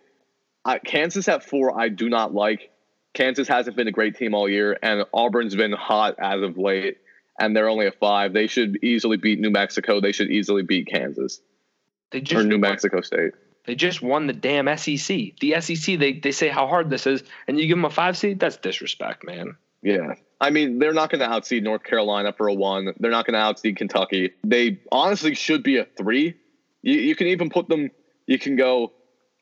Uh, 0.64 0.78
Kansas 0.85 1.28
at 1.28 1.44
four, 1.44 1.78
I 1.78 1.88
do 1.88 2.09
not 2.09 2.33
like. 2.33 2.70
Kansas 3.14 3.48
hasn't 3.48 3.76
been 3.76 3.88
a 3.88 3.92
great 3.92 4.16
team 4.16 4.35
all 4.35 4.48
year, 4.48 4.78
and 4.83 5.05
Auburn's 5.12 5.55
been 5.55 5.72
hot 5.72 6.16
as 6.18 6.40
of 6.40 6.57
late, 6.57 6.98
and 7.38 7.55
they're 7.55 7.68
only 7.68 7.87
a 7.87 7.92
five. 7.92 8.33
They 8.33 8.46
should 8.46 8.83
easily 8.83 9.18
beat 9.18 9.38
New 9.38 9.50
Mexico. 9.50 10.00
They 10.00 10.12
should 10.12 10.31
easily 10.31 10.62
beat 10.62 10.87
Kansas 10.87 11.40
They 12.11 12.22
or 12.35 12.42
New 12.42 12.59
Mexico 12.59 13.02
State. 13.02 13.33
They 13.64 13.75
just 13.75 14.03
won 14.03 14.27
the 14.27 14.33
damn 14.33 14.66
SEC. 14.77 15.38
The 15.40 15.61
SEC, 15.61 15.98
they, 15.98 16.14
they 16.14 16.33
say 16.33 16.48
how 16.48 16.66
hard 16.66 16.90
this 16.90 17.07
is, 17.07 17.22
and 17.46 17.59
you 17.59 17.66
give 17.66 17.77
them 17.77 17.85
a 17.85 17.90
five 17.90 18.16
seed? 18.16 18.40
That's 18.40 18.57
disrespect, 18.57 19.25
man. 19.25 19.57
Yeah. 19.83 20.14
I 20.40 20.51
mean, 20.51 20.79
they're 20.79 20.92
not 20.92 21.11
going 21.11 21.20
to 21.20 21.27
outseed 21.27 21.62
North 21.62 21.85
Carolina 21.85 22.33
for 22.33 22.48
a 22.48 22.55
one. 22.55 22.92
They're 22.98 23.11
not 23.11 23.27
going 23.27 23.35
to 23.35 23.40
outseed 23.40 23.77
Kentucky. 23.77 24.33
They 24.44 24.81
honestly 24.90 25.35
should 25.35 25.62
be 25.62 25.79
a 25.79 25.85
three. 25.85 26.35
You, 26.83 26.94
you 26.94 27.14
can 27.14 27.29
even 27.29 27.51
put 27.51 27.68
them, 27.68 27.90
you 28.27 28.38
can 28.38 28.57
go 28.57 28.92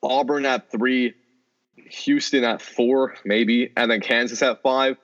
Auburn 0.02 0.44
at 0.44 0.70
three, 0.70 1.14
Houston 1.76 2.44
at 2.44 2.60
four, 2.60 3.14
maybe, 3.24 3.72
and 3.76 3.90
then 3.90 4.00
Kansas 4.00 4.42
at 4.42 4.62
five. 4.62 4.96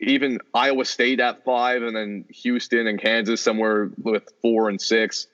Even 0.00 0.38
Iowa 0.54 0.84
State 0.84 1.18
at 1.18 1.44
five, 1.44 1.82
and 1.82 1.94
then 1.94 2.24
Houston 2.30 2.86
and 2.86 3.00
Kansas 3.00 3.40
somewhere 3.40 3.90
with 3.98 4.28
four 4.42 4.68
and 4.68 4.80
six. 4.80 5.26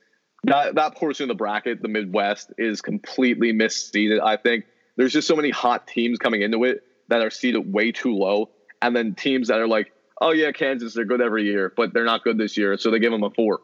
That, 0.45 0.75
that 0.75 0.97
portion 0.97 1.25
of 1.25 1.29
the 1.29 1.35
bracket, 1.35 1.83
the 1.83 1.89
Midwest, 1.89 2.53
is 2.59 2.81
completely 2.83 3.53
misseeded. 3.53 4.21
I 4.21 4.37
think 4.37 4.65
there's 4.97 5.13
just 5.13 5.27
so 5.27 5.37
many 5.37 5.51
hot 5.51 5.87
teams 5.87 6.19
coming 6.19 6.43
into 6.43 6.65
it 6.65 6.83
that 7.09 7.21
are 7.21 7.31
seeded 7.31 7.73
way 7.73 7.93
too 7.93 8.15
low 8.15 8.51
and 8.85 8.95
then 8.95 9.15
teams 9.15 9.49
that 9.49 9.59
are 9.59 9.67
like, 9.69 9.93
oh 10.21 10.33
yeah, 10.33 10.53
Kansas, 10.53 10.95
they're 10.95 11.07
good 11.07 11.23
every 11.23 11.45
year, 11.45 11.73
but 11.75 11.95
they're 11.95 12.05
not 12.05 12.23
good 12.23 12.37
this 12.37 12.57
year, 12.57 12.77
so 12.77 12.91
they 12.91 12.99
give 12.99 13.13
them 13.13 13.23
a 13.23 13.31
four. 13.31 13.61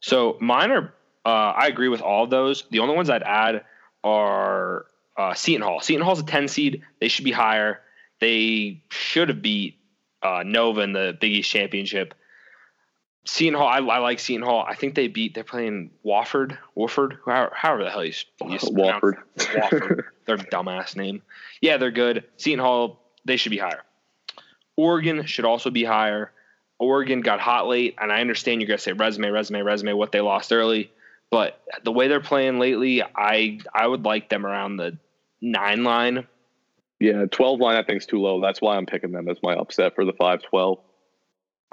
So 0.00 0.38
mine 0.40 0.70
are, 0.70 0.94
uh, 1.24 1.28
I 1.28 1.66
agree 1.68 1.88
with 1.88 2.00
all 2.00 2.24
of 2.24 2.30
those. 2.30 2.64
The 2.70 2.80
only 2.80 2.96
ones 2.96 3.10
I'd 3.10 3.22
add 3.22 3.64
are 4.02 4.86
uh, 5.16 5.34
Seton 5.34 5.62
Hall. 5.62 5.80
Seton 5.80 6.02
Hall's 6.02 6.20
a 6.20 6.24
10 6.24 6.48
seed. 6.48 6.82
They 7.00 7.08
should 7.08 7.24
be 7.24 7.32
higher. 7.32 7.80
They 8.20 8.82
should 8.90 9.28
have 9.28 9.42
beat 9.42 9.78
uh, 10.22 10.42
Nova 10.44 10.80
in 10.80 10.92
the 10.92 11.16
Big 11.20 11.32
East 11.32 11.50
Championship. 11.50 12.14
Seton 13.26 13.58
Hall, 13.58 13.68
I, 13.68 13.78
I 13.78 13.98
like 13.98 14.18
Seton 14.18 14.42
Hall. 14.42 14.64
I 14.66 14.74
think 14.74 14.94
they 14.94 15.08
beat, 15.08 15.34
they're 15.34 15.44
playing 15.44 15.90
Wofford, 16.04 16.58
Wofford, 16.76 17.18
however, 17.24 17.52
however 17.54 17.84
the 17.84 17.90
hell 17.90 18.04
you, 18.04 18.12
you 18.42 18.58
Wofford. 18.58 19.14
Wofford. 19.36 20.04
Their 20.26 20.36
dumbass 20.36 20.96
name. 20.96 21.22
Yeah, 21.60 21.78
they're 21.78 21.90
good. 21.90 22.24
Seton 22.36 22.58
Hall, 22.58 23.00
they 23.24 23.36
should 23.36 23.50
be 23.50 23.58
higher. 23.58 23.82
Oregon 24.76 25.24
should 25.24 25.44
also 25.44 25.70
be 25.70 25.84
higher. 25.84 26.32
Oregon 26.78 27.20
got 27.20 27.40
hot 27.40 27.66
late, 27.66 27.94
and 27.98 28.12
I 28.12 28.20
understand 28.20 28.60
you're 28.60 28.76
to 28.76 28.82
say 28.82 28.92
resume, 28.92 29.30
resume, 29.30 29.62
resume, 29.62 29.92
what 29.94 30.12
they 30.12 30.20
lost 30.20 30.52
early, 30.52 30.90
but 31.30 31.62
the 31.82 31.92
way 31.92 32.08
they're 32.08 32.20
playing 32.20 32.58
lately, 32.58 33.02
I 33.02 33.60
I 33.72 33.86
would 33.86 34.04
like 34.04 34.28
them 34.28 34.44
around 34.44 34.76
the 34.76 34.98
nine 35.40 35.84
line. 35.84 36.26
Yeah, 37.00 37.26
12 37.30 37.60
line 37.60 37.76
I 37.76 37.82
think 37.82 38.00
is 38.00 38.06
too 38.06 38.20
low. 38.20 38.40
That's 38.40 38.60
why 38.60 38.76
I'm 38.76 38.86
picking 38.86 39.12
them 39.12 39.28
as 39.28 39.38
my 39.42 39.54
upset 39.54 39.94
for 39.94 40.04
the 40.04 40.12
5-12. 40.12 40.78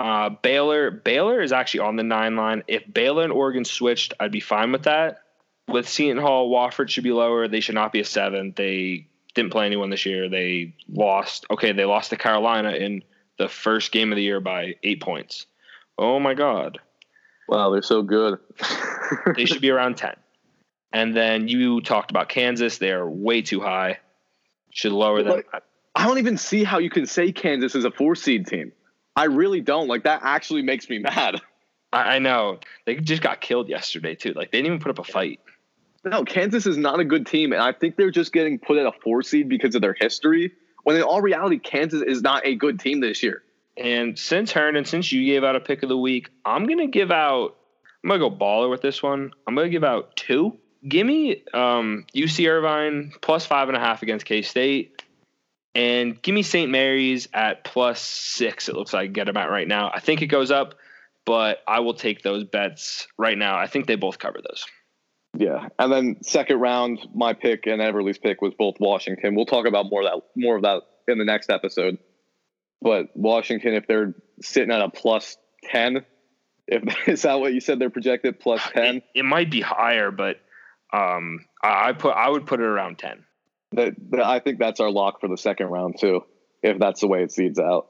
Uh, 0.02 0.30
Baylor 0.30 0.90
Baylor 0.90 1.42
is 1.42 1.52
actually 1.52 1.82
on 1.82 1.96
the 1.96 2.02
nine 2.02 2.36
line. 2.36 2.64
If 2.68 2.92
Baylor 2.92 3.24
and 3.24 3.32
Oregon 3.32 3.64
switched, 3.64 4.16
I'd 4.20 4.32
be 4.32 4.40
fine 4.40 4.72
with 4.72 4.84
that. 4.84 5.20
With 5.68 5.88
Seton 5.88 6.18
Hall, 6.18 6.50
Wofford 6.50 6.90
should 6.90 7.04
be 7.04 7.12
lower. 7.12 7.48
They 7.48 7.60
should 7.60 7.76
not 7.76 7.92
be 7.92 8.00
a 8.00 8.06
seven. 8.06 8.52
They 8.58 9.06
didn't 9.36 9.52
play 9.52 9.68
anyone 9.68 9.92
this 9.92 10.08
year. 10.08 10.28
They 10.28 10.74
lost. 10.90 11.46
Okay, 11.52 11.72
they 11.72 11.86
lost 11.86 12.10
to 12.10 12.18
Carolina 12.18 12.72
in 12.72 13.04
the 13.38 13.48
first 13.48 13.92
game 13.92 14.12
of 14.12 14.16
the 14.16 14.24
year 14.24 14.40
by 14.40 14.74
eight 14.82 15.02
points. 15.02 15.46
Oh 16.00 16.20
my 16.20 16.34
God. 16.34 16.80
Wow, 17.48 17.70
they're 17.70 17.84
so 17.84 18.02
good. 18.02 18.40
They 19.36 19.44
should 19.44 19.62
be 19.62 19.70
around 19.70 19.98
10. 19.98 20.16
And 20.94 21.14
then 21.14 21.50
you 21.50 21.82
talked 21.82 22.12
about 22.12 22.30
Kansas. 22.30 22.78
They're 22.78 23.06
way 23.06 23.42
too 23.42 23.60
high. 23.60 24.00
Should 24.70 24.94
lower 24.94 25.22
them. 25.22 25.44
I 25.94 26.08
don't 26.08 26.18
even 26.18 26.38
see 26.38 26.64
how 26.64 26.80
you 26.80 26.90
can 26.90 27.06
say 27.06 27.34
Kansas 27.34 27.76
is 27.76 27.84
a 27.84 27.92
four 27.92 28.16
seed 28.16 28.48
team. 28.48 28.72
I 29.22 29.26
really 29.26 29.62
don't. 29.62 29.88
Like 29.88 30.06
that 30.06 30.22
actually 30.24 30.64
makes 30.64 30.90
me 30.90 30.98
mad. 31.10 31.40
I, 31.94 32.16
I 32.16 32.20
know. 32.20 32.60
They 32.86 32.96
just 32.96 33.22
got 33.22 33.40
killed 33.40 33.70
yesterday, 33.70 34.16
too. 34.16 34.34
Like, 34.34 34.52
they 34.52 34.58
didn't 34.58 34.68
even 34.68 34.80
put 34.80 34.90
up 34.90 35.00
a 35.00 35.04
fight. 35.04 35.40
No, 36.04 36.26
Kansas 36.26 36.66
is 36.66 36.78
not 36.78 37.00
a 37.00 37.06
good 37.06 37.28
team, 37.28 37.54
and 37.54 37.62
I 37.62 37.74
think 37.74 37.96
they're 37.96 38.10
just 38.10 38.34
getting 38.34 38.58
put 38.58 38.80
at 38.80 38.88
a 38.88 38.92
four 38.92 39.22
seed 39.22 39.48
because 39.48 39.76
of 39.76 39.84
their 39.84 39.94
history. 39.94 40.54
When 40.84 40.96
in 40.96 41.04
all 41.04 41.22
reality, 41.22 41.60
Kansas 41.60 42.02
is 42.02 42.24
not 42.24 42.48
a 42.48 42.56
good 42.56 42.80
team 42.80 43.00
this 43.00 43.22
year. 43.22 43.44
And 43.78 44.18
since 44.18 44.52
Herndon, 44.52 44.86
since 44.86 45.12
you 45.12 45.24
gave 45.24 45.44
out 45.44 45.56
a 45.56 45.60
pick 45.60 45.84
of 45.84 45.90
the 45.90 45.98
week, 45.98 46.30
I'm 46.44 46.66
gonna 46.66 46.88
give 46.88 47.12
out. 47.12 47.56
I'm 48.04 48.10
gonna 48.10 48.20
go 48.20 48.36
baller 48.36 48.72
with 48.72 48.82
this 48.82 49.04
one. 49.04 49.32
I'm 49.46 49.54
gonna 49.54 49.70
give 49.70 49.84
out 49.84 50.16
two. 50.16 50.58
Give 50.88 51.06
me 51.06 51.44
um, 51.54 52.08
UC 52.16 52.50
Irvine 52.50 53.14
plus 53.22 53.46
five 53.46 53.68
and 53.68 53.78
a 53.78 53.80
half 53.80 54.02
against 54.02 54.26
K 54.26 54.42
State, 54.42 55.04
and 55.74 56.22
give 56.22 56.36
me 56.36 56.44
St. 56.44 56.70
Mary's 56.70 57.28
at 57.34 57.64
plus 57.64 58.02
six. 58.02 58.70
It 58.70 58.76
looks 58.76 58.93
like 58.93 59.14
get 59.14 59.26
them 59.26 59.38
at 59.38 59.50
right 59.50 59.68
now. 59.68 59.91
I 59.93 60.00
think 60.00 60.22
it 60.22 60.28
goes 60.28 60.52
up, 60.52 60.76
but 61.26 61.60
I 61.68 61.80
will 61.80 61.93
take 61.93 62.22
those 62.22 62.43
bets 62.43 63.08
right 63.18 63.38
now. 63.38 63.58
I 63.58 63.68
think 63.68 63.88
they 63.88 63.95
both 63.95 64.20
cover 64.20 64.39
those. 64.41 64.66
Yeah, 65.38 65.70
and 65.80 65.91
then 65.91 66.18
second 66.24 66.60
round, 66.60 67.00
my 67.16 67.34
pick 67.34 67.66
and 67.66 67.82
Everly's 67.82 68.18
pick 68.18 68.41
was 68.41 68.54
both 68.58 68.76
Washington. 68.80 69.34
We'll 69.34 69.45
talk 69.45 69.66
about 69.66 69.89
more 69.89 70.02
of 70.02 70.08
that 70.08 70.22
more 70.36 70.58
of 70.58 70.64
that 70.64 70.82
in 71.08 71.18
the 71.18 71.26
next 71.26 71.50
episode. 71.50 71.98
But 72.82 73.16
Washington, 73.16 73.76
if 73.76 73.88
they're 73.88 74.14
sitting 74.41 74.72
at 74.72 74.82
a 74.82 74.89
plus 74.89 75.38
ten, 75.64 76.06
if 76.68 76.84
is 77.08 77.22
that 77.22 77.39
what 77.39 77.54
you 77.54 77.62
said 77.62 77.80
they're 77.80 77.89
projected 77.89 78.41
plus 78.41 78.62
ten, 78.74 78.98
It, 78.98 79.04
it 79.16 79.26
might 79.26 79.50
be 79.50 79.62
higher, 79.62 80.12
but 80.12 80.38
um, 80.91 81.45
I, 81.64 81.89
I 81.89 81.93
put 81.93 82.12
I 82.12 82.30
would 82.30 82.45
put 82.45 82.60
it 82.60 82.66
around 82.66 82.98
ten. 82.98 83.24
That, 83.74 83.95
that 84.11 84.22
I 84.22 84.39
think 84.39 84.59
that's 84.59 84.80
our 84.80 84.91
lock 84.91 85.19
for 85.22 85.28
the 85.28 85.38
second 85.38 85.67
round 85.67 85.99
too. 85.99 86.24
If 86.63 86.78
that's 86.78 87.01
the 87.01 87.07
way 87.07 87.24
it 87.24 87.32
seeds 87.32 87.59
out. 87.59 87.88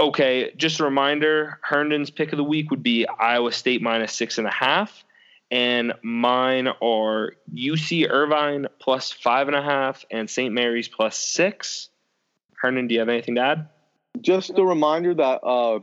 Okay, 0.00 0.52
just 0.56 0.80
a 0.80 0.84
reminder 0.84 1.58
Herndon's 1.62 2.10
pick 2.10 2.32
of 2.32 2.38
the 2.38 2.44
week 2.44 2.70
would 2.70 2.82
be 2.82 3.06
Iowa 3.06 3.52
State 3.52 3.82
minus 3.82 4.14
six 4.14 4.38
and 4.38 4.46
a 4.46 4.50
half. 4.50 5.04
And 5.50 5.94
mine 6.02 6.68
are 6.68 7.32
UC 7.54 8.08
Irvine 8.08 8.68
plus 8.78 9.10
five 9.10 9.48
and 9.48 9.56
a 9.56 9.62
half 9.62 10.04
and 10.10 10.30
St. 10.30 10.54
Mary's 10.54 10.88
plus 10.88 11.18
six. 11.18 11.90
Herndon, 12.62 12.86
do 12.86 12.94
you 12.94 13.00
have 13.00 13.08
anything 13.08 13.34
to 13.34 13.40
add? 13.40 13.68
Just 14.20 14.56
a 14.56 14.64
reminder 14.64 15.12
that 15.14 15.42
uh, 15.42 15.80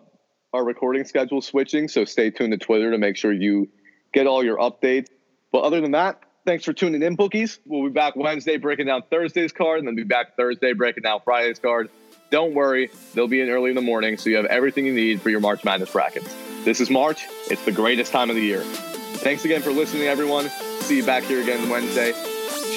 our 0.53 0.63
recording 0.63 1.03
schedule 1.05 1.39
is 1.39 1.45
switching, 1.45 1.87
so 1.87 2.05
stay 2.05 2.31
tuned 2.31 2.53
to 2.53 2.57
Twitter 2.57 2.91
to 2.91 2.97
make 2.97 3.17
sure 3.17 3.31
you 3.31 3.69
get 4.13 4.25
all 4.25 4.43
your 4.43 4.57
updates. 4.57 5.07
But 5.51 5.59
other 5.59 5.81
than 5.81 5.91
that, 5.91 6.21
Thanks 6.47 6.63
for 6.63 6.71
tuning 6.71 7.03
in, 7.03 7.17
bookies. 7.17 7.59
We'll 7.65 7.83
be 7.83 7.89
back 7.89 8.15
Wednesday 8.15 8.55
breaking 8.55 8.85
down 8.85 9.03
Thursday's 9.11 9.51
card, 9.51 9.79
and 9.79 9.87
then 9.87 9.95
be 9.95 10.03
back 10.03 10.37
Thursday 10.37 10.71
breaking 10.71 11.03
down 11.03 11.19
Friday's 11.25 11.59
card. 11.59 11.89
Don't 12.31 12.53
worry, 12.53 12.89
they'll 13.13 13.27
be 13.27 13.41
in 13.41 13.49
early 13.49 13.69
in 13.69 13.75
the 13.75 13.81
morning, 13.81 14.17
so 14.17 14.29
you 14.29 14.37
have 14.37 14.45
everything 14.45 14.85
you 14.85 14.93
need 14.93 15.21
for 15.21 15.29
your 15.29 15.41
March 15.41 15.65
Madness 15.65 15.91
brackets. 15.91 16.33
This 16.63 16.79
is 16.79 16.89
March. 16.89 17.25
It's 17.51 17.65
the 17.65 17.73
greatest 17.73 18.13
time 18.13 18.29
of 18.29 18.37
the 18.37 18.41
year. 18.41 18.61
Thanks 18.61 19.43
again 19.43 19.61
for 19.61 19.73
listening, 19.73 20.03
everyone. 20.03 20.47
See 20.79 20.95
you 20.95 21.05
back 21.05 21.23
here 21.23 21.41
again 21.41 21.67
Wednesday. 21.69 22.13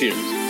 Cheers. 0.00 0.49